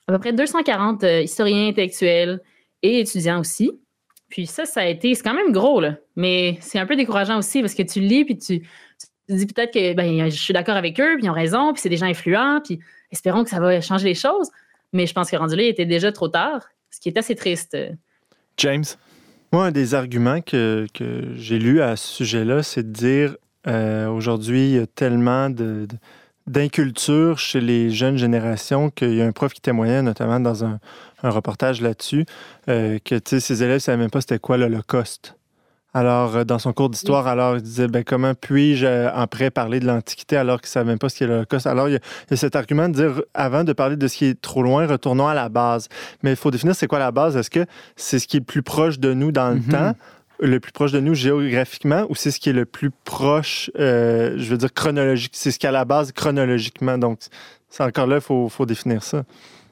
À 0.06 0.12
peu 0.12 0.18
près 0.18 0.32
240 0.32 1.04
euh, 1.04 1.22
historiens 1.22 1.68
intellectuels 1.68 2.40
et 2.82 3.00
étudiants 3.00 3.40
aussi. 3.40 3.70
Puis 4.28 4.46
ça, 4.46 4.64
ça 4.64 4.80
a 4.80 4.86
été, 4.86 5.14
c'est 5.14 5.22
quand 5.22 5.34
même 5.34 5.52
gros, 5.52 5.80
là. 5.80 5.96
Mais 6.16 6.58
c'est 6.60 6.78
un 6.78 6.86
peu 6.86 6.96
décourageant 6.96 7.38
aussi 7.38 7.60
parce 7.60 7.74
que 7.74 7.82
tu 7.82 8.00
lis, 8.00 8.24
puis 8.24 8.38
tu, 8.38 8.60
tu 8.60 9.06
te 9.28 9.32
dis 9.32 9.46
peut-être 9.46 9.72
que 9.72 9.94
ben, 9.94 10.30
je 10.30 10.36
suis 10.36 10.52
d'accord 10.54 10.76
avec 10.76 11.00
eux, 11.00 11.16
puis 11.16 11.26
ils 11.26 11.30
ont 11.30 11.34
raison, 11.34 11.72
puis 11.72 11.80
c'est 11.82 11.88
des 11.88 11.96
gens 11.96 12.06
influents, 12.06 12.60
puis 12.64 12.78
espérons 13.10 13.44
que 13.44 13.50
ça 13.50 13.58
va 13.60 13.80
changer 13.80 14.08
les 14.08 14.14
choses. 14.14 14.50
Mais 14.92 15.06
je 15.06 15.12
pense 15.12 15.30
que 15.30 15.36
rendu 15.36 15.56
là, 15.56 15.62
il 15.62 15.68
était 15.68 15.86
déjà 15.86 16.12
trop 16.12 16.28
tard, 16.28 16.66
ce 16.90 17.00
qui 17.00 17.08
est 17.08 17.18
assez 17.18 17.34
triste. 17.34 17.76
James? 18.56 18.84
Moi, 19.52 19.66
un 19.66 19.70
des 19.72 19.94
arguments 19.94 20.40
que, 20.40 20.86
que 20.94 21.34
j'ai 21.36 21.58
lu 21.58 21.82
à 21.82 21.96
ce 21.96 22.06
sujet-là, 22.08 22.62
c'est 22.62 22.84
de 22.84 22.92
dire 22.92 23.36
euh, 23.66 24.08
aujourd'hui, 24.08 24.70
il 24.70 24.76
y 24.76 24.78
a 24.78 24.86
tellement 24.86 25.50
de, 25.50 25.86
de- 25.86 25.96
d'inculture 26.46 27.38
chez 27.38 27.60
les 27.60 27.90
jeunes 27.90 28.16
générations 28.16 28.90
qu'il 28.90 29.14
y 29.14 29.22
a 29.22 29.26
un 29.26 29.32
prof 29.32 29.52
qui 29.52 29.60
témoignait, 29.60 30.02
notamment 30.02 30.40
dans 30.40 30.64
un, 30.64 30.78
un 31.22 31.30
reportage 31.30 31.80
là-dessus, 31.80 32.24
euh, 32.68 32.98
que 33.04 33.16
ses 33.38 33.62
élèves 33.62 33.74
ne 33.74 33.78
savaient 33.78 33.98
même 33.98 34.10
pas 34.10 34.20
c'était 34.20 34.38
quoi 34.38 34.56
l'Holocauste. 34.56 35.36
Alors, 35.92 36.36
euh, 36.36 36.44
dans 36.44 36.58
son 36.60 36.72
cours 36.72 36.88
d'histoire, 36.88 37.26
alors, 37.26 37.56
il 37.56 37.62
disait, 37.62 37.88
ben, 37.88 38.04
comment 38.04 38.34
puis-je 38.34 38.86
euh, 38.86 39.10
après 39.12 39.50
parler 39.50 39.80
de 39.80 39.86
l'Antiquité 39.86 40.36
alors 40.36 40.60
qu'il 40.60 40.68
ne 40.68 40.70
savait 40.70 40.86
même 40.86 40.98
pas 40.98 41.08
ce 41.08 41.18
qu'est 41.18 41.26
l'Holocauste? 41.26 41.66
Alors, 41.66 41.88
il 41.88 41.92
y, 41.92 41.96
a, 41.96 42.00
il 42.28 42.30
y, 42.30 42.34
a, 42.34 42.36
cet 42.36 42.54
argument 42.54 42.88
de 42.88 42.94
dire, 42.94 43.22
avant 43.34 43.64
de 43.64 43.72
parler 43.72 43.96
de 43.96 44.06
ce 44.06 44.16
qui 44.16 44.26
est 44.26 44.40
trop 44.40 44.62
loin, 44.62 44.86
retournons 44.86 45.26
à 45.26 45.34
la 45.34 45.48
base. 45.48 45.88
Mais 46.22 46.30
il 46.30 46.36
faut 46.36 46.50
définir 46.52 46.74
c'est 46.76 46.86
quoi 46.86 47.00
la 47.00 47.10
base. 47.10 47.36
Est-ce 47.36 47.50
que 47.50 47.66
c'est 47.96 48.18
ce 48.20 48.28
qui 48.28 48.36
est 48.36 48.40
le 48.40 48.44
plus 48.46 48.62
proche 48.62 48.98
de 49.00 49.12
nous 49.14 49.32
dans 49.32 49.50
le 49.50 49.56
Mhm. 49.56 49.68
temps? 49.68 49.94
le 50.42 50.58
plus 50.58 50.72
proche 50.72 50.90
de 50.90 51.00
nous 51.00 51.12
géographiquement 51.12 52.06
ou 52.08 52.14
c'est 52.14 52.30
ce 52.30 52.40
qui 52.40 52.48
est 52.48 52.54
le 52.54 52.64
plus 52.64 52.90
proche, 53.04 53.70
euh, 53.78 54.36
je 54.38 54.48
veux 54.50 54.56
dire, 54.56 54.72
chronologique? 54.72 55.32
C'est 55.34 55.50
ce 55.50 55.58
qui 55.58 55.66
est 55.66 55.68
à 55.68 55.72
la 55.72 55.84
base 55.84 56.12
chronologiquement? 56.12 56.96
Donc, 56.96 57.18
c'est 57.68 57.82
encore 57.84 58.06
là, 58.06 58.16
il 58.16 58.22
faut, 58.22 58.48
faut 58.48 58.64
définir 58.64 59.02
ça. 59.02 59.24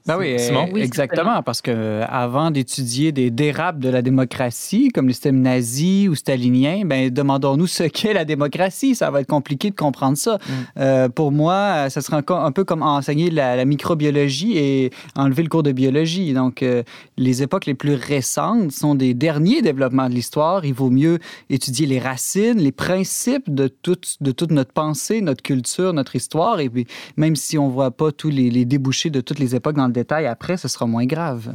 Ben 0.08 0.16
oui, 0.16 0.38
Simon? 0.38 0.66
Oui, 0.72 0.80
exactement, 0.80 1.42
parce 1.42 1.60
que 1.60 1.70
euh, 1.70 2.02
avant 2.08 2.50
d'étudier 2.50 3.12
des 3.12 3.30
dérapes 3.30 3.78
de 3.78 3.90
la 3.90 4.00
démocratie, 4.00 4.88
comme 4.88 5.06
le 5.06 5.12
système 5.12 5.42
nazi 5.42 6.08
ou 6.08 6.14
stalinien, 6.14 6.86
ben 6.86 7.10
demandons-nous 7.10 7.66
ce 7.66 7.82
qu'est 7.82 8.14
la 8.14 8.24
démocratie. 8.24 8.94
Ça 8.94 9.10
va 9.10 9.20
être 9.20 9.26
compliqué 9.26 9.68
de 9.68 9.74
comprendre 9.76 10.16
ça. 10.16 10.38
Euh, 10.78 11.10
pour 11.10 11.30
moi, 11.30 11.52
euh, 11.52 11.88
ça 11.90 12.00
sera 12.00 12.16
encore 12.16 12.42
un 12.42 12.52
peu 12.52 12.64
comme 12.64 12.82
enseigner 12.82 13.30
la, 13.30 13.54
la 13.54 13.66
microbiologie 13.66 14.56
et 14.56 14.90
enlever 15.14 15.42
le 15.42 15.50
cours 15.50 15.62
de 15.62 15.72
biologie. 15.72 16.32
Donc, 16.32 16.62
euh, 16.62 16.82
les 17.18 17.42
époques 17.42 17.66
les 17.66 17.74
plus 17.74 17.92
récentes 17.92 18.72
sont 18.72 18.94
des 18.94 19.12
derniers 19.12 19.60
développements 19.60 20.08
de 20.08 20.14
l'histoire. 20.14 20.64
Il 20.64 20.72
vaut 20.72 20.88
mieux 20.88 21.18
étudier 21.50 21.86
les 21.86 21.98
racines, 21.98 22.56
les 22.56 22.72
principes 22.72 23.54
de 23.54 23.68
toute, 23.68 24.16
de 24.22 24.30
toute 24.32 24.52
notre 24.52 24.72
pensée, 24.72 25.20
notre 25.20 25.42
culture, 25.42 25.92
notre 25.92 26.16
histoire. 26.16 26.60
Et 26.60 26.70
puis, 26.70 26.86
même 27.18 27.36
si 27.36 27.58
on 27.58 27.68
voit 27.68 27.90
pas 27.90 28.10
tous 28.10 28.30
les, 28.30 28.48
les 28.48 28.64
débouchés 28.64 29.10
de 29.10 29.20
toutes 29.20 29.38
les 29.38 29.54
époques 29.54 29.76
dans 29.76 29.86
le 29.86 29.97
détail 29.98 30.26
après, 30.26 30.56
ce 30.56 30.68
sera 30.68 30.86
moins 30.86 31.06
grave. 31.06 31.52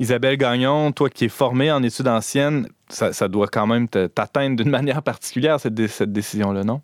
Isabelle 0.00 0.36
Gagnon, 0.36 0.92
toi 0.92 1.10
qui 1.10 1.24
es 1.24 1.28
formée 1.28 1.72
en 1.72 1.82
études 1.82 2.06
anciennes, 2.08 2.68
ça, 2.88 3.12
ça 3.12 3.26
doit 3.28 3.48
quand 3.48 3.66
même 3.66 3.88
te- 3.88 4.06
t'atteindre 4.06 4.56
d'une 4.56 4.70
manière 4.78 5.02
particulière, 5.02 5.58
cette, 5.58 5.74
dé- 5.74 5.88
cette 5.88 6.12
décision-là, 6.12 6.62
non? 6.64 6.80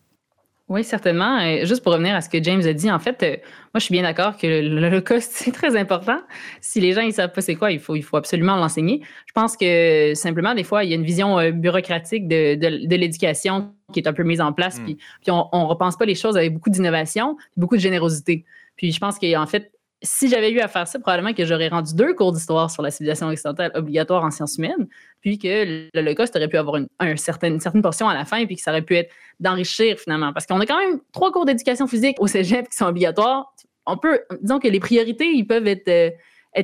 Oui, 0.66 0.82
certainement. 0.82 1.38
Et 1.40 1.66
juste 1.66 1.82
pour 1.84 1.92
revenir 1.92 2.14
à 2.14 2.22
ce 2.22 2.28
que 2.30 2.42
James 2.42 2.62
a 2.66 2.72
dit, 2.72 2.90
en 2.90 2.98
fait, 2.98 3.22
euh, 3.22 3.36
moi, 3.72 3.78
je 3.78 3.80
suis 3.80 3.92
bien 3.92 4.02
d'accord 4.02 4.36
que 4.38 4.46
le- 4.46 4.80
l'Holocauste, 4.80 5.30
c'est 5.34 5.52
très 5.52 5.76
important. 5.76 6.18
Si 6.62 6.80
les 6.80 6.92
gens 6.94 7.02
ne 7.06 7.10
savent 7.12 7.32
pas 7.32 7.42
c'est 7.42 7.54
quoi, 7.54 7.70
il 7.70 7.78
faut, 7.78 7.94
il 7.96 8.02
faut 8.02 8.16
absolument 8.16 8.56
l'enseigner. 8.56 9.02
Je 9.26 9.32
pense 9.34 9.56
que 9.58 10.12
simplement, 10.14 10.54
des 10.54 10.64
fois, 10.64 10.82
il 10.82 10.90
y 10.90 10.94
a 10.94 10.96
une 10.96 11.04
vision 11.04 11.38
euh, 11.38 11.50
bureaucratique 11.52 12.26
de, 12.28 12.54
de, 12.54 12.86
de 12.86 12.96
l'éducation 12.96 13.72
qui 13.92 14.00
est 14.00 14.08
un 14.08 14.14
peu 14.14 14.22
mise 14.24 14.40
en 14.40 14.52
place, 14.54 14.80
Mm. 14.80 14.84
puis, 14.84 14.94
puis 15.22 15.30
on 15.30 15.48
ne 15.52 15.66
repense 15.66 15.96
pas 15.98 16.06
les 16.06 16.14
choses 16.16 16.36
avec 16.36 16.54
beaucoup 16.54 16.70
d'innovation, 16.70 17.36
beaucoup 17.58 17.76
de 17.76 17.80
générosité. 17.82 18.44
Puis 18.76 18.90
je 18.90 18.98
pense 18.98 19.18
qu'en 19.20 19.46
fait, 19.46 19.70
si 20.04 20.28
j'avais 20.28 20.50
eu 20.50 20.60
à 20.60 20.68
faire 20.68 20.86
ça, 20.86 20.98
probablement 20.98 21.32
que 21.32 21.44
j'aurais 21.44 21.68
rendu 21.68 21.94
deux 21.94 22.14
cours 22.14 22.32
d'histoire 22.32 22.70
sur 22.70 22.82
la 22.82 22.90
civilisation 22.90 23.28
occidentale 23.28 23.72
obligatoires 23.74 24.22
en 24.22 24.30
sciences 24.30 24.58
humaines, 24.58 24.86
puis 25.20 25.38
que 25.38 25.88
l'Holocauste 25.94 26.36
aurait 26.36 26.48
pu 26.48 26.58
avoir 26.58 26.76
une, 26.76 26.88
un 27.00 27.16
certain- 27.16 27.48
une 27.48 27.60
certaine 27.60 27.82
portion 27.82 28.08
à 28.08 28.14
la 28.14 28.24
fin, 28.24 28.44
puis 28.46 28.56
que 28.56 28.62
ça 28.62 28.70
aurait 28.70 28.82
pu 28.82 28.96
être 28.96 29.10
d'enrichir 29.40 29.98
finalement. 29.98 30.32
Parce 30.32 30.46
qu'on 30.46 30.60
a 30.60 30.66
quand 30.66 30.78
même 30.78 31.00
trois 31.12 31.32
cours 31.32 31.46
d'éducation 31.46 31.86
physique 31.86 32.16
au 32.20 32.26
cégep 32.26 32.68
qui 32.68 32.76
sont 32.76 32.86
obligatoires. 32.86 33.52
On 33.86 33.96
peut, 33.96 34.20
disons 34.42 34.58
que 34.58 34.68
les 34.68 34.80
priorités, 34.80 35.30
ils 35.32 35.46
peuvent 35.46 35.66
être, 35.66 35.88
euh, 35.88 36.10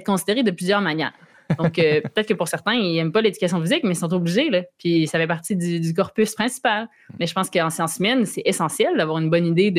considérées 0.04 0.42
de 0.42 0.50
plusieurs 0.50 0.82
manières. 0.82 1.12
Donc, 1.58 1.78
euh, 1.78 2.00
peut-être 2.14 2.28
que 2.28 2.34
pour 2.34 2.46
certains, 2.46 2.74
ils 2.74 2.94
n'aiment 2.94 3.12
pas 3.12 3.22
l'éducation 3.22 3.60
physique, 3.60 3.84
mais 3.84 3.92
ils 3.92 3.98
sont 3.98 4.12
obligés. 4.12 4.50
Là. 4.50 4.62
Puis, 4.78 5.06
ça 5.06 5.18
fait 5.18 5.26
partie 5.26 5.56
du, 5.56 5.94
corpus 5.94 6.34
principal. 6.34 6.88
Mais 7.18 7.26
je 7.26 7.34
pense 7.34 7.50
qu'en 7.50 7.70
sciences 7.70 7.96
humaines, 7.96 8.26
c'est 8.26 8.42
essentiel 8.44 8.96
d'avoir 8.96 9.18
une 9.18 9.30
bonne 9.30 9.46
idée 9.46 9.70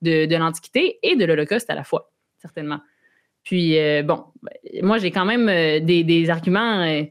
de 0.00 0.36
l'Antiquité 0.36 0.98
et 1.02 1.16
de 1.16 1.24
l'Holocauste 1.24 1.68
à 1.68 1.74
la 1.74 1.84
fois, 1.84 2.10
certainement. 2.40 2.80
Puis, 3.44 3.78
euh, 3.78 4.02
bon, 4.02 4.24
moi, 4.82 4.98
j'ai 4.98 5.10
quand 5.10 5.24
même 5.24 5.48
euh, 5.48 5.80
des, 5.80 6.04
des 6.04 6.28
arguments 6.30 6.82
euh, 6.82 7.02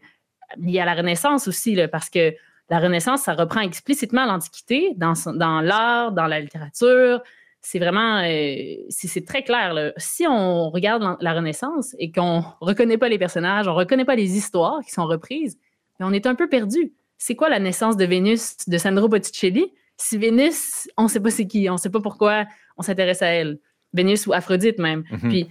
liés 0.58 0.80
à 0.80 0.86
la 0.86 0.94
Renaissance 0.94 1.48
aussi, 1.48 1.76
là, 1.76 1.88
parce 1.88 2.10
que 2.10 2.34
la 2.70 2.80
Renaissance, 2.80 3.22
ça 3.22 3.34
reprend 3.34 3.62
explicitement 3.62 4.26
l'Antiquité 4.26 4.94
dans, 4.98 5.14
l'art, 5.62 6.12
dans 6.12 6.28
la 6.28 6.40
littérature. 6.40 7.22
C'est 7.62 7.80
vraiment, 7.80 8.20
euh, 8.24 8.76
c'est 8.90 9.26
très 9.26 9.44
clair. 9.44 9.74
là. 9.74 9.94
Si 9.98 10.26
on 10.28 10.70
regarde 10.70 11.18
la- 11.22 11.34
Renaissance 11.34 11.96
et 11.98 12.12
qu'on 12.12 12.44
reconnaît 12.62 12.98
pas 12.98 13.10
les 13.10 13.18
personnages, 13.18 13.68
on 13.68 13.74
reconnaît 13.74 14.06
pas 14.06 14.16
les 14.16 14.38
histoires 14.38 14.82
qui 14.86 14.92
sont 14.92 15.06
reprises, 15.06 15.58
mais 16.00 16.06
on 16.06 16.12
est 16.14 16.28
un 16.28 16.36
peu 16.36 16.48
perdu. 16.48 16.94
C'est 17.18 17.36
quoi 17.36 17.50
la 17.50 17.60
naissance 17.60 17.98
de 17.98 18.06
Vénus 18.06 18.58
de 18.68 18.78
Sandro 18.78 19.08
Botticelli? 19.08 19.74
Si 19.98 20.18
Vénus, 20.18 20.88
on 20.98 21.08
sait 21.08 21.20
pas 21.20 21.32
c'est 21.32 21.48
qui, 21.48 21.70
on 21.70 21.78
sait 21.78 21.90
pas 21.90 22.00
pourquoi 22.02 22.46
on 22.78 22.84
s'intéresse 22.84 23.22
à 23.24 23.28
elle. 23.28 23.58
Vénus 23.94 24.28
ou 24.28 24.34
Aphrodite 24.34 24.78
même. 24.78 25.04
Mhm. 25.10 25.30
Puis 25.30 25.48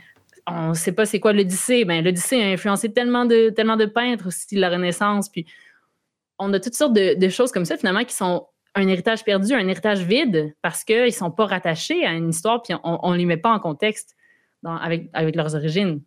on 0.47 0.69
ne 0.71 0.75
sait 0.75 0.93
pas 0.93 1.07
c'est 1.07 1.21
quoi 1.21 1.33
l'Odyssée. 1.33 1.85
Ben, 1.85 2.05
L'Odyssée 2.05 2.41
a 2.43 2.47
influencé 2.47 2.93
tellement 2.93 3.25
de, 3.25 3.51
tellement 3.51 3.77
de 3.77 3.87
peintres 3.87 4.29
aussi 4.29 4.55
de 4.55 4.61
la 4.61 4.71
Renaissance. 4.71 5.29
Puis 5.29 5.47
on 6.39 6.53
a 6.53 6.61
toutes 6.61 6.75
sortes 6.75 6.93
de, 6.93 7.15
de 7.19 7.29
choses 7.29 7.51
comme 7.53 7.65
ça, 7.65 7.77
finalement, 7.77 8.05
qui 8.05 8.15
sont 8.15 8.47
un 8.75 8.87
héritage 8.89 9.25
perdu, 9.25 9.55
un 9.55 9.67
héritage 9.67 10.01
vide, 10.03 10.55
parce 10.63 10.85
qu'ils 10.85 11.05
ne 11.07 11.11
sont 11.11 11.31
pas 11.31 11.47
rattachés 11.47 12.05
à 12.05 12.13
une 12.13 12.29
histoire, 12.29 12.63
puis 12.63 12.75
on 12.85 13.13
ne 13.13 13.17
les 13.17 13.25
met 13.25 13.39
pas 13.39 13.51
en 13.51 13.59
contexte 13.59 14.15
dans- 14.63 14.77
avec, 14.77 15.09
avec 15.15 15.35
leurs 15.35 15.55
origines. 15.55 16.03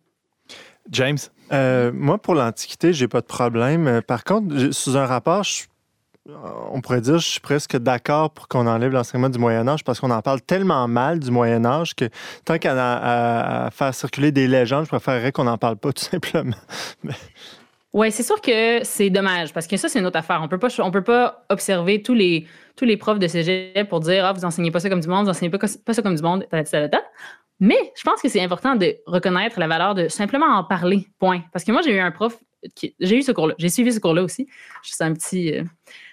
James? 0.90 1.18
Euh, 1.52 1.90
moi, 1.92 2.16
pour 2.18 2.34
l'Antiquité, 2.34 2.92
j'ai 2.92 3.08
pas 3.08 3.20
de 3.20 3.26
problème. 3.26 3.86
Euh, 3.88 4.00
Par 4.00 4.22
contre, 4.24 4.72
sous 4.72 4.96
un 4.96 5.04
rapport, 5.06 5.42
je- 5.42 5.64
on 6.28 6.80
pourrait 6.80 7.00
dire 7.00 7.18
je 7.18 7.28
suis 7.28 7.40
presque 7.40 7.76
d'accord 7.76 8.30
pour 8.30 8.46
qu'on 8.46 8.66
enlève 8.66 8.92
l'enseignement 8.92 9.30
du 9.30 9.38
Moyen 9.38 9.66
Âge 9.66 9.84
parce 9.84 10.00
qu'on 10.00 10.10
en 10.10 10.22
parle 10.22 10.40
tellement 10.42 10.86
mal 10.86 11.18
du 11.18 11.30
Moyen 11.30 11.64
Âge 11.64 11.94
que 11.94 12.08
tant 12.44 12.58
qu'à 12.58 13.70
faire 13.72 13.94
circuler 13.94 14.30
des 14.30 14.46
légendes, 14.46 14.84
je 14.84 14.90
préférerais 14.90 15.32
qu'on 15.32 15.44
n'en 15.44 15.58
parle 15.58 15.76
pas 15.76 15.92
tout 15.94 16.04
simplement. 16.04 16.56
Oui, 17.92 18.12
c'est 18.12 18.22
sûr 18.22 18.40
que 18.40 18.84
c'est 18.84 19.10
dommage 19.10 19.52
parce 19.52 19.66
que 19.66 19.76
ça, 19.76 19.88
c'est 19.88 19.98
une 19.98 20.06
autre 20.06 20.18
affaire. 20.18 20.40
On 20.42 20.48
peut 20.48 20.58
peut 20.58 21.02
pas 21.02 21.44
observer 21.48 22.02
tous 22.02 22.14
les, 22.14 22.46
tous 22.76 22.84
les 22.84 22.96
profs 22.96 23.18
de 23.18 23.26
cégep 23.26 23.88
pour 23.88 24.00
dire 24.00 24.24
Ah, 24.24 24.32
vous 24.32 24.44
enseignez 24.44 24.70
pas 24.70 24.78
ça 24.78 24.88
comme 24.88 25.00
du 25.00 25.08
monde, 25.08 25.24
vous 25.24 25.30
enseignez 25.30 25.50
pas, 25.50 25.58
pas 25.58 25.94
ça 25.94 26.02
comme 26.02 26.14
du 26.14 26.22
monde. 26.22 26.46
Mais 27.62 27.92
je 27.96 28.02
pense 28.04 28.22
que 28.22 28.28
c'est 28.28 28.42
important 28.42 28.76
de 28.76 28.96
reconnaître 29.06 29.58
la 29.58 29.66
valeur 29.66 29.94
de 29.94 30.08
simplement 30.08 30.46
en 30.46 30.64
parler, 30.64 31.08
point. 31.18 31.42
Parce 31.52 31.64
que 31.64 31.72
moi, 31.72 31.82
j'ai 31.82 31.94
eu 31.94 31.98
un 31.98 32.12
prof, 32.12 32.38
j'ai 32.80 33.16
eu 33.16 33.22
ce 33.22 33.32
cours-là, 33.32 33.54
j'ai 33.58 33.68
suivi 33.68 33.92
ce 33.92 33.98
cours-là 33.98 34.22
aussi. 34.22 34.46
Juste 34.82 35.02
un 35.02 35.12
petit 35.12 35.52
euh, 35.52 35.64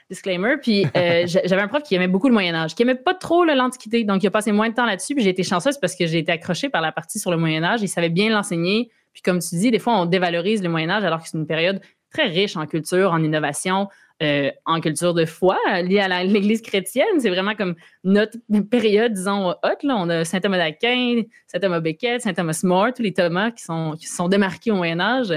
disclaimer. 0.09 0.55
Puis 0.61 0.85
euh, 0.95 1.23
j'a- 1.27 1.41
j'avais 1.45 1.61
un 1.61 1.67
prof 1.67 1.83
qui 1.83 1.95
aimait 1.95 2.07
beaucoup 2.07 2.27
le 2.27 2.33
Moyen-Âge, 2.33 2.75
qui 2.75 2.83
aimait 2.83 2.95
pas 2.95 3.13
trop 3.13 3.43
l'Antiquité. 3.45 4.03
Donc, 4.03 4.23
il 4.23 4.27
a 4.27 4.31
passé 4.31 4.51
moins 4.51 4.69
de 4.69 4.73
temps 4.73 4.85
là-dessus. 4.85 5.15
Puis 5.15 5.23
j'ai 5.23 5.29
été 5.31 5.43
chanceuse 5.43 5.77
parce 5.77 5.95
que 5.95 6.05
j'ai 6.05 6.19
été 6.19 6.31
accrochée 6.31 6.69
par 6.69 6.81
la 6.81 6.91
partie 6.91 7.19
sur 7.19 7.31
le 7.31 7.37
Moyen-Âge. 7.37 7.81
Il 7.81 7.87
savait 7.89 8.09
bien 8.09 8.29
l'enseigner. 8.29 8.89
Puis 9.13 9.21
comme 9.21 9.39
tu 9.39 9.55
dis, 9.55 9.71
des 9.71 9.79
fois, 9.79 9.99
on 9.99 10.05
dévalorise 10.05 10.61
le 10.63 10.69
Moyen-Âge 10.69 11.03
alors 11.03 11.21
que 11.21 11.27
c'est 11.29 11.37
une 11.37 11.47
période 11.47 11.81
très 12.11 12.27
riche 12.27 12.55
en 12.55 12.65
culture, 12.67 13.11
en 13.11 13.21
innovation, 13.23 13.89
euh, 14.23 14.49
en 14.65 14.79
culture 14.79 15.13
de 15.13 15.25
foi 15.25 15.57
euh, 15.71 15.81
liée 15.81 15.99
à 15.99 16.23
l'Église 16.23 16.61
chrétienne. 16.61 17.19
C'est 17.19 17.29
vraiment 17.29 17.53
comme 17.53 17.75
notre 18.03 18.37
période, 18.69 19.13
disons, 19.13 19.49
haute. 19.49 19.83
Là. 19.83 19.95
On 19.97 20.09
a 20.09 20.23
Saint 20.23 20.39
Thomas 20.39 20.57
d'Aquin, 20.57 21.21
Saint 21.47 21.59
Thomas 21.59 21.79
Becket, 21.81 22.21
Saint 22.21 22.33
Thomas 22.33 22.59
More, 22.63 22.93
tous 22.95 23.03
les 23.03 23.13
Thomas 23.13 23.51
qui 23.51 23.63
sont, 23.63 23.95
qui 23.99 24.07
se 24.07 24.15
sont 24.15 24.27
démarqués 24.29 24.71
au 24.71 24.75
Moyen-Âge. 24.75 25.33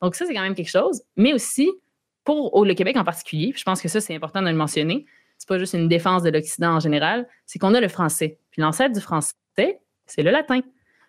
Donc 0.00 0.14
ça, 0.14 0.24
c'est 0.26 0.34
quand 0.34 0.42
même 0.42 0.54
quelque 0.54 0.70
chose. 0.70 1.02
Mais 1.16 1.32
aussi, 1.32 1.70
pour 2.24 2.64
le 2.64 2.74
Québec 2.74 2.96
en 2.96 3.04
particulier, 3.04 3.50
puis 3.50 3.60
je 3.60 3.64
pense 3.64 3.80
que 3.80 3.88
ça, 3.88 4.00
c'est 4.00 4.14
important 4.14 4.42
de 4.42 4.48
le 4.48 4.54
mentionner, 4.54 5.06
c'est 5.38 5.48
pas 5.48 5.58
juste 5.58 5.74
une 5.74 5.88
défense 5.88 6.22
de 6.22 6.30
l'Occident 6.30 6.76
en 6.76 6.80
général, 6.80 7.28
c'est 7.46 7.58
qu'on 7.58 7.74
a 7.74 7.80
le 7.80 7.88
français. 7.88 8.38
Puis 8.50 8.62
l'ancêtre 8.62 8.94
du 8.94 9.00
français, 9.00 9.34
c'est 10.06 10.22
le 10.22 10.30
latin. 10.30 10.60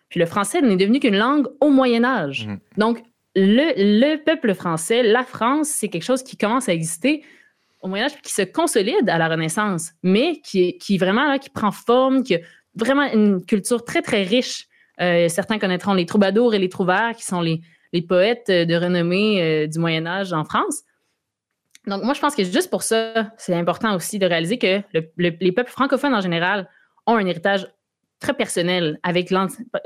Puis 0.08 0.20
le 0.20 0.26
français 0.26 0.60
n'est 0.60 0.76
devenu 0.76 1.00
qu'une 1.00 1.16
langue 1.16 1.46
au 1.60 1.70
Moyen 1.70 2.04
Âge. 2.04 2.46
Mhm. 2.46 2.58
Donc, 2.76 3.02
le, 3.34 3.72
le 3.76 4.16
peuple 4.16 4.54
français, 4.54 5.02
la 5.02 5.24
France, 5.24 5.68
c'est 5.68 5.88
quelque 5.88 6.04
chose 6.04 6.22
qui 6.22 6.36
commence 6.36 6.68
à 6.68 6.72
exister 6.72 7.22
au 7.82 7.88
Moyen 7.88 8.06
Âge, 8.06 8.14
puis 8.14 8.22
qui 8.22 8.32
se 8.32 8.42
consolide 8.42 9.08
à 9.08 9.18
la 9.18 9.28
Renaissance, 9.28 9.92
mais 10.02 10.40
qui, 10.40 10.78
qui 10.78 10.96
vraiment 10.98 11.26
là, 11.26 11.38
qui 11.38 11.50
prend 11.50 11.70
forme, 11.70 12.22
qui 12.22 12.36
a 12.36 12.38
vraiment 12.74 13.10
une 13.12 13.44
culture 13.44 13.84
très, 13.84 14.02
très 14.02 14.22
riche. 14.22 14.66
Euh, 15.00 15.28
certains 15.28 15.58
connaîtront 15.58 15.92
les 15.92 16.06
troubadours 16.06 16.54
et 16.54 16.58
les 16.58 16.68
trouvards, 16.68 17.14
qui 17.14 17.24
sont 17.24 17.40
les, 17.40 17.60
les 17.92 18.02
poètes 18.02 18.50
de 18.50 18.74
renommée 18.74 19.42
euh, 19.42 19.66
du 19.66 19.78
Moyen 19.78 20.06
Âge 20.06 20.32
en 20.32 20.44
France. 20.44 20.82
Donc, 21.86 22.02
moi, 22.02 22.14
je 22.14 22.20
pense 22.20 22.34
que 22.34 22.42
juste 22.44 22.68
pour 22.70 22.82
ça, 22.82 23.30
c'est 23.38 23.54
important 23.54 23.94
aussi 23.94 24.18
de 24.18 24.26
réaliser 24.26 24.58
que 24.58 24.82
le- 24.92 25.10
le- 25.16 25.36
les 25.40 25.52
peuples 25.52 25.70
francophones 25.70 26.14
en 26.14 26.20
général 26.20 26.68
ont 27.06 27.14
un 27.14 27.26
héritage 27.26 27.68
très 28.18 28.34
personnel 28.34 28.98
avec 29.02 29.30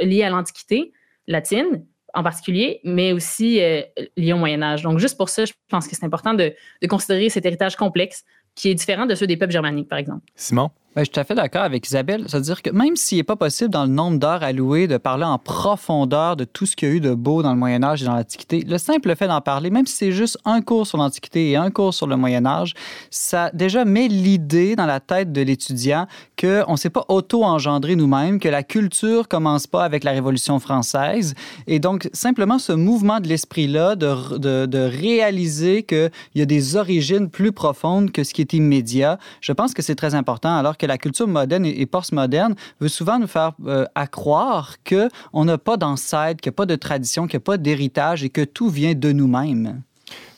lié 0.00 0.22
à 0.22 0.30
l'Antiquité 0.30 0.92
latine 1.26 1.85
en 2.14 2.22
particulier, 2.22 2.81
mais 2.85 3.12
aussi 3.12 3.60
euh, 3.62 3.83
lié 4.16 4.33
au 4.33 4.37
Moyen 4.37 4.62
Âge. 4.62 4.83
Donc, 4.83 4.98
juste 4.98 5.16
pour 5.16 5.29
ça, 5.29 5.44
je 5.44 5.52
pense 5.68 5.87
que 5.87 5.94
c'est 5.94 6.04
important 6.04 6.35
de, 6.35 6.54
de 6.83 6.87
considérer 6.88 7.29
cet 7.29 7.44
héritage 7.46 7.77
complexe 7.77 8.25
qui 8.56 8.68
est 8.70 8.75
différent 8.75 9.06
de 9.06 9.14
ceux 9.14 9.27
des 9.29 9.37
peuples 9.37 9.52
germaniques, 9.52 9.88
par 9.88 9.98
exemple. 9.98 10.25
Simon? 10.35 10.70
Ben, 10.96 11.02
je 11.02 11.04
suis 11.04 11.12
tout 11.12 11.20
à 11.20 11.24
fait 11.24 11.36
d'accord 11.36 11.62
avec 11.62 11.86
Isabelle. 11.86 12.24
C'est-à-dire 12.26 12.62
que 12.62 12.70
même 12.70 12.96
s'il 12.96 13.18
n'est 13.18 13.22
pas 13.22 13.36
possible 13.36 13.70
dans 13.70 13.84
le 13.84 13.90
nombre 13.90 14.18
d'heures 14.18 14.42
allouées 14.42 14.88
de 14.88 14.96
parler 14.96 15.22
en 15.24 15.38
profondeur 15.38 16.34
de 16.34 16.42
tout 16.42 16.66
ce 16.66 16.74
qu'il 16.74 16.88
y 16.88 16.90
a 16.90 16.94
eu 16.96 17.00
de 17.00 17.14
beau 17.14 17.44
dans 17.44 17.52
le 17.52 17.58
Moyen 17.60 17.84
Âge 17.84 18.02
et 18.02 18.06
dans 18.06 18.16
l'Antiquité, 18.16 18.64
le 18.66 18.76
simple 18.76 19.14
fait 19.14 19.28
d'en 19.28 19.40
parler, 19.40 19.70
même 19.70 19.86
si 19.86 19.94
c'est 19.94 20.10
juste 20.10 20.36
un 20.44 20.60
cours 20.62 20.88
sur 20.88 20.98
l'Antiquité 20.98 21.50
et 21.50 21.54
un 21.54 21.70
cours 21.70 21.94
sur 21.94 22.08
le 22.08 22.16
Moyen 22.16 22.44
Âge, 22.44 22.74
ça 23.08 23.52
déjà 23.54 23.84
met 23.84 24.08
l'idée 24.08 24.74
dans 24.74 24.86
la 24.86 24.98
tête 24.98 25.30
de 25.30 25.40
l'étudiant 25.42 26.08
qu'on 26.36 26.72
ne 26.72 26.76
s'est 26.76 26.90
pas 26.90 27.04
auto-engendré 27.06 27.94
nous-mêmes, 27.94 28.40
que 28.40 28.48
la 28.48 28.64
culture 28.64 29.28
commence 29.28 29.68
pas 29.68 29.84
avec 29.84 30.02
la 30.02 30.10
Révolution 30.10 30.58
française. 30.58 31.34
Et 31.68 31.78
donc, 31.78 32.10
simplement 32.12 32.58
ce 32.58 32.72
mouvement 32.72 33.20
de 33.20 33.28
l'esprit-là, 33.28 33.94
de, 33.94 34.38
de, 34.38 34.66
de 34.66 34.78
réaliser 34.78 35.84
qu'il 35.84 36.10
y 36.34 36.42
a 36.42 36.46
des 36.46 36.74
origines 36.74 37.30
plus 37.30 37.52
profondes 37.52 38.10
que 38.10 38.24
ce 38.24 38.34
qui 38.34 38.40
est 38.40 38.54
immédiat, 38.54 39.20
je 39.40 39.52
pense 39.52 39.72
que 39.72 39.82
c'est 39.82 39.94
très 39.94 40.16
important. 40.16 40.56
Alors 40.56 40.78
que 40.81 40.87
la 40.87 40.98
culture 40.98 41.28
moderne 41.28 41.64
et, 41.66 41.87
postmoderne 41.87 42.54
veut 42.81 42.88
souvent 42.88 43.18
nous 43.18 43.26
faire 43.26 43.52
euh, 43.66 43.85
à 43.94 44.06
croire 44.06 44.76
qu'on 44.88 45.44
n'a 45.44 45.58
pas 45.58 45.76
d'ancêtre, 45.76 46.40
qu'il 46.40 46.50
n'y 46.50 46.54
a 46.54 46.56
pas 46.56 46.66
de 46.66 46.76
tradition, 46.76 47.26
qu'il 47.26 47.37
n'y 47.37 47.42
a 47.42 47.48
pas 47.52 47.58
d'héritage 47.58 48.24
et 48.24 48.31
que 48.31 48.42
tout 48.42 48.68
vient 48.70 48.94
de 48.94 49.12
nous-mêmes. 49.12 49.83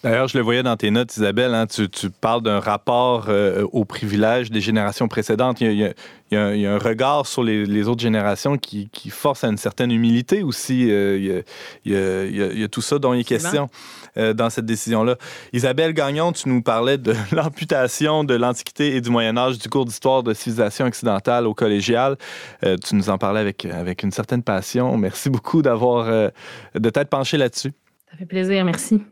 D'ailleurs, 0.03 0.27
je 0.27 0.37
le 0.37 0.43
voyais 0.43 0.65
dans 0.65 0.77
tes 0.77 0.91
notes, 0.91 1.17
Isabelle, 1.17 1.55
hein, 1.55 1.67
tu, 1.67 1.89
tu 1.89 2.11
parles 2.11 2.43
d'un 2.43 2.59
rapport 2.59 3.27
euh, 3.29 3.65
aux 3.73 3.85
privilèges 3.85 4.51
des 4.51 4.61
générations 4.61 5.07
précédentes. 5.07 5.61
Il 5.61 5.67
y 5.67 5.69
a, 5.69 5.73
il 5.73 5.79
y 5.79 5.85
a- 5.85 5.93
il 6.31 6.35
y 6.35 6.39
a 6.39 6.45
un, 6.47 6.55
il 6.55 6.61
y 6.63 6.67
a 6.67 6.75
un 6.75 6.79
regard 6.79 7.27
sur 7.27 7.43
les, 7.45 7.67
les 7.67 7.89
autres 7.89 8.01
générations 8.01 8.57
qui, 8.57 8.89
qui 8.91 9.11
force 9.11 9.45
à 9.45 9.49
une 9.49 9.59
certaine 9.59 9.91
humilité 9.93 10.43
aussi. 10.43 10.91
Euh, 10.91 11.19
il, 11.19 11.25
y 11.27 11.31
a, 11.31 11.43
il 11.85 11.93
y 11.93 11.97
a- 11.97 12.25
il 12.25 12.37
y 12.37 12.43
a- 12.43 12.53
il 12.55 12.61
y 12.61 12.65
a 12.65 12.69
tout 12.69 12.81
ça 12.81 12.99
dont 12.99 13.13
il 13.15 13.21
est 13.21 13.25
question 13.25 13.69
euh, 14.17 14.33
dans 14.35 14.51
cette 14.51 14.67
décision-là. 14.67 15.17
Isabelle 15.53 15.93
Gagnon, 15.93 16.33
tu 16.33 16.49
nous 16.49 16.63
parlais 16.63 16.99
de 16.99 17.15
l'amputation 17.33 18.25
de 18.25 18.35
l'Antiquité 18.35 18.97
et 18.97 19.01
du 19.01 19.11
Moyen 19.11 19.37
Âge 19.37 19.59
du 19.59 19.69
cours 19.69 19.85
d'histoire 19.85 20.23
de 20.23 20.35
civilisation 20.35 20.87
occidentale 20.87 21.47
au 21.47 21.55
collégial. 21.55 22.17
Euh, 22.65 22.77
tu 22.77 22.95
nous 22.95 23.09
en 23.09 23.19
parlais 23.19 23.41
avec, 23.41 23.65
avec 23.65 24.03
une 24.03 24.11
certaine 24.11 24.43
passion. 24.43 24.97
Merci 24.97 25.31
beaucoup 25.31 25.63
d'avoir 25.63 26.09
euh, 26.09 26.29
de 26.75 26.91
t'être 26.91 27.09
penché 27.09 27.37
là-dessus. 27.37 27.73
Ça 28.11 28.17
fait 28.19 28.27
plaisir, 28.27 28.65
merci. 28.65 29.03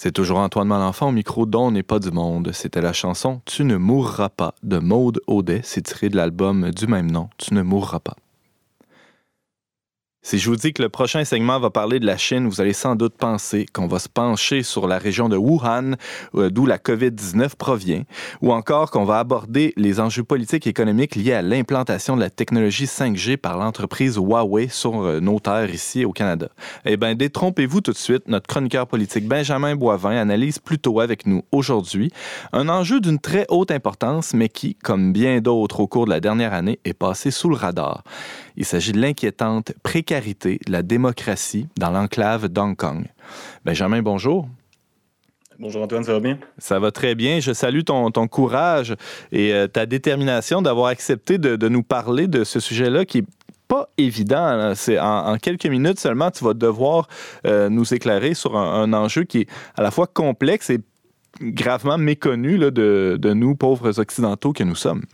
C'est 0.00 0.12
toujours 0.12 0.38
Antoine 0.38 0.68
Malenfant 0.68 1.08
au 1.08 1.10
micro 1.10 1.44
dont 1.44 1.72
n'est 1.72 1.82
pas 1.82 1.98
du 1.98 2.12
monde. 2.12 2.52
C'était 2.52 2.80
la 2.80 2.92
chanson 2.92 3.40
Tu 3.44 3.64
ne 3.64 3.76
mourras 3.76 4.28
pas 4.28 4.54
de 4.62 4.78
Maude 4.78 5.20
Audet. 5.26 5.62
C'est 5.64 5.82
tiré 5.82 6.08
de 6.08 6.16
l'album 6.16 6.70
du 6.70 6.86
même 6.86 7.10
nom, 7.10 7.30
Tu 7.36 7.52
ne 7.52 7.62
mourras 7.62 7.98
pas. 7.98 8.14
Si 10.28 10.38
je 10.38 10.50
vous 10.50 10.56
dis 10.56 10.74
que 10.74 10.82
le 10.82 10.90
prochain 10.90 11.24
segment 11.24 11.58
va 11.58 11.70
parler 11.70 12.00
de 12.00 12.04
la 12.04 12.18
Chine, 12.18 12.48
vous 12.48 12.60
allez 12.60 12.74
sans 12.74 12.96
doute 12.96 13.14
penser 13.16 13.64
qu'on 13.72 13.86
va 13.86 13.98
se 13.98 14.10
pencher 14.10 14.62
sur 14.62 14.86
la 14.86 14.98
région 14.98 15.30
de 15.30 15.38
Wuhan, 15.38 15.92
euh, 16.34 16.50
d'où 16.50 16.66
la 16.66 16.76
COVID-19 16.76 17.56
provient, 17.56 18.02
ou 18.42 18.52
encore 18.52 18.90
qu'on 18.90 19.06
va 19.06 19.20
aborder 19.20 19.72
les 19.78 20.00
enjeux 20.00 20.24
politiques 20.24 20.66
et 20.66 20.70
économiques 20.70 21.16
liés 21.16 21.32
à 21.32 21.40
l'implantation 21.40 22.14
de 22.14 22.20
la 22.20 22.28
technologie 22.28 22.84
5G 22.84 23.38
par 23.38 23.56
l'entreprise 23.56 24.16
Huawei 24.16 24.68
sur 24.68 25.00
euh, 25.00 25.18
nos 25.18 25.40
terres 25.40 25.72
ici 25.72 26.04
au 26.04 26.12
Canada. 26.12 26.50
Eh 26.84 26.98
bien, 26.98 27.14
détrompez-vous 27.14 27.80
tout 27.80 27.92
de 27.92 27.96
suite, 27.96 28.28
notre 28.28 28.48
chroniqueur 28.48 28.86
politique 28.86 29.26
Benjamin 29.26 29.76
Boivin 29.76 30.14
analyse 30.14 30.58
plutôt 30.58 31.00
avec 31.00 31.24
nous 31.24 31.42
aujourd'hui 31.52 32.10
un 32.52 32.68
enjeu 32.68 33.00
d'une 33.00 33.18
très 33.18 33.46
haute 33.48 33.70
importance, 33.70 34.34
mais 34.34 34.50
qui, 34.50 34.74
comme 34.74 35.10
bien 35.14 35.40
d'autres 35.40 35.80
au 35.80 35.86
cours 35.86 36.04
de 36.04 36.10
la 36.10 36.20
dernière 36.20 36.52
année, 36.52 36.80
est 36.84 36.92
passé 36.92 37.30
sous 37.30 37.48
le 37.48 37.56
radar. 37.56 38.04
Il 38.60 38.64
s'agit 38.64 38.90
de 38.90 39.00
l'inquiétante 39.00 39.72
précarité 39.84 40.58
de 40.66 40.72
la 40.72 40.82
démocratie 40.82 41.68
dans 41.78 41.92
l'enclave 41.92 42.48
d'Hong 42.48 42.74
Kong. 42.74 43.06
Benjamin, 43.64 44.02
bonjour. 44.02 44.48
Bonjour 45.60 45.80
Antoine, 45.80 46.02
ça 46.02 46.12
va 46.12 46.18
bien? 46.18 46.40
Ça 46.58 46.80
va 46.80 46.90
très 46.90 47.14
bien. 47.14 47.38
Je 47.38 47.52
salue 47.52 47.82
ton, 47.82 48.10
ton 48.10 48.26
courage 48.26 48.96
et 49.30 49.54
euh, 49.54 49.68
ta 49.68 49.86
détermination 49.86 50.60
d'avoir 50.60 50.88
accepté 50.88 51.38
de, 51.38 51.54
de 51.54 51.68
nous 51.68 51.84
parler 51.84 52.26
de 52.26 52.42
ce 52.42 52.58
sujet-là 52.58 53.04
qui 53.04 53.18
est 53.18 53.26
pas 53.68 53.90
évident. 53.96 54.72
C'est 54.74 54.98
en, 54.98 55.34
en 55.34 55.36
quelques 55.38 55.66
minutes 55.66 56.00
seulement, 56.00 56.32
tu 56.32 56.42
vas 56.42 56.54
devoir 56.54 57.06
euh, 57.46 57.68
nous 57.68 57.94
éclairer 57.94 58.34
sur 58.34 58.56
un, 58.56 58.82
un 58.82 58.92
enjeu 58.92 59.22
qui 59.22 59.42
est 59.42 59.48
à 59.76 59.82
la 59.82 59.92
fois 59.92 60.08
complexe 60.08 60.68
et 60.70 60.80
gravement 61.40 61.96
méconnu 61.96 62.56
là, 62.56 62.72
de, 62.72 63.16
de 63.20 63.32
nous, 63.34 63.54
pauvres 63.54 64.00
occidentaux 64.00 64.52
que 64.52 64.64
nous 64.64 64.74
sommes. 64.74 65.04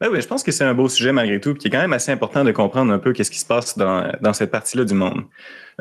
Ben 0.00 0.08
oui, 0.10 0.22
je 0.22 0.26
pense 0.26 0.42
que 0.42 0.50
c'est 0.50 0.64
un 0.64 0.72
beau 0.72 0.88
sujet 0.88 1.12
malgré 1.12 1.38
tout, 1.40 1.52
qui 1.52 1.68
est 1.68 1.70
quand 1.70 1.80
même 1.80 1.92
assez 1.92 2.10
important 2.10 2.42
de 2.42 2.52
comprendre 2.52 2.90
un 2.90 2.98
peu 2.98 3.12
qu'est-ce 3.12 3.30
qui 3.30 3.38
se 3.38 3.44
passe 3.44 3.76
dans, 3.76 4.10
dans 4.22 4.32
cette 4.32 4.50
partie-là 4.50 4.84
du 4.84 4.94
monde. 4.94 5.24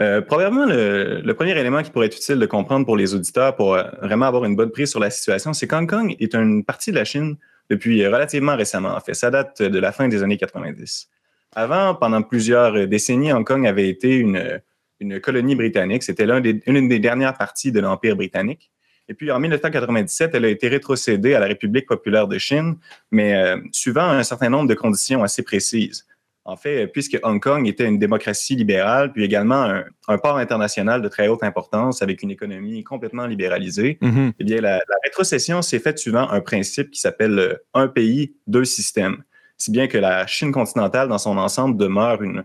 Euh, 0.01 0.19
probablement, 0.19 0.65
le, 0.65 1.21
le 1.23 1.33
premier 1.33 1.57
élément 1.57 1.81
qui 1.81 1.89
pourrait 1.89 2.07
être 2.07 2.17
utile 2.17 2.37
de 2.37 2.45
comprendre 2.45 2.85
pour 2.85 2.97
les 2.97 3.13
auditeurs 3.15 3.55
pour 3.55 3.75
euh, 3.75 3.83
vraiment 4.01 4.25
avoir 4.25 4.43
une 4.43 4.57
bonne 4.57 4.71
prise 4.71 4.89
sur 4.89 4.99
la 4.99 5.09
situation, 5.09 5.53
c'est 5.53 5.67
qu'Hong 5.67 5.89
Kong 5.89 6.17
est 6.19 6.35
une 6.35 6.65
partie 6.65 6.91
de 6.91 6.97
la 6.97 7.05
Chine 7.05 7.37
depuis 7.69 8.05
relativement 8.05 8.57
récemment. 8.57 8.93
En 8.93 8.99
fait, 8.99 9.13
ça 9.13 9.31
date 9.31 9.61
de 9.61 9.79
la 9.79 9.93
fin 9.93 10.09
des 10.09 10.21
années 10.21 10.37
90. 10.37 11.09
Avant, 11.55 11.95
pendant 11.95 12.21
plusieurs 12.21 12.87
décennies, 12.87 13.31
Hong 13.31 13.45
Kong 13.45 13.65
avait 13.65 13.87
été 13.87 14.17
une, 14.17 14.61
une 14.99 15.21
colonie 15.21 15.55
britannique. 15.55 16.03
C'était 16.03 16.25
l'un 16.25 16.41
des, 16.41 16.61
une 16.67 16.89
des 16.89 16.99
dernières 16.99 17.37
parties 17.37 17.71
de 17.71 17.79
l'Empire 17.79 18.17
britannique. 18.17 18.69
Et 19.09 19.15
puis, 19.15 19.31
en 19.31 19.39
1997, 19.39 20.31
elle 20.35 20.45
a 20.45 20.49
été 20.49 20.67
rétrocédée 20.69 21.33
à 21.33 21.39
la 21.39 21.47
République 21.47 21.87
populaire 21.87 22.27
de 22.27 22.37
Chine, 22.37 22.75
mais 23.11 23.35
euh, 23.35 23.57
suivant 23.71 24.03
un 24.07 24.23
certain 24.23 24.49
nombre 24.49 24.69
de 24.69 24.75
conditions 24.75 25.23
assez 25.23 25.41
précises. 25.43 26.05
En 26.45 26.55
fait, 26.55 26.87
puisque 26.87 27.19
Hong 27.23 27.39
Kong 27.41 27.67
était 27.67 27.85
une 27.85 27.99
démocratie 27.99 28.55
libérale, 28.55 29.11
puis 29.11 29.23
également 29.23 29.63
un, 29.63 29.83
un 30.07 30.17
port 30.17 30.37
international 30.37 31.01
de 31.01 31.07
très 31.07 31.27
haute 31.27 31.43
importance 31.43 32.01
avec 32.01 32.23
une 32.23 32.31
économie 32.31 32.83
complètement 32.83 33.25
libéralisée, 33.27 33.97
Mhm. 34.01 34.33
eh 34.39 34.43
bien, 34.43 34.61
la, 34.61 34.77
la 34.77 34.95
rétrocession 35.03 35.61
s'est 35.61 35.79
faite 35.79 35.99
suivant 35.99 36.29
un 36.29 36.41
principe 36.41 36.89
qui 36.91 36.99
s'appelle 36.99 37.37
euh, 37.37 37.55
un 37.73 37.87
pays, 37.87 38.35
deux 38.47 38.65
systèmes. 38.65 39.23
Si 39.57 39.71
bien 39.71 39.87
que 39.87 39.97
la 39.97 40.25
Chine 40.27 40.51
continentale, 40.51 41.09
dans 41.09 41.17
son 41.17 41.37
ensemble, 41.37 41.77
demeure 41.77 42.23
une, 42.23 42.43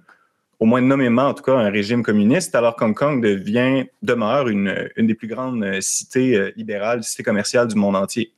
au 0.64 0.66
moins 0.66 0.80
nommément, 0.80 1.24
en 1.24 1.34
tout 1.34 1.42
cas, 1.42 1.52
un 1.52 1.68
régime 1.68 2.02
communiste, 2.02 2.54
alors 2.54 2.74
qu'Hong 2.74 2.94
Kong 2.94 3.22
devient, 3.22 3.84
demeure 4.00 4.48
une, 4.48 4.88
une 4.96 5.06
des 5.06 5.14
plus 5.14 5.28
grandes 5.28 5.62
euh, 5.62 5.82
cités 5.82 6.38
euh, 6.38 6.52
libérales, 6.56 7.04
cités 7.04 7.22
commerciales 7.22 7.68
du 7.68 7.74
monde 7.74 7.96
entier. 7.96 8.32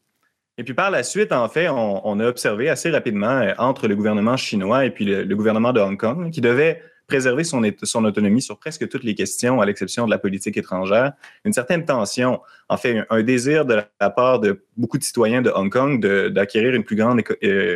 Et 0.59 0.65
puis 0.65 0.75
par 0.75 0.91
la 0.91 1.05
suite, 1.05 1.31
en 1.31 1.49
fait, 1.49 1.69
on, 1.69 2.19
a 2.19 2.27
observé 2.27 2.69
assez 2.69 2.91
rapidement 2.91 3.29
euh, 3.29 3.53
entre 3.59 3.87
le 3.87 3.95
gouvernement 3.95 4.37
chinois 4.37 4.87
et 4.87 4.91
puis 4.91 5.05
le, 5.05 5.37
gouvernement 5.37 5.73
de 5.73 5.79
Hong 5.79 5.97
Kong, 5.97 6.33
qui 6.33 6.41
devait 6.41 6.83
préserver 7.07 7.45
son, 7.45 7.63
son 7.85 8.05
autonomie 8.05 8.43
sur 8.43 8.59
presque 8.59 8.89
toutes 8.89 9.05
les 9.05 9.15
questions, 9.15 9.61
à 9.61 9.65
l'exception 9.65 10.05
de 10.07 10.11
la 10.11 10.19
politique 10.19 10.57
étrangère, 10.57 11.13
une 11.45 11.53
certaine 11.53 11.85
tension, 11.85 12.41
en 12.69 12.77
fait, 12.77 13.05
un, 13.09 13.23
désir 13.23 13.65
de 13.65 13.81
la 14.01 14.11
part 14.11 14.41
de 14.41 14.65
beaucoup 14.77 14.99
de 14.99 15.05
citoyens 15.05 15.43
de 15.43 15.53
Hong 15.55 15.71
Kong 15.71 16.05
d'acquérir 16.33 16.75
une 16.75 16.83
plus 16.83 16.97
grande 16.97 17.23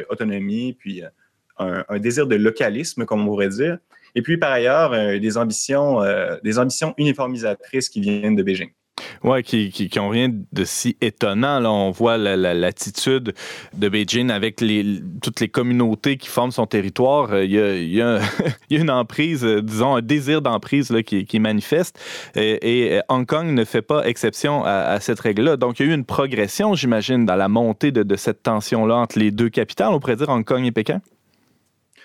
autonomie, 0.08 0.72
puis 0.72 1.04
un, 1.56 1.84
un 1.88 1.98
désir 2.00 2.26
de 2.26 2.34
localisme, 2.34 3.04
comme 3.04 3.20
on 3.20 3.26
pourrait 3.26 3.50
dire. 3.50 3.78
Et 4.14 4.22
puis, 4.22 4.36
par 4.38 4.52
ailleurs, 4.52 4.92
euh, 4.92 5.18
des 5.18 5.36
ambitions, 5.38 6.02
euh, 6.02 6.36
des 6.44 6.58
ambitions 6.58 6.94
uniformisatrices 6.98 7.88
qui 7.88 8.00
viennent 8.00 8.36
de 8.36 8.42
Beijing. 8.42 8.70
Ouais, 9.24 9.42
qui, 9.42 9.70
qui, 9.70 9.88
qui 9.88 9.98
rien 9.98 10.28
de 10.30 10.64
si 10.64 10.96
étonnant. 11.00 11.58
Là, 11.58 11.70
on 11.72 11.90
voit 11.90 12.18
la- 12.18 12.36
la- 12.36 12.52
l'attitude 12.52 13.32
de 13.74 13.88
Beijing 13.88 14.30
avec 14.30 14.60
les, 14.60 15.00
toutes 15.22 15.40
les 15.40 15.48
communautés 15.48 16.18
qui 16.18 16.28
forment 16.28 16.50
son 16.50 16.66
territoire. 16.66 17.32
Euh, 17.32 17.44
Il 17.44 17.50
y 17.52 18.02
a, 18.02 18.18
y 18.68 18.76
une 18.76 18.90
emprise, 18.90 19.42
disons, 19.44 19.96
un 19.96 20.02
désir 20.02 20.42
d'emprise 20.42 20.94
qui, 21.06 21.24
qui 21.24 21.36
est 21.36 21.40
manifeste. 21.40 21.98
Et, 22.34 22.94
et 22.96 23.00
Hong 23.08 23.24
Kong 23.26 23.46
ne 23.46 23.64
fait 23.64 23.82
pas 23.82 24.04
exception 24.06 24.64
à, 24.64 24.70
à 24.72 25.00
cette 25.00 25.20
règle-là. 25.20 25.56
Donc, 25.56 25.80
il 25.80 25.86
y 25.86 25.88
a 25.88 25.92
eu 25.92 25.94
une 25.94 26.04
progression, 26.04 26.74
j'imagine, 26.74 27.24
dans 27.24 27.36
la 27.36 27.48
montée 27.48 27.92
de, 27.92 28.02
de 28.02 28.16
cette 28.16 28.42
tension-là 28.42 28.96
entre 28.96 29.18
les 29.18 29.30
deux 29.30 29.48
capitales. 29.48 29.92
On 29.92 30.00
pourrait 30.00 30.16
dire 30.16 30.28
Hong 30.28 30.44
Kong 30.44 30.64
et 30.66 30.72
Pékin. 30.72 31.00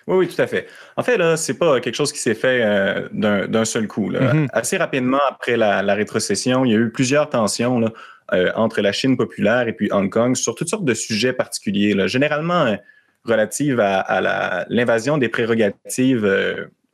Oui, 0.07 0.17
oui, 0.17 0.27
tout 0.27 0.39
à 0.39 0.45
fait. 0.45 0.67
En 0.97 1.03
fait, 1.03 1.17
là, 1.17 1.35
c'est 1.35 1.55
pas 1.55 1.79
quelque 1.79 1.95
chose 1.95 2.13
qui 2.13 2.19
s'est 2.19 2.35
fait 2.35 2.61
euh, 2.63 3.09
d'un 3.11 3.65
seul 3.65 3.87
coup. 3.87 4.09
Là. 4.09 4.33
Mhm. 4.33 4.47
Assez 4.53 4.77
rapidement 4.77 5.21
après 5.27 5.57
la, 5.57 5.81
la 5.81 5.95
rétrocession, 5.95 6.63
il 6.63 6.71
y 6.71 6.75
a 6.75 6.77
eu 6.77 6.91
plusieurs 6.91 7.27
tensions 7.27 7.79
là, 7.79 7.91
euh, 8.33 8.51
entre 8.55 8.81
la 8.81 8.91
Chine 8.91 9.17
populaire 9.17 9.67
et 9.67 9.73
puis 9.73 9.89
Hong 9.91 10.11
Kong 10.11 10.35
sur 10.35 10.53
toutes 10.53 10.69
sortes 10.69 10.85
de 10.85 10.93
sujets 10.93 11.33
particuliers, 11.33 11.95
là, 11.95 12.05
généralement 12.05 12.65
euh, 12.65 12.75
relatives 13.23 13.79
à, 13.79 14.65
l'invasion 14.69 15.17
des 15.17 15.29
prérogatives 15.29 16.31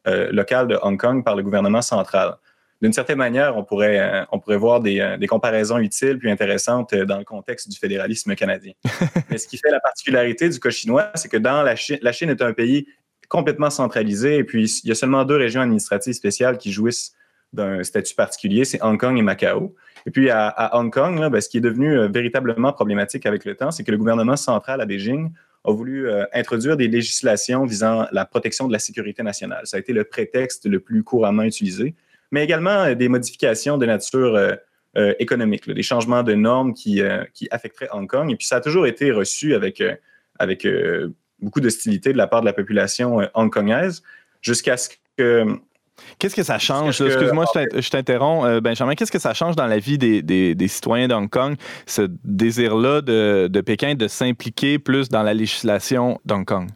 locales 0.05 0.69
de 0.69 0.79
Hong 0.81 0.97
Kong 0.97 1.25
par 1.25 1.35
le 1.35 1.43
gouvernement 1.43 1.81
central. 1.81 2.35
D'une 2.81 2.93
certaine 2.93 3.17
manière, 3.17 3.57
on 3.57 3.65
pourrait, 3.65 4.25
on 4.31 4.39
pourrait 4.39 4.57
voir 4.57 4.79
des, 4.79 5.17
des 5.19 5.27
comparaisons 5.27 5.77
utiles 5.77 6.17
puis 6.17 6.31
intéressantes 6.31 6.95
dans 6.95 7.17
le 7.17 7.25
contexte 7.25 7.69
du 7.69 7.77
fédéralisme 7.77 8.33
canadien. 8.35 8.71
Mais 9.29 9.37
ce 9.37 9.45
qui 9.45 9.57
fait 9.57 9.71
la 9.71 9.81
particularité 9.81 10.47
du 10.47 10.57
cas 10.57 10.69
chinois, 10.69 11.11
c'est 11.15 11.27
que 11.27 11.35
dans 11.35 11.63
la 11.63 11.75
Chine, 11.75 11.99
la 12.01 12.13
Chine 12.13 12.29
est 12.29 12.41
un 12.41 12.53
pays 12.53 12.87
complètement 13.31 13.69
centralisé. 13.69 14.35
Et 14.35 14.43
puis, 14.43 14.69
il 14.83 14.89
y 14.89 14.91
a 14.91 14.95
seulement 14.95 15.23
deux 15.23 15.37
régions 15.37 15.61
administratives 15.61 16.13
spéciales 16.13 16.57
qui 16.57 16.69
jouissent 16.69 17.13
d'un 17.53 17.81
statut 17.83 18.13
particulier, 18.13 18.65
c'est 18.65 18.81
Hong 18.83 18.99
Kong 18.99 19.17
et 19.17 19.21
Macao. 19.21 19.73
Et 20.05 20.11
puis, 20.11 20.29
à, 20.29 20.77
Hong 20.77 20.91
Kong, 20.91 21.29
ben, 21.29 21.39
ce 21.39 21.47
qui 21.47 21.57
est 21.57 21.61
devenu 21.61 21.97
euh, 21.97 22.07
véritablement 22.07 22.73
problématique 22.73 23.25
avec 23.25 23.45
le 23.45 23.55
temps, 23.55 23.71
c'est 23.71 23.83
que 23.83 23.91
le 23.91 23.97
gouvernement 23.97 24.35
central 24.35 24.81
à 24.81 24.85
Beijing 24.85 25.31
a 25.63 25.71
voulu 25.71 26.09
euh, 26.09 26.25
introduire 26.33 26.75
des 26.75 26.89
législations 26.89 27.65
visant 27.65 28.05
la 28.11 28.25
protection 28.25 28.67
de 28.67 28.73
la 28.73 28.79
sécurité 28.79 29.23
nationale. 29.23 29.65
Ça 29.65 29.77
a 29.77 29.79
été 29.79 29.93
le 29.93 30.03
prétexte 30.03 30.65
le 30.65 30.79
plus 30.79 31.03
couramment 31.03 31.43
utilisé, 31.43 31.95
mais 32.31 32.43
également 32.43 32.83
euh, 32.83 32.95
des 32.95 33.07
modifications 33.07 33.77
de 33.77 33.85
nature 33.85 34.37
économique, 35.19 35.69
des 35.71 35.83
changements 35.83 36.21
de 36.21 36.33
normes 36.33 36.73
qui, 36.73 37.01
qui 37.33 37.47
affecteraient 37.49 37.87
Hong 37.93 38.09
Kong. 38.09 38.29
Et 38.29 38.35
puis, 38.35 38.45
ça 38.45 38.57
a 38.57 38.59
toujours 38.59 38.85
été 38.85 39.13
reçu 39.13 39.55
avec, 39.55 39.81
avec 40.37 40.67
beaucoup 41.41 41.59
d'hostilité 41.61 42.13
de 42.13 42.17
la 42.17 42.27
part 42.27 42.41
de 42.41 42.45
la 42.45 42.53
population 42.53 43.21
euh, 43.21 43.25
hongkongaise, 43.33 44.01
jusqu'à 44.41 44.77
ce 44.77 44.89
que 45.17 45.45
Qu'est-ce 46.17 46.35
que 46.35 46.41
ça 46.41 46.57
change? 46.57 46.99
Excuse-moi, 46.99 47.45
je 47.53 47.59
t'in- 47.59 47.79
je 47.81 47.89
t'interromps, 47.91 48.47
euh, 48.47 48.59
Benjamin. 48.59 48.95
Qu'est-ce 48.95 49.11
que 49.11 49.19
ça 49.19 49.35
change 49.35 49.55
dans 49.55 49.67
la 49.67 49.77
vie 49.77 49.99
des, 49.99 50.23
des- 50.23 50.55
des 50.55 50.67
citoyens 50.67 51.07
d'Hong 51.07 51.29
Kong, 51.29 51.55
ce 51.85 52.07
désir-là 52.23 53.01
de, 53.01 53.47
de 53.47 53.61
Pékin 53.61 53.93
de 53.93 54.07
s'impliquer 54.07 54.79
plus 54.79 55.09
dans 55.09 55.21
la 55.21 55.35
législation 55.35 56.19
d'Hong 56.25 56.43
Kong? 56.43 56.69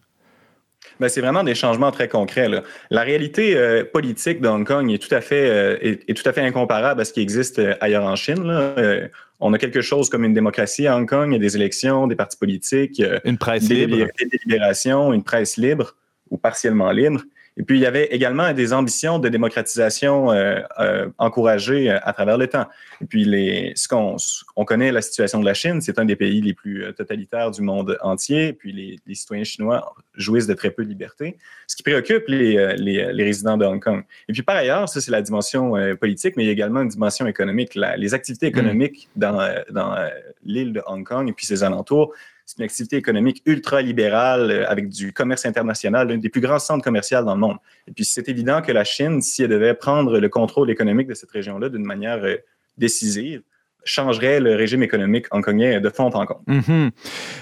Ben, 0.99 1.09
c'est 1.09 1.22
vraiment 1.22 1.43
des 1.43 1.55
changements 1.55 1.91
très 1.91 2.07
concrets. 2.07 2.47
là. 2.47 2.61
La 2.91 3.01
réalité 3.01 3.57
euh, 3.57 3.84
politique 3.84 4.41
de 4.41 4.47
Hong 4.47 4.66
Kong 4.66 4.91
est 4.91 4.99
tout 5.01 5.13
à 5.13 5.22
fait 5.22 5.49
euh, 5.49 5.78
est, 5.82 6.07
est 6.07 6.13
tout 6.13 6.30
à 6.30 6.32
fait 6.32 6.41
incomparable 6.41 7.01
à 7.01 7.05
ce 7.05 7.11
qui 7.11 7.22
existe 7.22 7.59
ailleurs 7.82 8.05
en 8.05 8.16
Chine. 8.16 8.43
là. 8.45 8.59
Euh, 8.78 9.07
on 9.40 9.54
a 9.54 9.58
quelque 9.58 9.82
chose 9.82 10.10
comme 10.10 10.24
une 10.24 10.34
démocratie 10.34 10.88
à 10.88 10.98
Hong 10.98 11.08
Kong, 11.08 11.30
il 11.30 11.34
y 11.34 11.36
a 11.36 11.40
des 11.40 11.56
élections, 11.56 12.08
des 12.08 12.16
partis 12.16 12.38
politiques, 12.38 13.02
Une 13.26 13.38
presse 13.38 13.68
des, 13.68 13.86
libre? 13.86 14.08
des 14.20 14.26
délibérations, 14.26 15.14
une 15.14 15.24
presse 15.24 15.58
libre 15.58 15.96
ou 16.30 16.38
partiellement 16.38 16.92
libre. 16.92 17.22
Et 17.58 17.64
puis, 17.64 17.78
il 17.78 17.82
y 17.82 17.86
avait 17.86 18.08
également 18.08 18.51
des 18.51 18.74
ambitions 18.74 19.18
de 19.18 19.30
démocratisation 19.30 20.32
euh, 20.32 20.60
euh, 20.80 21.08
encouragées 21.18 21.89
euh, 21.89 21.99
à 22.03 22.12
travers 22.12 22.38
le 22.38 22.47
temps. 22.47 22.66
Et 23.01 23.06
puis, 23.06 23.24
les, 23.24 23.72
ce 23.76 23.88
qu'on 23.88 24.18
on 24.58 24.66
connaît 24.66 24.91
la 24.91 25.01
situation 25.01 25.39
de 25.39 25.45
la 25.45 25.53
Chine, 25.53 25.80
c'est 25.80 25.97
un 25.97 26.03
des 26.03 26.18
pays 26.18 26.41
les 26.41 26.53
plus 26.53 26.86
totalitaires 26.97 27.51
du 27.51 27.62
monde 27.62 27.97
entier. 28.01 28.51
Puis, 28.51 28.74
les, 28.74 28.99
les 29.08 29.16
citoyens 29.16 29.45
chinois 29.45 29.95
jouissent 30.16 30.47
de 30.47 30.53
très 30.53 30.70
peu 30.70 30.84
de 30.84 30.89
liberté, 30.89 31.38
ce 31.68 31.78
qui 31.78 31.84
préoccupe 31.84 32.26
les, 32.28 32.76
les, 32.78 33.14
les 33.14 33.24
résidents 33.24 33.58
de 33.58 33.66
Hong 33.66 33.82
Kong. 33.82 34.03
Et 34.28 34.34
puis, 34.34 34.43
par 34.43 34.58
ailleurs, 34.58 34.89
ça, 34.89 34.99
c'est 34.99 35.12
la 35.12 35.22
dimension 35.22 35.78
euh, 35.78 35.95
politique, 35.95 36.36
mais 36.36 36.43
il 36.43 36.47
y 36.47 36.49
a 36.49 36.53
également 36.53 36.82
une 36.82 36.89
dimension 36.89 37.26
économique. 37.26 37.76
La- 37.76 37.95
les 37.95 38.14
activités 38.14 38.47
économiques 38.47 39.08
dans, 39.16 39.49
dans 39.72 39.95
l'île 40.43 40.74
de 40.74 40.82
Hong 40.88 41.06
Kong 41.08 41.30
et 41.30 41.34
puis 41.34 41.45
ses 41.45 41.64
alentours 41.64 42.14
c'est 42.46 42.60
une 42.60 42.66
activité 42.66 42.96
économique 42.98 43.41
ultra-libérale 43.46 44.52
euh, 44.52 44.70
avec 44.70 44.89
du 44.89 45.12
commerce 45.14 45.46
international, 45.46 46.10
l'un 46.10 46.18
des 46.18 46.30
plus 46.30 46.41
grands 46.41 46.60
centres 46.60 46.84
commerciaux 46.84 47.24
dans 47.24 47.34
le 47.34 47.39
monde. 47.39 47.58
Et 47.88 47.91
puis, 47.91 48.06
c'est 48.06 48.30
évident 48.30 48.62
que 48.62 48.72
la 48.72 48.84
Chine, 48.84 49.22
si 49.22 49.43
elle 49.43 49.50
devait 49.50 49.74
prendre 49.74 50.20
le 50.20 50.30
contrôle 50.30 50.70
économique 50.70 51.08
de 51.08 51.14
cette 51.14 51.32
région-là 51.32 51.70
d'une 51.70 51.86
manière 51.86 52.24
euh, 52.24 52.38
décisive, 52.78 53.41
changerait 53.84 54.39
le 54.39 54.56
régime 54.56 54.84
économique 54.84 55.28
hongkongais 55.32 55.80
de 55.80 55.89
fond 55.89 56.06
en 56.06 56.26
comble. 56.26 56.41
Mhm. 56.48 56.91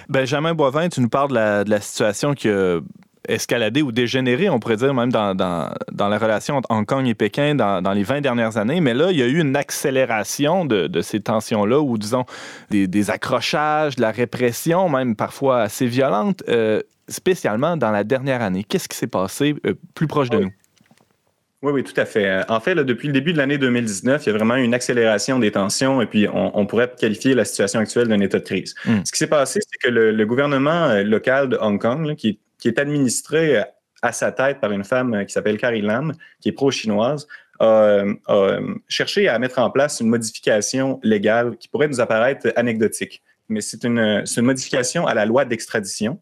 Benjamin 0.09 0.53
Boivin, 0.53 0.89
tu 0.89 0.99
nous 0.99 1.09
parles 1.09 1.29
de 1.29 1.35
la, 1.35 1.63
de 1.63 1.69
la 1.69 1.79
situation 1.79 2.33
qui 2.33 2.49
a 2.49 2.81
escaladé 3.27 3.81
ou 3.81 3.91
dégénéré, 3.91 4.49
on 4.49 4.59
pourrait 4.59 4.77
dire, 4.77 4.93
même 4.93 5.11
dans, 5.11 5.35
dans, 5.35 5.73
dans 5.91 6.09
la 6.09 6.17
relation 6.17 6.57
entre 6.57 6.71
Hong 6.71 6.85
Kong 6.85 7.07
et 7.07 7.15
Pékin 7.15 7.55
dans, 7.55 7.81
dans, 7.81 7.93
les 7.93 8.03
20 8.03 8.21
dernières 8.21 8.57
années. 8.57 8.81
Mais 8.81 8.93
là, 8.93 9.11
il 9.11 9.17
y 9.17 9.23
a 9.23 9.27
eu 9.27 9.39
une 9.39 9.55
accélération 9.55 10.65
de, 10.65 10.87
de 10.87 11.01
ces 11.01 11.21
tensions-là, 11.21 11.79
ou 11.79 11.97
disons, 11.97 12.25
des, 12.69 12.87
des, 12.87 13.09
accrochages, 13.09 13.95
de 13.95 14.01
la 14.01 14.11
répression, 14.11 14.89
même 14.89 15.15
parfois 15.15 15.61
assez 15.61 15.85
violente, 15.85 16.43
euh, 16.49 16.81
spécialement 17.07 17.77
dans 17.77 17.91
la 17.91 18.03
dernière 18.03 18.41
année. 18.41 18.63
Qu'est-ce 18.63 18.89
qui 18.89 18.97
s'est 18.97 19.07
passé 19.07 19.55
euh, 19.65 19.73
plus 19.95 20.07
proche 20.07 20.29
de 20.29 20.37
oui. 20.37 20.43
nous? 20.45 20.51
Oui, 21.63 21.71
oui, 21.71 21.83
tout 21.85 21.93
à 21.95 22.03
fait. 22.03 22.41
En 22.49 22.59
fait, 22.59 22.75
là, 22.75 22.83
depuis 22.83 23.07
le 23.07 23.13
début 23.13 23.31
de 23.31 23.37
l'année 23.37 23.57
2019, 23.57 24.25
il 24.25 24.29
y 24.29 24.29
a 24.33 24.35
vraiment 24.35 24.57
eu 24.57 24.63
une 24.63 24.73
accélération 24.73 25.39
des 25.39 25.49
tensions 25.49 26.01
et 26.01 26.05
puis 26.05 26.27
on, 26.27 26.59
on 26.59 26.65
pourrait 26.65 26.91
qualifier 26.99 27.35
la 27.35 27.45
situation 27.45 27.79
actuelle 27.79 28.09
d'un 28.09 28.19
état 28.19 28.39
de 28.39 28.43
crise. 28.43 28.75
Mm. 28.85 28.97
Ce 29.05 29.11
qui 29.13 29.17
s'est 29.17 29.27
passé, 29.27 29.61
c'est 29.61 29.77
que 29.81 29.89
le, 29.89 30.11
le, 30.11 30.25
gouvernement 30.25 30.89
euh, 30.89 31.03
local 31.03 31.47
de 31.47 31.57
Hong 31.61 31.79
Kong, 31.79 32.05
là, 32.05 32.15
qui, 32.15 32.37
qui, 32.63 32.69
est 32.69 32.79
administré 32.79 33.57
euh, 33.57 33.63
à 34.01 34.11
sa 34.13 34.31
tête 34.31 34.59
par 34.61 34.71
une 34.71 34.85
femme 34.85 35.13
euh, 35.13 35.23
qui 35.25 35.33
s'appelle 35.33 35.57
Carrie 35.57 35.81
Lam, 35.81 36.13
qui 36.39 36.49
est 36.49 36.53
pro-chinoise, 36.53 37.27
a, 37.59 38.03
a, 38.27 38.59
cherché 38.87 39.27
à 39.27 39.37
mettre 39.37 39.59
en 39.59 39.69
place 39.69 39.99
une 39.99 40.07
modification 40.07 40.99
légale 41.03 41.57
qui 41.57 41.67
pourrait 41.67 41.87
nous 41.87 42.01
apparaître 42.01 42.51
anecdotique. 42.55 43.21
Mais 43.49 43.61
c'est 43.61 43.83
une, 43.83 44.23
modification 44.37 45.05
à 45.05 45.13
la 45.13 45.25
loi 45.25 45.45
d'extradition 45.45 46.19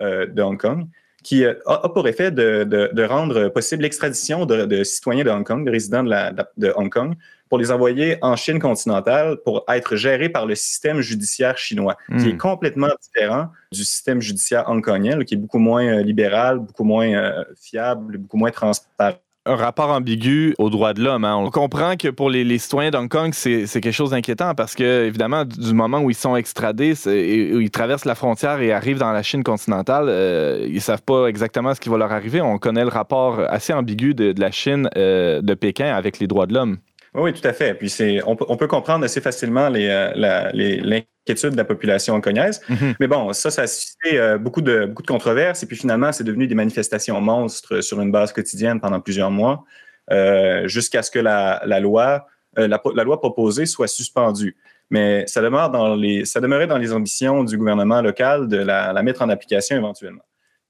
euh, 0.00 0.26
de 0.26 0.42
Hong 0.42 0.58
Kong 0.58 0.86
qui 1.22 1.44
a, 1.44 1.54
pour 1.92 2.08
effet 2.08 2.30
de, 2.30 3.02
rendre 3.04 3.48
possible 3.48 3.82
l'extradition 3.82 4.46
de, 4.46 4.84
citoyens 4.84 5.24
de 5.24 5.30
Hong 5.30 5.44
Kong, 5.44 5.66
de 5.66 5.70
résidents 5.70 6.04
de, 6.04 6.72
Hong 6.76 6.90
Kong, 6.90 7.14
pour 7.50 7.58
les 7.58 7.70
envoyer 7.70 8.16
en 8.22 8.36
Chine 8.36 8.58
continentale 8.58 9.36
pour 9.44 9.64
être 9.68 9.96
gérés 9.96 10.30
par 10.30 10.46
le 10.46 10.54
système 10.54 11.00
judiciaire 11.02 11.58
chinois, 11.58 11.96
mmh. 12.08 12.16
qui 12.22 12.28
est 12.30 12.36
complètement 12.36 12.88
différent 13.02 13.48
du 13.72 13.84
système 13.84 14.22
judiciaire 14.22 14.64
hongkongien, 14.68 15.18
là, 15.18 15.24
qui 15.24 15.34
est 15.34 15.36
beaucoup 15.36 15.58
moins 15.58 16.00
libéral, 16.00 16.60
beaucoup 16.60 16.84
moins 16.84 17.12
euh, 17.12 17.44
fiable, 17.60 18.16
beaucoup 18.16 18.38
moins 18.38 18.50
transparent 18.50 19.18
un 19.46 19.56
rapport 19.56 19.88
ambigu 19.90 20.54
aux 20.58 20.68
droits 20.68 20.92
de 20.92 21.02
l'homme. 21.02 21.24
Hein. 21.24 21.36
On 21.36 21.50
comprend 21.50 21.96
que 21.96 22.08
pour 22.08 22.28
les, 22.28 22.44
les 22.44 22.58
citoyens 22.58 22.90
d'Hong 22.90 23.08
Kong, 23.08 23.30
c'est 23.32 23.66
quelque 23.66 23.90
chose 23.90 24.10
d'inquiétant 24.10 24.54
parce 24.54 24.74
que, 24.74 25.06
évidemment, 25.06 25.44
du 25.44 25.72
moment 25.72 26.00
où 26.00 26.10
ils 26.10 26.14
sont 26.14 26.36
extradés 26.36 26.94
et 27.08 27.54
où 27.54 27.60
ils 27.60 27.70
traversent 27.70 28.04
la 28.04 28.14
frontière 28.14 28.60
et 28.60 28.72
arrivent 28.72 28.98
dans 28.98 29.12
la 29.12 29.22
Chine 29.22 29.42
continentale, 29.42 30.06
euh, 30.08 30.66
ils 30.68 30.82
savent 30.82 31.02
pas 31.02 31.26
exactement 31.26 31.74
ce 31.74 31.80
qui 31.80 31.88
va 31.88 31.96
leur 31.96 32.12
arriver. 32.12 32.40
On 32.42 32.58
connaît 32.58 32.84
le 32.84 32.90
rapport 32.90 33.40
assez 33.48 33.72
ambigu 33.72 34.14
de, 34.14 34.32
de 34.32 34.40
la 34.40 34.50
Chine, 34.50 34.90
euh, 34.96 35.40
de 35.40 35.54
Pékin 35.54 35.94
avec 35.94 36.18
les 36.18 36.26
droits 36.26 36.46
de 36.46 36.52
l'homme. 36.52 36.76
Oui, 37.14 37.32
tout 37.32 37.46
à 37.46 37.52
fait. 37.52 37.74
Puis 37.74 37.90
c'est, 37.90 38.22
on, 38.24 38.36
on, 38.48 38.56
peut 38.56 38.68
comprendre 38.68 39.04
assez 39.04 39.20
facilement 39.20 39.68
les, 39.68 39.88
euh, 39.88 40.12
la, 40.14 40.52
les, 40.52 40.76
l'inquiétude 40.80 41.50
de 41.50 41.56
la 41.56 41.64
population 41.64 42.14
hongkonnaise. 42.14 42.60
Mm-hmm. 42.68 42.94
Mais 43.00 43.08
bon, 43.08 43.32
ça, 43.32 43.50
ça 43.50 43.62
a 43.62 43.66
suscité 43.66 44.18
euh, 44.18 44.38
beaucoup 44.38 44.62
de 44.62 44.86
beaucoup 44.86 45.02
de 45.02 45.08
controverses. 45.08 45.62
Et 45.62 45.66
puis 45.66 45.76
finalement, 45.76 46.12
c'est 46.12 46.24
devenu 46.24 46.46
des 46.46 46.54
manifestations 46.54 47.20
monstres 47.20 47.80
sur 47.80 48.00
une 48.00 48.12
base 48.12 48.32
quotidienne 48.32 48.80
pendant 48.80 49.00
plusieurs 49.00 49.30
mois, 49.32 49.64
euh, 50.12 50.68
jusqu'à 50.68 51.02
ce 51.02 51.10
que 51.10 51.18
la, 51.18 51.62
la 51.66 51.80
loi, 51.80 52.26
euh, 52.58 52.68
la, 52.68 52.80
la, 52.94 53.04
loi 53.04 53.20
proposée 53.20 53.66
soit 53.66 53.88
suspendue. 53.88 54.56
Mais 54.90 55.24
ça 55.26 55.40
demeure 55.40 55.70
dans 55.70 55.94
les, 55.94 56.24
ça 56.24 56.40
demeurait 56.40 56.66
dans 56.66 56.78
les 56.78 56.92
ambitions 56.92 57.42
du 57.42 57.56
gouvernement 57.56 58.02
local 58.02 58.48
de 58.48 58.56
la, 58.56 58.92
la 58.92 59.02
mettre 59.02 59.22
en 59.22 59.28
application 59.28 59.76
éventuellement. 59.76 60.22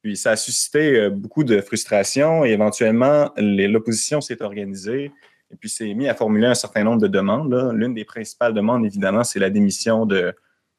Puis 0.02 0.16
ça 0.16 0.32
a 0.32 0.36
suscité 0.36 0.98
euh, 0.98 1.10
beaucoup 1.10 1.44
de 1.44 1.60
frustration 1.60 2.44
et 2.44 2.50
éventuellement 2.50 3.30
l'opposition 3.36 4.20
s'est 4.20 4.42
organisée 4.42 5.12
et 5.52 5.56
puis 5.56 5.68
s'est 5.68 5.92
mis 5.94 6.08
à 6.08 6.14
formuler 6.14 6.46
un 6.46 6.54
certain 6.54 6.84
nombre 6.84 7.00
de 7.00 7.08
demandes. 7.08 7.52
L'une 7.74 7.94
des 7.94 8.04
principales 8.04 8.54
demandes, 8.54 8.84
évidemment, 8.84 9.24
c'est 9.24 9.40
la 9.40 9.50
démission 9.50 10.06
de, 10.06 10.34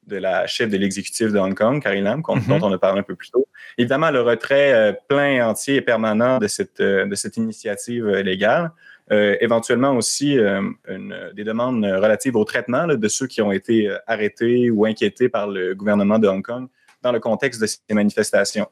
de 0.06 0.16
la 0.16 0.46
chef 0.46 0.70
de 0.70 0.76
l'exécutif 0.76 1.32
de 1.32 1.38
Hong 1.38 1.54
Kong, 1.54 1.82
Carrie 1.82 2.00
Lam, 2.00 2.20
mm-hmm. 2.20 2.48
dont 2.48 2.66
on 2.66 2.72
a 2.72 2.78
parlé 2.78 3.00
un 3.00 3.04
peu 3.04 3.14
plus 3.14 3.30
tôt. 3.30 3.46
Évidemment, 3.78 4.10
le 4.10 4.22
retrait 4.22 4.72
euh, 4.72 4.92
plein, 5.08 5.46
entier 5.46 5.76
et 5.76 5.80
permanent 5.80 6.38
de 6.38 6.48
cette, 6.48 6.80
euh, 6.80 7.06
de 7.06 7.14
cette 7.14 7.36
initiative 7.36 8.06
euh, 8.06 8.22
légale. 8.22 8.70
Éventuellement 9.10 9.94
aussi 9.94 10.38
une, 10.38 11.14
des 11.34 11.44
demandes 11.44 11.84
relatives 11.84 12.34
au 12.34 12.44
traitement 12.44 12.86
là, 12.86 12.96
de 12.96 13.08
ceux 13.08 13.26
qui 13.26 13.42
ont 13.42 13.52
été 13.52 13.94
arrêtés 14.06 14.70
ou 14.70 14.86
inquiétés 14.86 15.28
par 15.28 15.48
le 15.48 15.74
gouvernement 15.74 16.18
de 16.18 16.28
Hong 16.28 16.42
Kong 16.42 16.66
dans 17.02 17.12
le 17.12 17.20
contexte 17.20 17.60
de 17.60 17.66
ces 17.66 17.78
manifestations. 17.90 18.68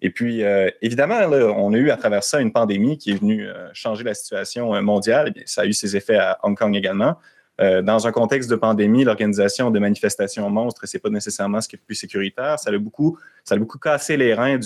Et 0.00 0.10
puis, 0.10 0.44
euh, 0.44 0.70
évidemment, 0.80 1.26
là, 1.26 1.52
on 1.56 1.72
a 1.72 1.76
eu 1.76 1.90
à 1.90 1.96
travers 1.96 2.22
ça 2.22 2.40
une 2.40 2.52
pandémie 2.52 2.98
qui 2.98 3.10
est 3.10 3.16
venue 3.16 3.48
euh, 3.48 3.68
changer 3.72 4.04
la 4.04 4.14
situation 4.14 4.74
euh, 4.74 4.80
mondiale. 4.80 5.32
Ça 5.44 5.62
a 5.62 5.66
eu 5.66 5.72
ses 5.72 5.96
effets 5.96 6.16
à 6.16 6.38
Hong 6.42 6.56
Kong 6.56 6.74
également. 6.76 7.16
Dans 7.60 8.06
un 8.06 8.12
contexte 8.12 8.48
de 8.48 8.54
pandémie, 8.54 9.02
l'organisation 9.02 9.72
de 9.72 9.80
manifestations 9.80 10.48
monstres, 10.48 10.86
c'est 10.86 11.00
pas 11.00 11.08
nécessairement 11.08 11.60
ce 11.60 11.66
qui 11.66 11.74
est 11.74 11.80
plus 11.84 11.96
sécuritaire. 11.96 12.56
Ça 12.56 12.70
a 12.70 12.78
beaucoup, 12.78 13.18
ça 13.42 13.56
a 13.56 13.58
beaucoup 13.58 13.78
cassé 13.78 14.16
les 14.16 14.32
reins 14.32 14.60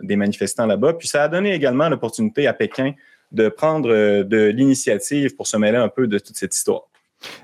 des 0.00 0.16
manifestants 0.16 0.64
là-bas. 0.64 0.94
Puis 0.94 1.08
ça 1.08 1.24
a 1.24 1.28
donné 1.28 1.52
également 1.52 1.90
l'opportunité 1.90 2.46
à 2.46 2.54
Pékin 2.54 2.94
de 3.32 3.50
prendre 3.50 3.90
de 4.22 4.46
l'initiative 4.46 5.36
pour 5.36 5.46
se 5.46 5.58
mêler 5.58 5.76
un 5.76 5.90
peu 5.90 6.06
de 6.06 6.18
toute 6.18 6.36
cette 6.36 6.54
histoire. 6.54 6.87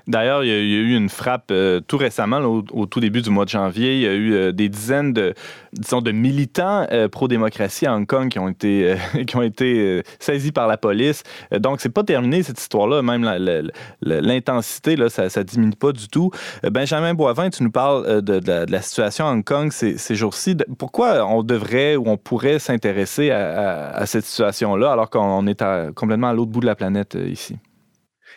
D'ailleurs, 0.07 0.43
il, 0.43 0.49
y 0.49 0.51
a 0.51 0.57
eu 0.57 0.95
une 0.95 1.09
frappe 1.09 1.49
euh, 1.51 1.79
tout 1.79 1.97
récemment, 1.97 2.37
au, 2.39 2.85
tout 2.85 2.99
début 2.99 3.21
du 3.21 3.29
mois 3.29 3.45
de 3.45 3.49
janvier. 3.49 3.95
Il 3.95 4.01
y 4.01 4.07
a 4.07 4.13
eu 4.13 4.33
euh, 4.33 4.51
des 4.51 4.69
dizaines 4.69 5.13
de, 5.13 5.33
disons, 5.73 6.01
de 6.01 6.11
militants 6.11 6.85
euh, 6.91 7.07
pro-démocratie 7.07 7.85
à 7.85 7.95
Hong 7.95 8.05
Kong 8.05 8.29
qui 8.29 8.39
ont 8.39 8.49
été, 8.49 8.95
qui 9.27 9.35
ont 9.35 9.41
été 9.41 10.03
saisis 10.19 10.51
par 10.51 10.67
la 10.67 10.77
police. 10.77 11.23
donc, 11.59 11.81
c'est 11.81 11.89
pas 11.89 12.03
terminé 12.03 12.43
cette 12.43 12.59
histoire-là. 12.59 13.01
Même 13.01 13.23
l'intensité, 14.01 14.95
ça, 15.09 15.29
ça 15.29 15.43
diminue 15.43 15.75
pas 15.75 15.91
du 15.91 16.07
tout. 16.07 16.31
Benjamin 16.63 17.13
Boivin, 17.13 17.49
tu 17.49 17.63
nous 17.63 17.71
parles 17.71 18.21
de, 18.21 18.71
la, 18.71 18.81
situation 18.81 19.27
à 19.27 19.31
Hong 19.31 19.43
Kong 19.43 19.71
ces, 19.71 20.15
jours-ci. 20.15 20.55
Pourquoi 20.77 21.25
on 21.25 21.43
devrait 21.43 21.95
ou 21.95 22.07
on 22.07 22.17
pourrait 22.17 22.59
s'intéresser 22.59 23.31
à, 23.31 24.05
cette 24.05 24.25
situation-là 24.25 24.91
alors 24.91 25.09
qu'on 25.09 25.47
est 25.47 25.63
complètement 25.95 26.27
à 26.27 26.33
l'autre 26.33 26.51
bout 26.51 26.61
de 26.61 26.65
la 26.65 26.75
planète 26.75 27.17
ici? 27.27 27.57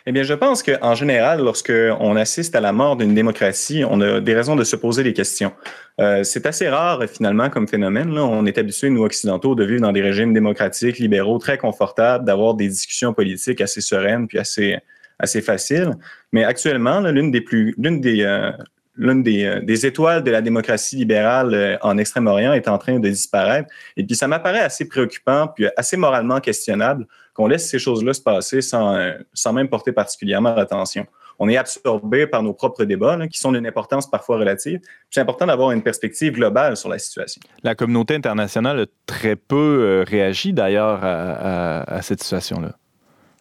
Eh 0.05 0.11
bien, 0.11 0.23
je 0.23 0.33
pense 0.33 0.63
qu'en 0.63 0.95
général, 0.95 1.41
lorsqu'on 1.41 2.15
assiste 2.15 2.55
à 2.55 2.61
la 2.61 2.71
mort 2.71 2.95
d'une 2.95 3.13
démocratie, 3.13 3.83
on 3.87 3.99
a 4.01 4.19
des 4.19 4.33
raisons 4.33 4.55
de 4.55 4.63
se 4.63 4.75
poser 4.75 5.03
des 5.03 5.13
questions. 5.13 5.51
Euh, 5.99 6.23
c'est 6.23 6.45
assez 6.45 6.69
rare, 6.69 7.03
finalement, 7.07 7.49
comme 7.49 7.67
phénomène. 7.67 8.17
On 8.17 8.45
est 8.45 8.57
habitués, 8.57 8.89
nous, 8.89 9.03
occidentaux, 9.03 9.55
de 9.55 9.65
vivre 9.65 9.81
dans 9.81 9.91
des 9.91 10.01
régimes 10.01 10.33
démocratiques, 10.33 10.99
libéraux, 10.99 11.37
très 11.37 11.57
confortables, 11.57 12.25
d'avoir 12.25 12.53
des 12.53 12.69
discussions 12.69 13.13
politiques 13.13 13.59
assez 13.61 13.81
sereines 13.81 14.27
puis 14.27 14.39
assez, 14.39 14.77
assez 15.19 15.41
faciles. 15.41 15.91
Mais 16.31 16.45
actuellement, 16.45 17.01
l'une 17.01 17.31
des 17.31 17.41
plus, 17.41 17.75
l'une 17.77 17.99
des, 17.99 18.23
euh, 18.23 18.51
l'une 18.95 19.21
des, 19.21 19.43
euh, 19.43 19.59
des, 19.61 19.85
étoiles 19.85 20.23
de 20.23 20.31
la 20.31 20.41
démocratie 20.41 20.95
libérale 20.95 21.77
en 21.81 21.97
Extrême-Orient 21.97 22.53
est 22.53 22.69
en 22.69 22.77
train 22.77 22.99
de 22.99 23.09
disparaître. 23.09 23.69
Et 23.97 24.05
puis, 24.05 24.15
ça 24.15 24.29
m'apparaît 24.29 24.61
assez 24.61 24.87
préoccupant, 24.87 25.47
puis 25.53 25.67
assez 25.75 25.97
moralement 25.97 26.39
questionnable 26.39 27.05
qu'on 27.39 27.47
laisse 27.47 27.69
ces 27.69 27.79
choses-là 27.79 28.13
se 28.13 28.19
passer 28.21 28.59
sans, 28.59 28.95
euh, 28.95 29.13
sans 29.33 29.53
même 29.53 29.69
porter 29.69 29.93
particulièrement 29.93 30.53
l'attention. 30.53 31.05
On 31.39 31.47
est 31.47 31.55
absorbé 31.55 32.27
par 32.27 32.43
nos 32.43 32.51
propres 32.53 32.83
débats, 32.83 33.15
là, 33.15 33.29
qui 33.29 33.39
sont 33.39 33.53
d'une 33.53 33.65
importance 33.65 34.11
parfois 34.11 34.39
relative. 34.39 34.81
C'est 35.09 35.21
important 35.21 35.47
d'avoir 35.47 35.71
une 35.71 35.81
perspective 35.81 36.33
globale 36.33 36.75
sur 36.75 36.89
la 36.89 36.99
situation. 36.99 37.41
La 37.63 37.75
communauté 37.75 38.13
internationale 38.13 38.81
a 38.81 38.85
très 39.05 39.37
peu 39.37 40.03
réagi 40.05 40.51
d'ailleurs 40.51 41.01
à, 41.01 41.79
à, 41.79 41.95
à 41.95 42.01
cette 42.01 42.21
situation-là. 42.21 42.75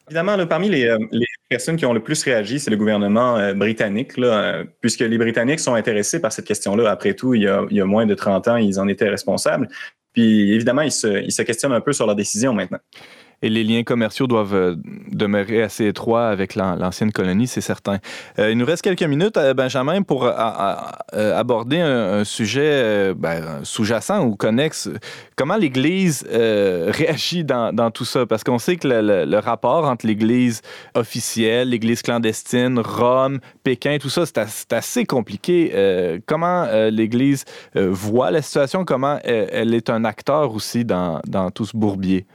Évidemment, 0.07 0.37
là, 0.37 0.47
parmi 0.47 0.69
les, 0.69 0.97
les, 1.11 1.27
personnes 1.49 1.77
qui 1.77 1.87
ont 1.87 1.93
le 1.93 2.03
plus 2.03 2.23
réagi, 2.23 2.61
c'est 2.61 2.71
le 2.71 2.77
gouvernement 2.77 3.37
euh, 3.37 3.53
britannique, 3.53 4.17
là, 4.17 4.27
euh, 4.27 4.65
puisque 4.81 5.01
les 5.01 5.19
Britanniques 5.19 5.61
sont 5.61 5.75
intéressés 5.75 6.21
par 6.21 6.33
cette 6.33 6.47
question-là. 6.47 6.89
Après 6.89 7.15
tout, 7.15 7.35
il 7.35 7.43
y, 7.43 7.49
a, 7.49 7.67
il 7.69 7.77
y, 7.77 7.81
a, 7.81 7.85
moins 7.85 8.07
de 8.07 8.15
30 8.15 8.47
ans, 8.47 8.57
ils 8.57 8.79
en 8.79 8.87
étaient 8.87 9.09
responsables. 9.09 9.69
Puis 10.13 10.55
évidemment, 10.55 10.83
ils 10.83 10.93
se, 10.93 11.25
ils 11.25 11.33
se 11.33 11.43
questionnent 11.43 11.73
un 11.73 11.81
peu 11.81 11.93
sur 11.93 12.07
leur 12.07 12.15
décision 12.15 12.55
maintenant 12.55 12.79
et 13.43 13.49
les 13.49 13.63
liens 13.63 13.85
commerciaux 13.85 14.27
doivent 14.27 14.55
euh, 14.55 14.75
demeurer 15.13 15.63
assez 15.63 15.87
étroits 15.87 16.27
avec 16.27 16.57
l'ancienne 16.57 17.13
colonie, 17.13 17.47
c'est 17.47 17.61
certain. 17.61 17.99
Euh, 18.39 18.51
il 18.51 18.59
nous 18.59 18.67
reste 18.67 18.83
quelques 18.83 19.03
minutes, 19.03 19.37
euh, 19.37 19.55
Benjamin, 19.55 20.03
pour 20.03 20.27
aborder 21.13 21.81
un, 21.81 22.25
sujet 22.25 23.15
ben, 23.15 23.61
sous-jacent 23.63 24.25
ou 24.25 24.35
connexe. 24.37 24.91
Comment 25.37 25.57
l'Église 25.57 26.27
réagit 26.31 27.45
dans, 27.45 27.91
tout 27.93 28.05
ça? 28.05 28.27
Parce 28.27 28.45
qu'on 28.45 28.59
sait 28.59 28.77
que 28.77 28.89
le, 28.89 29.39
rapport 29.39 29.85
entre 29.85 30.07
l'Église 30.07 30.63
officielle, 30.95 31.71
l'Église 31.71 32.03
clandestine, 32.03 32.79
Rome, 32.79 33.39
Pékin, 33.63 33.99
tout 34.01 34.11
ça, 34.11 34.25
c'est 34.27 34.73
assez 34.73 35.05
compliqué. 35.05 36.21
Comment 36.27 36.67
l'Église 36.91 37.45
voit 37.75 38.31
la 38.31 38.43
situation? 38.43 38.85
Comment 38.85 39.19
elle, 39.25 39.75
est 39.75 39.91
un 39.91 40.05
acteur 40.05 40.55
aussi 40.55 40.85
dans 40.85 41.21
tout 41.55 41.65
ce 41.65 41.77
bourbier? 41.77 42.27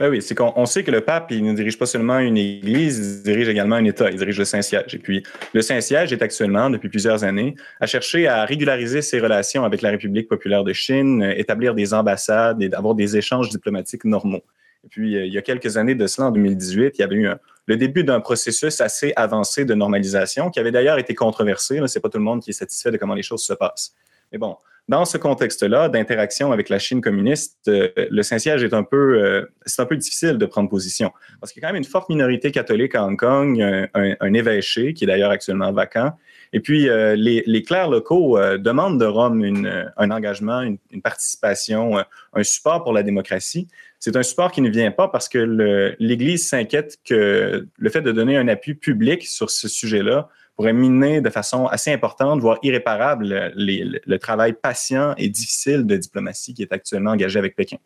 Ben 0.00 0.10
oui, 0.10 0.22
c'est 0.22 0.36
qu'on 0.36 0.64
sait 0.64 0.84
que 0.84 0.92
le 0.92 1.00
pape, 1.00 1.32
il 1.32 1.42
ne 1.42 1.52
dirige 1.52 1.76
pas 1.76 1.86
seulement 1.86 2.20
une 2.20 2.36
église, 2.36 3.18
il 3.18 3.22
dirige 3.24 3.48
également 3.48 3.74
un 3.74 3.84
État, 3.84 4.08
il 4.10 4.16
dirige 4.16 4.38
le 4.38 4.44
Saint-Siège. 4.44 4.94
Et 4.94 4.98
puis, 4.98 5.24
le 5.52 5.60
Saint-Siège 5.60 6.12
est 6.12 6.22
actuellement, 6.22 6.70
depuis 6.70 6.88
plusieurs 6.88 7.24
années, 7.24 7.56
à 7.80 7.86
chercher 7.86 8.28
à 8.28 8.44
régulariser 8.44 9.02
ses 9.02 9.18
relations 9.18 9.64
avec 9.64 9.82
la 9.82 9.90
République 9.90 10.28
populaire 10.28 10.62
de 10.62 10.72
Chine, 10.72 11.22
établir 11.36 11.74
des 11.74 11.94
ambassades 11.94 12.62
et 12.62 12.72
avoir 12.72 12.94
des 12.94 13.16
échanges 13.16 13.48
diplomatiques 13.48 14.04
normaux. 14.04 14.44
Et 14.84 14.88
puis, 14.88 15.14
il 15.14 15.32
y 15.32 15.38
a 15.38 15.42
quelques 15.42 15.76
années 15.76 15.96
de 15.96 16.06
cela, 16.06 16.28
en 16.28 16.30
2018, 16.30 16.94
il 16.96 17.00
y 17.00 17.04
avait 17.04 17.16
eu 17.16 17.28
le 17.66 17.76
début 17.76 18.04
d'un 18.04 18.20
processus 18.20 18.80
assez 18.80 19.12
avancé 19.16 19.64
de 19.64 19.74
normalisation 19.74 20.50
qui 20.50 20.60
avait 20.60 20.70
d'ailleurs 20.70 21.00
été 21.00 21.16
controversé. 21.16 21.80
Ce 21.84 21.98
n'est 21.98 22.00
pas 22.00 22.08
tout 22.08 22.18
le 22.18 22.24
monde 22.24 22.40
qui 22.40 22.50
est 22.50 22.54
satisfait 22.54 22.92
de 22.92 22.98
comment 22.98 23.14
les 23.14 23.24
choses 23.24 23.42
se 23.42 23.52
passent. 23.52 23.94
Mais 24.30 24.38
bon, 24.38 24.56
dans 24.88 25.04
ce 25.04 25.18
contexte-là 25.18 25.88
d'interaction 25.88 26.52
avec 26.52 26.68
la 26.68 26.78
Chine 26.78 27.00
communiste, 27.00 27.56
euh, 27.68 27.88
le 27.96 28.22
Saint-Siège 28.22 28.62
est 28.64 28.74
un 28.74 28.84
peu, 28.84 29.22
euh, 29.22 29.44
c'est 29.66 29.82
un 29.82 29.86
peu 29.86 29.96
difficile 29.96 30.38
de 30.38 30.46
prendre 30.46 30.68
position 30.68 31.12
parce 31.40 31.52
qu'il 31.52 31.62
y 31.62 31.64
a 31.64 31.68
quand 31.68 31.74
même 31.74 31.82
une 31.82 31.88
forte 31.88 32.08
minorité 32.08 32.50
catholique 32.50 32.94
à 32.94 33.04
Hong 33.04 33.18
Kong, 33.18 33.60
un, 33.94 34.34
évêché 34.34 34.94
qui 34.94 35.04
est 35.04 35.06
d'ailleurs 35.06 35.30
actuellement 35.30 35.72
vacant. 35.72 36.12
Et 36.52 36.60
puis, 36.60 36.88
euh, 36.88 37.14
les, 37.14 37.42
les 37.46 37.62
clercs 37.62 37.90
locaux 37.90 38.38
euh, 38.38 38.56
demandent 38.56 38.98
de 38.98 39.04
Rome 39.04 39.44
une, 39.44 39.66
euh, 39.66 39.84
un 39.96 40.10
engagement, 40.10 40.62
une, 40.62 40.78
une 40.90 41.02
participation, 41.02 41.98
un 42.32 42.42
support 42.42 42.82
pour 42.82 42.92
la 42.92 43.02
démocratie. 43.02 43.68
C'est 43.98 44.16
un 44.16 44.22
support 44.22 44.52
qui 44.52 44.60
ne 44.60 44.70
vient 44.70 44.90
pas 44.90 45.08
parce 45.08 45.28
que 45.28 45.96
l'Église 45.98 46.48
s'inquiète 46.48 46.98
que 47.04 47.66
le 47.76 47.90
fait 47.90 48.00
de 48.00 48.12
donner 48.12 48.36
un 48.36 48.48
appui 48.48 48.74
public 48.74 49.26
sur 49.26 49.50
ce 49.50 49.68
sujet-là 49.68 50.28
pourrait 50.58 50.72
miner 50.72 51.20
de 51.20 51.30
façon 51.30 51.66
assez 51.66 51.92
importante, 51.92 52.40
voire 52.40 52.58
irréparable, 52.64 53.52
les- 53.54 53.84
le, 53.84 54.00
le 54.04 54.18
travail 54.18 54.54
patient 54.54 55.14
et 55.16 55.28
difficile 55.28 55.86
de 55.86 55.96
diplomatie 55.96 56.52
qui 56.52 56.62
est 56.62 56.72
actuellement 56.72 57.12
engagé 57.12 57.38
avec 57.38 57.54
Pékin. 57.54 57.76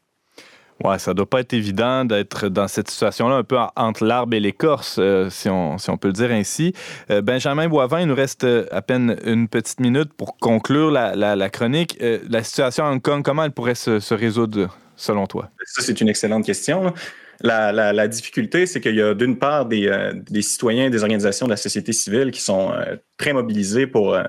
Ouais, 0.83 0.99
ça 0.99 1.13
doit 1.13 1.29
pas 1.29 1.41
être 1.41 1.53
évident 1.53 2.07
d'être 2.07 2.49
dans 2.49 2.67
cette 2.69 2.89
situation-là, 2.91 3.37
un 3.37 3.45
peu 3.45 3.59
en- 3.59 3.71
entre 3.77 4.05
l'arbre 4.07 4.35
et 4.35 4.41
l'écorce, 4.41 4.97
euh, 4.99 5.29
si, 5.29 5.51
on, 5.51 5.77
si 5.77 5.91
on 5.91 5.99
peut 5.99 6.09
le 6.09 6.15
dire 6.15 6.31
ainsi. 6.31 6.73
Euh, 7.11 7.21
Benjamin 7.21 7.69
Boivin, 7.69 8.01
il 8.01 8.07
nous 8.07 8.15
reste 8.15 8.45
euh, 8.45 8.65
à 8.73 8.81
peine 8.81 9.17
une 9.27 9.49
petite 9.49 9.79
minute 9.79 10.15
pour 10.15 10.39
conclure 10.39 10.91
la, 10.91 11.15
la- 11.15 11.37
la 11.37 11.51
chronique. 11.51 11.99
Euh, 12.01 12.21
la 12.29 12.43
situation 12.43 12.87
à 12.87 12.91
Hong 12.91 13.03
Kong, 13.03 13.23
comment 13.23 13.45
elle 13.45 13.53
pourrait 13.53 13.75
se, 13.75 14.01
se 14.01 14.15
résoudre, 14.15 14.75
selon 14.97 15.27
toi? 15.27 15.51
Ça, 15.67 15.83
c'est 15.83 16.01
une 16.01 16.09
excellente 16.09 16.47
question. 16.47 16.95
La, 17.43 18.09
difficulté, 18.09 18.67
c'est 18.67 18.81
qu'il 18.81 18.95
y 18.95 19.03
a 19.03 19.15
d'une 19.15 19.39
part 19.39 19.67
des, 19.67 19.89
euh, 19.89 20.13
des 20.15 20.43
citoyens, 20.43 20.91
des 20.91 21.03
organisations 21.03 21.47
de 21.47 21.51
la 21.51 21.57
société 21.57 21.93
civile 21.93 22.31
qui 22.31 22.41
sont 22.41 22.73
euh, 22.73 22.97
très 23.17 23.33
mobilisés 23.33 23.87
pour, 23.87 24.15
euh, 24.15 24.23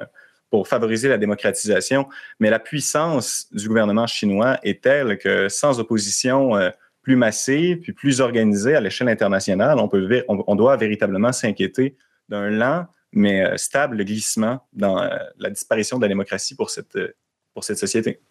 pour 0.50 0.68
favoriser 0.68 1.10
la 1.10 1.18
démocratisation, 1.18 2.08
mais 2.40 2.50
la 2.50 2.60
puissance 2.60 3.48
du 3.52 3.68
gouvernement 3.68 4.08
chinois 4.08 4.60
est 4.64 4.84
telle 4.84 5.18
que 5.20 5.48
sans 5.48 5.80
opposition 5.80 6.56
euh, 6.56 6.70
plus 7.04 7.16
massive 7.16 7.80
puis 7.80 7.94
plus 7.94 8.20
organisée 8.22 8.76
à 8.76 8.82
l'échelle 8.82 9.10
internationale, 9.10 9.78
on, 9.78 9.88
peut, 9.88 10.24
on, 10.28 10.56
doit 10.56 10.78
véritablement 10.78 11.34
s'inquiéter 11.34 11.96
d'un 12.30 12.50
lent 12.50 12.88
mais 13.12 13.58
stable 13.58 14.04
glissement 14.06 14.66
dans 14.74 15.08
la 15.38 15.50
disparition 15.52 15.98
de 15.98 16.02
la 16.02 16.08
démocratie 16.08 16.56
pour 16.56 16.72
cette 16.72 16.98
société. 17.78 18.22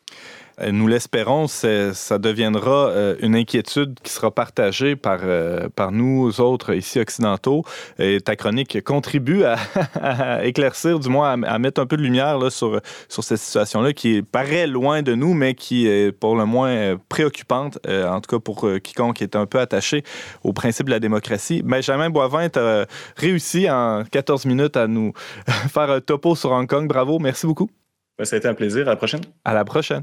Euh, 0.61 0.73
Nous 0.73 0.87
l'espérons, 0.87 1.47
ça 1.47 2.19
deviendra 2.19 2.89
euh, 2.89 3.17
une 3.21 3.35
inquiétude 3.35 3.99
qui 4.03 4.13
sera 4.13 4.31
partagée 4.31 4.97
par, 4.97 5.21
euh, 5.23 5.69
par 5.75 5.93
nous 5.93 6.41
autres 6.41 6.75
ici 6.75 7.01
occidentaux. 7.01 7.65
Et 7.99 8.21
ta 8.21 8.37
chronique 8.37 8.83
contribue 8.85 9.45
à, 9.45 9.57
à 10.01 10.45
éclaircir, 10.45 10.99
du 10.99 11.09
moins 11.09 11.43
à, 11.43 11.55
à 11.55 11.59
mettre 11.59 11.81
un 11.81 11.87
peu 11.87 11.97
de 11.97 12.03
lumière 12.03 12.39
là, 12.39 12.51
sur, 12.51 12.81
sur 13.09 13.25
cette 13.25 13.39
situation-là 13.39 13.93
qui 13.93 14.23
paraît 14.23 14.67
loin 14.67 15.03
de 15.03 15.15
nous, 15.15 15.35
mais 15.35 15.55
qui 15.55 15.87
est 15.87 16.13
pour 16.13 16.37
le 16.37 16.45
moins 16.45 16.97
préoccupante, 17.09 17.79
euh, 17.87 18.07
en 18.09 18.21
tout 18.21 18.37
cas 18.37 18.41
pour 18.41 18.69
quiconque 18.83 19.23
est 19.23 19.37
un 19.37 19.47
peu 19.47 19.59
attaché 19.61 20.03
au 20.43 20.53
principe 20.53 20.87
de 20.87 20.93
la 20.93 21.01
démocratie. 21.01 21.63
Benjamin 21.63 22.11
Boivin, 22.11 22.49
tu 22.49 22.59
as 22.59 22.87
réussi 23.17 23.71
en 23.71 24.05
14 24.11 24.47
minutes 24.47 24.77
à 24.77 24.87
nous 24.87 25.13
faire 25.47 25.91
un 25.91 26.01
topo 26.01 26.35
sur 26.35 26.51
Hong 26.51 26.69
Kong. 26.69 26.89
Bravo, 26.89 27.19
merci 27.19 27.47
beaucoup. 27.47 27.71
Ben, 28.19 28.25
Ça 28.25 28.37
a 28.37 28.39
été 28.39 28.49
un 28.49 28.55
plaisir. 28.55 28.83
À 28.87 28.91
la 28.91 28.97
prochaine. 28.97 29.21
À 29.45 29.55
la 29.55 29.65
prochaine. 29.65 30.03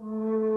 Mm. 0.00 0.47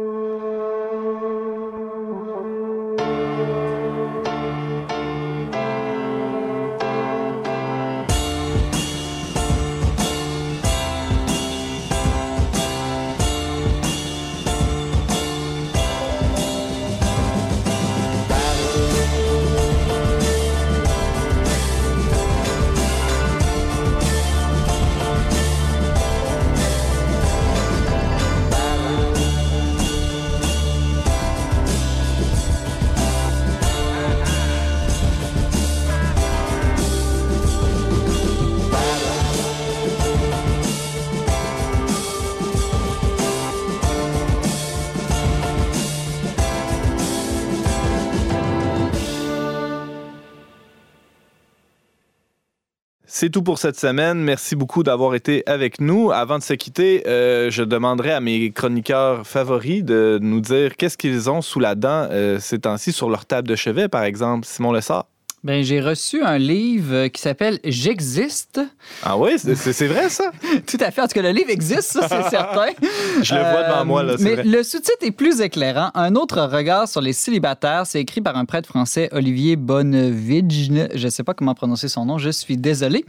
C'est 53.22 53.30
tout 53.30 53.44
pour 53.44 53.60
cette 53.60 53.80
semaine. 53.80 54.18
Merci 54.18 54.56
beaucoup 54.56 54.82
d'avoir 54.82 55.14
été 55.14 55.44
avec 55.46 55.80
nous. 55.80 56.12
Avant 56.12 56.40
de 56.40 56.44
se 56.44 56.54
quitter, 56.54 57.08
euh, 57.08 57.52
je 57.52 57.62
demanderai 57.62 58.14
à 58.14 58.20
mes 58.20 58.50
chroniqueurs 58.50 59.28
favoris 59.28 59.84
de 59.84 60.18
nous 60.20 60.42
dire 60.42 60.76
qu'est-ce 60.76 60.98
qu'ils 60.98 61.30
ont 61.30 61.44
sous 61.44 61.60
la 61.60 61.76
dent 61.76 62.08
euh, 62.10 62.40
ces 62.40 62.58
temps-ci 62.58 62.92
sur 62.92 63.12
leur 63.12 63.28
table 63.28 63.48
de 63.48 63.56
chevet, 63.56 63.90
par 63.90 64.02
exemple. 64.06 64.48
Simon 64.48 64.72
Lessard. 64.72 65.11
Ben, 65.44 65.64
j'ai 65.64 65.82
reçu 65.82 66.22
un 66.22 66.38
livre 66.38 67.08
qui 67.08 67.20
s'appelle 67.20 67.58
J'existe. 67.64 68.62
Ah 69.02 69.18
oui, 69.18 69.32
c'est 69.38 69.88
vrai 69.88 70.08
ça? 70.10 70.32
Tout 70.68 70.78
à 70.80 70.92
fait. 70.92 71.02
En 71.02 71.08
tout 71.08 71.14
cas, 71.16 71.24
le 71.24 71.32
livre 71.32 71.50
existe, 71.50 71.94
ça, 71.94 72.08
c'est 72.08 72.24
certain. 72.30 72.68
Je 73.24 73.34
le 73.34 73.42
vois 73.42 73.64
devant 73.64 73.82
Euh, 73.82 73.86
moi, 73.86 74.04
là, 74.04 74.14
c'est 74.18 74.24
Mais 74.24 74.34
vrai. 74.36 74.44
le 74.44 74.62
sous-titre 74.62 75.00
est 75.02 75.10
plus 75.12 75.42
éclairant. 75.42 75.90
Un 75.96 76.14
autre 76.16 76.40
regard 76.42 76.88
sur 76.88 77.02
les 77.02 77.14
célibataires. 77.14 77.88
C'est 77.88 78.00
écrit 78.00 78.22
par 78.22 78.38
un 78.38 78.46
prêtre 78.46 78.70
français, 78.70 79.10
Olivier 79.14 79.56
Bonnevige. 79.56 80.70
Je 80.94 81.06
ne 81.06 81.10
sais 81.10 81.24
pas 81.24 81.34
comment 81.34 81.56
prononcer 81.56 81.88
son 81.88 82.06
nom, 82.06 82.20
je 82.20 82.30
suis 82.30 82.58
désolé. 82.58 83.04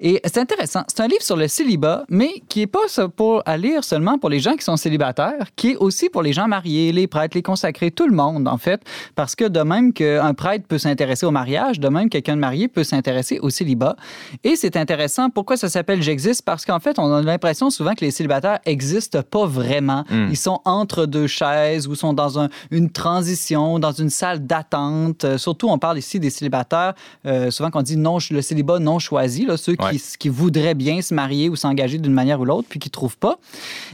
Et 0.00 0.20
c'est 0.24 0.38
intéressant. 0.38 0.84
C'est 0.86 1.00
un 1.00 1.08
livre 1.08 1.22
sur 1.22 1.36
le 1.36 1.48
célibat, 1.48 2.04
mais 2.08 2.30
qui 2.48 2.60
n'est 2.60 2.66
pas 2.68 2.78
pour 3.16 3.42
à 3.44 3.56
lire 3.56 3.82
seulement 3.82 4.18
pour 4.18 4.30
les 4.30 4.38
gens 4.38 4.54
qui 4.54 4.64
sont 4.64 4.76
célibataires, 4.76 5.46
qui 5.56 5.70
est 5.72 5.76
aussi 5.76 6.08
pour 6.10 6.22
les 6.22 6.32
gens 6.32 6.46
mariés, 6.46 6.92
les 6.92 7.08
prêtres, 7.08 7.36
les 7.36 7.42
consacrés, 7.42 7.90
tout 7.90 8.06
le 8.06 8.14
monde, 8.14 8.46
en 8.46 8.58
fait. 8.58 8.80
Parce 9.16 9.34
que 9.34 9.46
de 9.46 9.60
même 9.60 9.92
qu'un 9.92 10.32
prêtre 10.34 10.64
peut 10.68 10.78
s'intéresser 10.78 11.26
au 11.26 11.32
mariage, 11.32 11.71
de 11.78 11.88
même 11.88 12.08
quelqu'un 12.08 12.36
de 12.36 12.40
marié 12.40 12.68
peut 12.68 12.84
s'intéresser 12.84 13.38
au 13.40 13.50
célibat. 13.50 13.96
Et 14.44 14.56
c'est 14.56 14.76
intéressant. 14.76 15.30
Pourquoi 15.30 15.56
ça 15.56 15.68
s'appelle 15.68 16.02
J'existe? 16.02 16.42
Parce 16.44 16.64
qu'en 16.64 16.80
fait, 16.80 16.98
on 16.98 17.12
a 17.12 17.22
l'impression 17.22 17.70
souvent 17.70 17.94
que 17.94 18.04
les 18.04 18.10
célibataires 18.10 18.58
existent 18.64 19.22
pas 19.22 19.46
vraiment. 19.46 20.04
Mm. 20.10 20.28
Ils 20.30 20.36
sont 20.36 20.60
entre 20.64 21.06
deux 21.06 21.26
chaises 21.26 21.86
ou 21.88 21.94
sont 21.94 22.12
dans 22.12 22.38
un- 22.38 22.48
une 22.70 22.90
transition, 22.90 23.78
dans 23.78 23.92
une 23.92 24.10
salle 24.10 24.46
d'attente. 24.46 25.24
Euh, 25.24 25.38
surtout, 25.38 25.68
on 25.68 25.78
parle 25.78 25.98
ici 25.98 26.18
des 26.20 26.30
célibataires. 26.30 26.94
euh, 27.26 27.50
souvent, 27.50 27.70
qu'on 27.70 27.82
dit 27.82 27.96
non, 27.96 28.18
le 28.30 28.42
célibat 28.42 28.78
non 28.78 28.98
choisi, 28.98 29.44
là, 29.46 29.56
ceux 29.56 29.72
Ouais. 29.80 29.92
qui, 29.96 30.02
qui 30.18 30.28
voudraient 30.28 30.74
bien 30.74 31.00
se 31.02 31.14
marier 31.14 31.48
ou 31.48 31.56
s'engager 31.56 31.98
d'une 31.98 32.12
manière 32.12 32.40
ou 32.40 32.44
l'autre, 32.44 32.66
puis 32.68 32.78
qui 32.78 32.88
ne 32.88 32.92
trouvent 32.92 33.16
pas. 33.18 33.38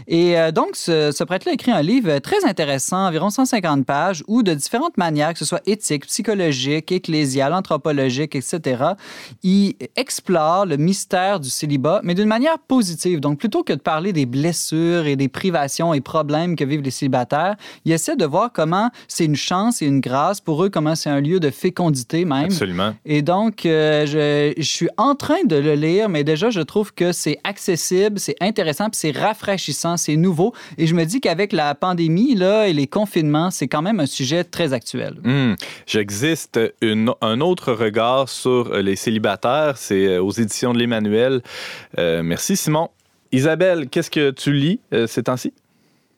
Et 0.07 0.39
euh, 0.39 0.51
donc, 0.53 0.71
ce, 0.75 1.13
ce 1.13 1.25
prêtre-là 1.25 1.53
a 1.53 1.55
écrit 1.55 1.71
un 1.71 1.83
livre 1.83 2.19
très 2.19 2.45
intéressant, 2.45 3.07
environ 3.07 3.31
150 3.31 3.85
pages, 3.87 4.25
où 4.29 4.43
de 4.43 4.55
différentes 4.55 4.97
manières, 4.97 5.33
que 5.33 5.39
ce 5.39 5.45
soit 5.45 5.61
éthique, 5.67 6.07
psychologique, 6.07 6.91
ecclésiale, 6.93 7.53
etc., 7.71 8.85
il 9.43 9.75
explore 9.97 10.67
le 10.67 10.77
mystère 10.77 11.41
du 11.41 11.51
célibat, 11.51 12.01
mais 12.03 12.15
d'une 12.15 12.29
manière 12.29 12.59
positive. 12.59 13.21
Donc, 13.21 13.39
plutôt 13.39 13.63
que 13.63 13.73
de 13.73 13.81
parler 13.81 14.13
des 14.13 14.27
blessures 14.27 15.07
et 15.07 15.17
des 15.17 15.29
privations 15.29 15.95
et 15.95 16.01
problèmes 16.01 16.57
que 16.57 16.65
vivent 16.65 16.83
les 16.83 16.91
célibataires, 16.91 17.57
il 17.85 17.93
essaie 17.93 18.17
de 18.17 18.25
voir 18.25 18.53
comment 18.53 18.91
c'est 19.09 19.25
une 19.25 19.37
chance 19.37 19.83
et 19.83 19.87
une 19.87 20.01
grâce 20.01 20.41
pour 20.41 20.65
eux, 20.65 20.71
comment 20.71 20.95
c'est 20.95 21.11
un 21.11 21.21
lieu 21.21 21.41
de 21.41 21.51
fécondité 21.51 22.25
même. 22.25 22.45
Absolument. 22.45 22.95
Et 23.05 23.23
donc, 23.23 23.67
euh, 23.67 24.07
je, 24.07 24.55
je 24.61 24.69
suis 24.69 24.89
en 24.97 25.15
train 25.15 25.45
de 25.45 25.57
le 25.57 25.75
lire, 25.75 26.09
mais 26.09 26.25
déjà, 26.25 26.51
je 26.51 26.61
trouve 26.61 26.93
que 26.95 27.13
c'est 27.13 27.39
accessible, 27.45 28.19
c'est 28.19 28.37
intéressant, 28.41 28.91
puis 28.91 28.99
c'est 28.99 29.17
rafraîchissant, 29.17 29.97
c'est 29.97 30.17
nouveau. 30.17 30.53
Et 30.77 30.87
je 30.87 30.95
me 30.95 31.05
dis 31.05 31.21
qu'avec 31.21 31.53
la 31.53 31.75
pandémie 31.75 32.35
là, 32.35 32.69
et 32.69 32.73
les 32.73 32.87
confinements, 32.87 33.51
c'est 33.51 33.69
quand 33.69 33.83
même 33.83 34.01
un 34.01 34.07
sujet 34.07 34.45
très 34.45 34.73
actuel. 34.73 35.15
Hmm. 35.25 35.55
J'existe 35.87 36.61
un 36.83 37.41
autre 37.41 37.58
regard 37.61 38.29
sur 38.29 38.73
euh, 38.73 38.83
les 38.83 38.97
célibataires. 38.97 39.77
C'est 39.77 40.07
euh, 40.07 40.23
aux 40.23 40.33
éditions 40.33 40.73
de 40.73 40.79
l'Emmanuel. 40.79 41.41
Euh, 41.99 42.23
merci, 42.23 42.57
Simon. 42.57 42.91
Isabelle, 43.33 43.89
qu'est-ce 43.89 44.11
que 44.11 44.31
tu 44.31 44.53
lis 44.53 44.81
euh, 44.93 45.07
ces 45.07 45.25
temps-ci? 45.25 45.53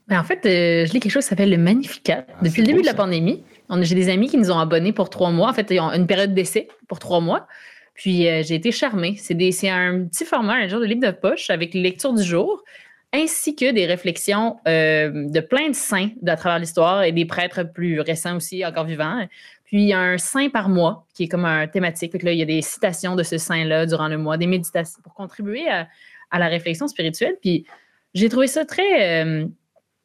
Ben, 0.09 0.19
en 0.19 0.25
fait, 0.25 0.45
euh, 0.45 0.87
je 0.87 0.93
lis 0.93 1.01
quelque 1.01 1.13
chose 1.13 1.25
qui 1.25 1.29
s'appelle 1.29 1.51
le 1.51 1.59
Magnificat. 1.59 2.25
Ah, 2.29 2.33
Depuis 2.43 2.63
le 2.63 2.67
début 2.67 2.79
beau, 2.79 2.83
de 2.83 2.87
la 2.87 2.95
pandémie, 2.95 3.43
j'ai 3.83 3.95
des 3.95 4.09
amis 4.09 4.29
qui 4.29 4.37
nous 4.37 4.51
ont 4.51 4.59
abonnés 4.59 4.93
pour 4.93 5.09
trois 5.09 5.31
mois. 5.31 5.51
En 5.51 5.53
fait, 5.53 5.67
ils 5.71 5.81
ont 5.81 5.93
une 5.93 6.07
période 6.07 6.35
d'essai 6.35 6.69
pour 6.89 6.99
trois 6.99 7.21
mois. 7.21 7.47
Puis 7.95 8.29
euh, 8.29 8.43
j'ai 8.45 8.55
été 8.55 8.73
charmée. 8.73 9.17
C'est 9.19 9.35
un 9.69 10.07
petit 10.07 10.25
format, 10.25 10.55
un 10.55 10.69
genre 10.69 10.81
de 10.81 10.87
livre 10.87 11.07
de 11.07 11.11
poche 11.11 11.51
avec 11.51 11.75
les 11.75 11.81
lectures 11.81 12.15
du 12.15 12.23
jour, 12.23 12.65
ainsi 13.13 13.55
que 13.55 13.71
des 13.73 13.87
réflexions 13.87 14.57
euh, 14.67 15.11
de 15.13 15.41
plein 15.41 15.69
de 15.69 15.75
saints 15.75 16.09
à 16.27 16.37
travers 16.37 16.59
l'histoire 16.59 17.03
et 17.05 17.13
des 17.13 17.25
prêtres 17.25 17.63
plus 17.63 18.01
récents 18.01 18.37
aussi, 18.37 18.65
encore 18.65 18.87
vivants. 18.87 19.27
Puis 19.71 19.83
il 19.83 19.89
y 19.89 19.93
a 19.93 20.01
un 20.01 20.19
saint 20.19 20.49
par 20.49 20.69
mois 20.69 21.07
qui 21.15 21.25
est 21.25 21.29
comme 21.29 21.45
un 21.45 21.69
thématique. 21.69 22.19
Que 22.19 22.25
là, 22.27 22.33
il 22.33 22.39
y 22.41 22.43
a 22.43 22.47
des 22.47 22.61
citations 22.61 23.15
de 23.15 23.23
ce 23.23 23.39
saint-là 23.39 23.87
durant 23.87 24.09
le 24.09 24.19
mois, 24.19 24.37
des 24.37 24.49
méditations 24.49 25.01
pour 25.01 25.15
contribuer 25.15 25.69
à, 25.69 25.87
à 26.33 26.41
la 26.41 26.49
réflexion 26.49 26.89
spirituelle. 26.89 27.37
Puis 27.41 27.65
j'ai 28.13 28.29
trouvé 28.29 28.49
ça 28.49 28.65
très, 28.65 29.25
euh, 29.25 29.47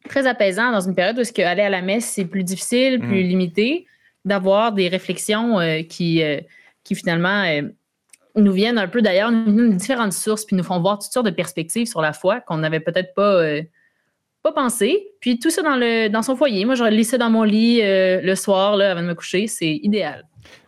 très 0.08 0.28
apaisant 0.28 0.72
dans 0.72 0.82
une 0.82 0.94
période 0.94 1.18
où 1.18 1.24
que 1.24 1.42
aller 1.42 1.64
à 1.64 1.72
la 1.72 1.82
messe, 1.82 2.06
c'est 2.06 2.26
plus 2.26 2.44
difficile, 2.44 3.00
plus 3.00 3.24
Mm. 3.24 3.28
limité, 3.28 3.88
d'avoir 4.24 4.72
des 4.72 4.88
réflexions 4.88 5.60
euh, 5.60 5.82
qui, 5.82 6.22
euh, 6.22 6.42
qui 6.84 6.94
finalement 6.94 7.44
nous 8.36 8.52
viennent 8.52 8.78
un 8.78 8.88
peu 8.88 9.02
d'ailleurs, 9.02 9.32
nous 9.32 9.52
viennent 9.52 9.72
de 9.72 9.78
différentes 9.78 10.14
sources, 10.14 10.46
puis 10.46 10.56
nous 10.56 10.64
font 10.64 10.80
voir 10.80 11.00
toutes 11.00 11.12
sortes 11.12 11.26
de 11.26 11.32
perspectives 11.32 11.88
sur 11.88 12.02
la 12.02 12.14
foi 12.14 12.40
qu'on 12.42 12.58
n'avait 12.58 12.82
peut-être 12.82 13.16
pas, 13.16 13.42
pas 14.46 14.52
pensé. 14.52 15.08
Puis 15.22 15.40
tout 15.40 15.50
ça 15.50 15.64
dans, 15.64 15.76
le, 15.76 16.08
dans 16.08 16.22
son 16.22 16.36
foyer. 16.36 16.66
Moi, 16.66 16.76
je 16.76 16.84
lis 16.84 17.06
ça 17.06 17.18
dans 17.18 17.32
mon 17.32 17.42
lit 17.42 17.82
euh, 17.82 18.22
le 18.22 18.36
soir, 18.36 18.78
là, 18.78 18.92
avant 18.92 19.02
de 19.02 19.08
me 19.08 19.16
coucher. 19.16 19.48
C'est 19.48 19.80
idéal. 19.82 20.24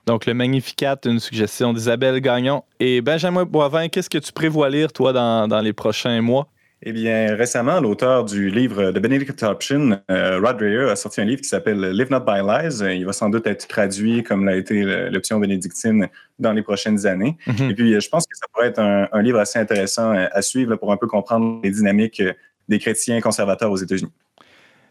Donc, 0.08 0.26
le 0.26 0.34
Magnificat, 0.34 0.98
une 1.06 1.20
suggestion 1.20 1.74
d'Isabelle 1.74 2.20
Gagnon. 2.20 2.64
Et 2.80 3.02
Benjamin 3.02 3.46
Boivin, 3.46 3.88
qu'est-ce 3.88 4.10
que 4.10 4.18
tu 4.18 4.32
prévois 4.34 4.70
lire, 4.72 4.92
toi, 4.92 5.14
dans, 5.14 5.48
dans 5.48 5.62
les 5.62 5.74
prochains 5.74 6.22
mois? 6.22 6.48
Eh 6.82 6.92
bien, 6.92 7.36
récemment, 7.36 7.80
l'auteur 7.80 8.26
du 8.26 8.50
livre 8.50 8.92
de 8.92 9.00
Benedict 9.00 9.44
Option, 9.44 10.00
euh, 10.10 10.40
Rod 10.40 10.58
Dreher, 10.58 10.90
a 10.90 10.96
sorti 10.96 11.22
un 11.22 11.26
livre 11.26 11.42
qui 11.42 11.48
s'appelle 11.48 11.80
Live 11.92 12.10
Not 12.10 12.22
by 12.22 12.40
Lies. 12.42 12.98
Il 12.98 13.06
va 13.06 13.14
sans 13.14 13.30
doute 13.30 13.46
être 13.46 13.68
traduit 13.68 14.24
comme 14.24 14.46
l'a 14.46 14.56
été 14.56 14.84
l'option 15.12 15.40
bénédictine 15.40 16.08
dans 16.40 16.54
les 16.54 16.64
prochaines 16.64 17.06
années. 17.06 17.38
Mhm. 17.46 17.70
Et 17.72 17.74
puis, 17.76 18.02
je 18.02 18.10
pense 18.10 18.26
que 18.26 18.36
ça 18.36 18.48
pourrait 18.52 18.68
être 18.68 18.80
un, 18.80 19.08
un 19.12 19.22
livre 19.22 19.40
assez 19.40 19.60
intéressant 19.60 20.16
euh, 20.16 20.28
à 20.32 20.42
suivre 20.42 20.72
là, 20.72 20.78
pour 20.78 20.92
un 20.92 20.98
peu 20.98 21.08
comprendre 21.08 21.60
les 21.64 21.72
dynamiques 21.72 22.22
euh, 22.22 22.34
des 22.68 22.80
chrétiens 22.80 23.20
conservateurs 23.22 23.72
aux 23.72 23.78
États-Unis. 23.78 24.12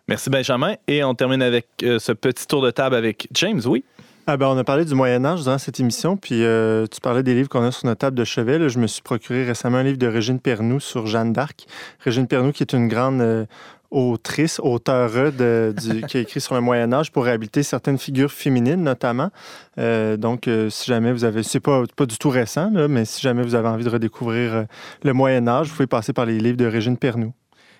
Merci, 0.08 0.30
Benjamin. 0.30 0.74
Et 0.86 1.02
on 1.02 1.14
termine 1.14 1.42
avec 1.42 1.66
euh, 1.82 1.98
ce 1.98 2.12
petit 2.12 2.46
tour 2.46 2.62
de 2.62 2.70
table 2.70 2.94
avec 2.94 3.28
James, 3.32 3.60
oui? 3.66 3.84
Ah 4.28 4.36
ben, 4.36 4.46
on 4.48 4.58
a 4.58 4.64
parlé 4.64 4.84
du 4.84 4.94
Moyen 4.94 5.24
Âge 5.24 5.42
durant 5.42 5.58
cette 5.58 5.78
émission, 5.78 6.16
puis 6.16 6.42
euh, 6.42 6.86
tu 6.86 7.00
parlais 7.00 7.22
des 7.22 7.34
livres 7.34 7.48
qu'on 7.48 7.62
a 7.62 7.70
sur 7.70 7.86
notre 7.86 8.00
table 8.00 8.16
de 8.16 8.24
chevet. 8.24 8.58
là. 8.58 8.66
Je 8.68 8.78
me 8.80 8.86
suis 8.88 9.02
procuré 9.02 9.44
récemment 9.44 9.78
un 9.78 9.82
livre 9.84 9.98
de 9.98 10.06
Régine 10.08 10.40
Pernoud 10.40 10.80
sur 10.80 11.06
Jeanne 11.06 11.32
d'Arc. 11.32 11.66
Régine 12.00 12.26
Pernoud, 12.26 12.52
qui 12.52 12.64
est 12.64 12.72
une 12.72 12.88
grande 12.88 13.20
euh, 13.20 13.46
autrice, 13.92 14.58
auteure 14.60 15.32
de, 15.32 15.72
du- 15.80 16.02
qui 16.08 16.16
a 16.16 16.20
écrit 16.20 16.40
sur 16.40 16.56
le 16.56 16.60
Moyen 16.60 16.92
Âge 16.92 17.12
pour 17.12 17.24
réhabiliter 17.24 17.62
certaines 17.62 17.98
figures 17.98 18.32
féminines, 18.32 18.82
notamment. 18.82 19.30
Euh, 19.78 20.16
donc, 20.16 20.48
euh, 20.48 20.70
si 20.70 20.86
jamais 20.90 21.12
vous 21.12 21.22
avez, 21.24 21.44
c'est 21.44 21.60
pas, 21.60 21.84
pas 21.94 22.06
du 22.06 22.18
tout 22.18 22.30
récent, 22.30 22.68
là, 22.72 22.88
mais 22.88 23.04
si 23.04 23.20
jamais 23.22 23.44
vous 23.44 23.54
avez 23.54 23.68
envie 23.68 23.84
de 23.84 23.90
redécouvrir 23.90 24.54
euh, 24.54 24.62
le 25.04 25.12
Moyen 25.12 25.46
Âge, 25.46 25.68
vous 25.68 25.74
pouvez 25.74 25.86
passer 25.86 26.12
par 26.12 26.26
les 26.26 26.38
livres 26.40 26.56
de 26.56 26.66
Régine 26.66 26.96
Pernoud. 26.96 27.30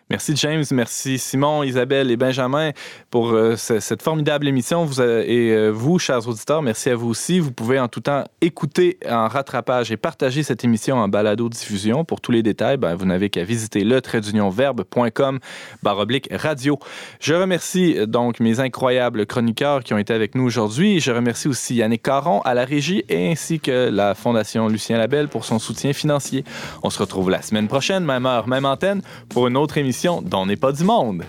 Merci 0.09 0.36
James, 0.36 0.62
merci 0.70 1.18
Simon, 1.18 1.64
Isabelle 1.64 2.12
et 2.12 2.16
Benjamin 2.16 2.70
pour 3.11 3.32
euh, 3.32 3.57
ce- 3.57 3.80
cette 3.80 4.02
formidable 4.02 4.46
émission. 4.46 4.88
Euh, 5.00 5.24
et 5.26 5.50
euh, 5.50 5.70
vous, 5.70 5.98
chers 5.98 6.28
auditeurs, 6.28 6.62
merci 6.62 6.90
à 6.90 6.94
vous 6.94 7.09
aussi. 7.09 7.40
Vous 7.40 7.50
pouvez 7.50 7.80
en 7.80 7.88
tout 7.88 7.98
temps 7.98 8.22
écouter 8.40 8.98
en 9.11 9.26
rattrapage 9.26 9.90
et 9.90 9.96
partager 9.96 10.44
cette 10.44 10.62
émission 10.62 10.98
en 10.98 11.09
balado-diffusion. 11.09 12.04
Pour 12.04 12.20
tous 12.20 12.30
les 12.30 12.44
détails, 12.44 12.76
ben, 12.76 12.94
vous 12.94 13.04
n'avez 13.04 13.30
qu'à 13.30 13.42
visiter 13.42 13.82
le 13.82 14.00
verbe.com 14.48 15.40
baroblique 15.82 16.28
radio. 16.30 16.78
Je 17.18 17.34
remercie 17.34 17.96
donc 18.07 18.38
mes 18.38 18.61
incroyables 18.61 19.26
chroniqueurs 19.26 19.82
qui 19.82 19.92
ont 19.92 19.98
été 19.98 20.14
avec 20.14 20.36
nous 20.36 20.44
aujourd'hui. 20.44 21.00
Je 21.00 21.11
remercie 21.11 21.48
aussi 21.48 21.74
Yannick 21.74 22.04
Caron 22.04 22.42
à 22.42 22.54
la 22.54 22.64
régie 22.64 23.02
ainsi 23.11 23.59
que 23.59 23.90
la 23.90 24.14
Fondation 24.14 24.68
Lucien 24.68 24.98
Labelle 24.98 25.26
pour 25.26 25.44
son 25.44 25.59
soutien 25.59 25.92
financier. 25.92 26.44
On 26.84 26.90
se 26.90 27.00
retrouve 27.00 27.28
la 27.28 27.42
semaine 27.42 27.66
prochaine, 27.66 28.04
même 28.04 28.24
heure, 28.26 28.46
même 28.46 28.66
antenne, 28.66 29.02
pour 29.28 29.48
une 29.48 29.57
autre 29.57 29.78
émission 29.78 29.95
dont 30.22 30.47
n'est 30.47 30.57
pas 30.57 30.72
du 30.72 30.84
monde. 30.84 31.22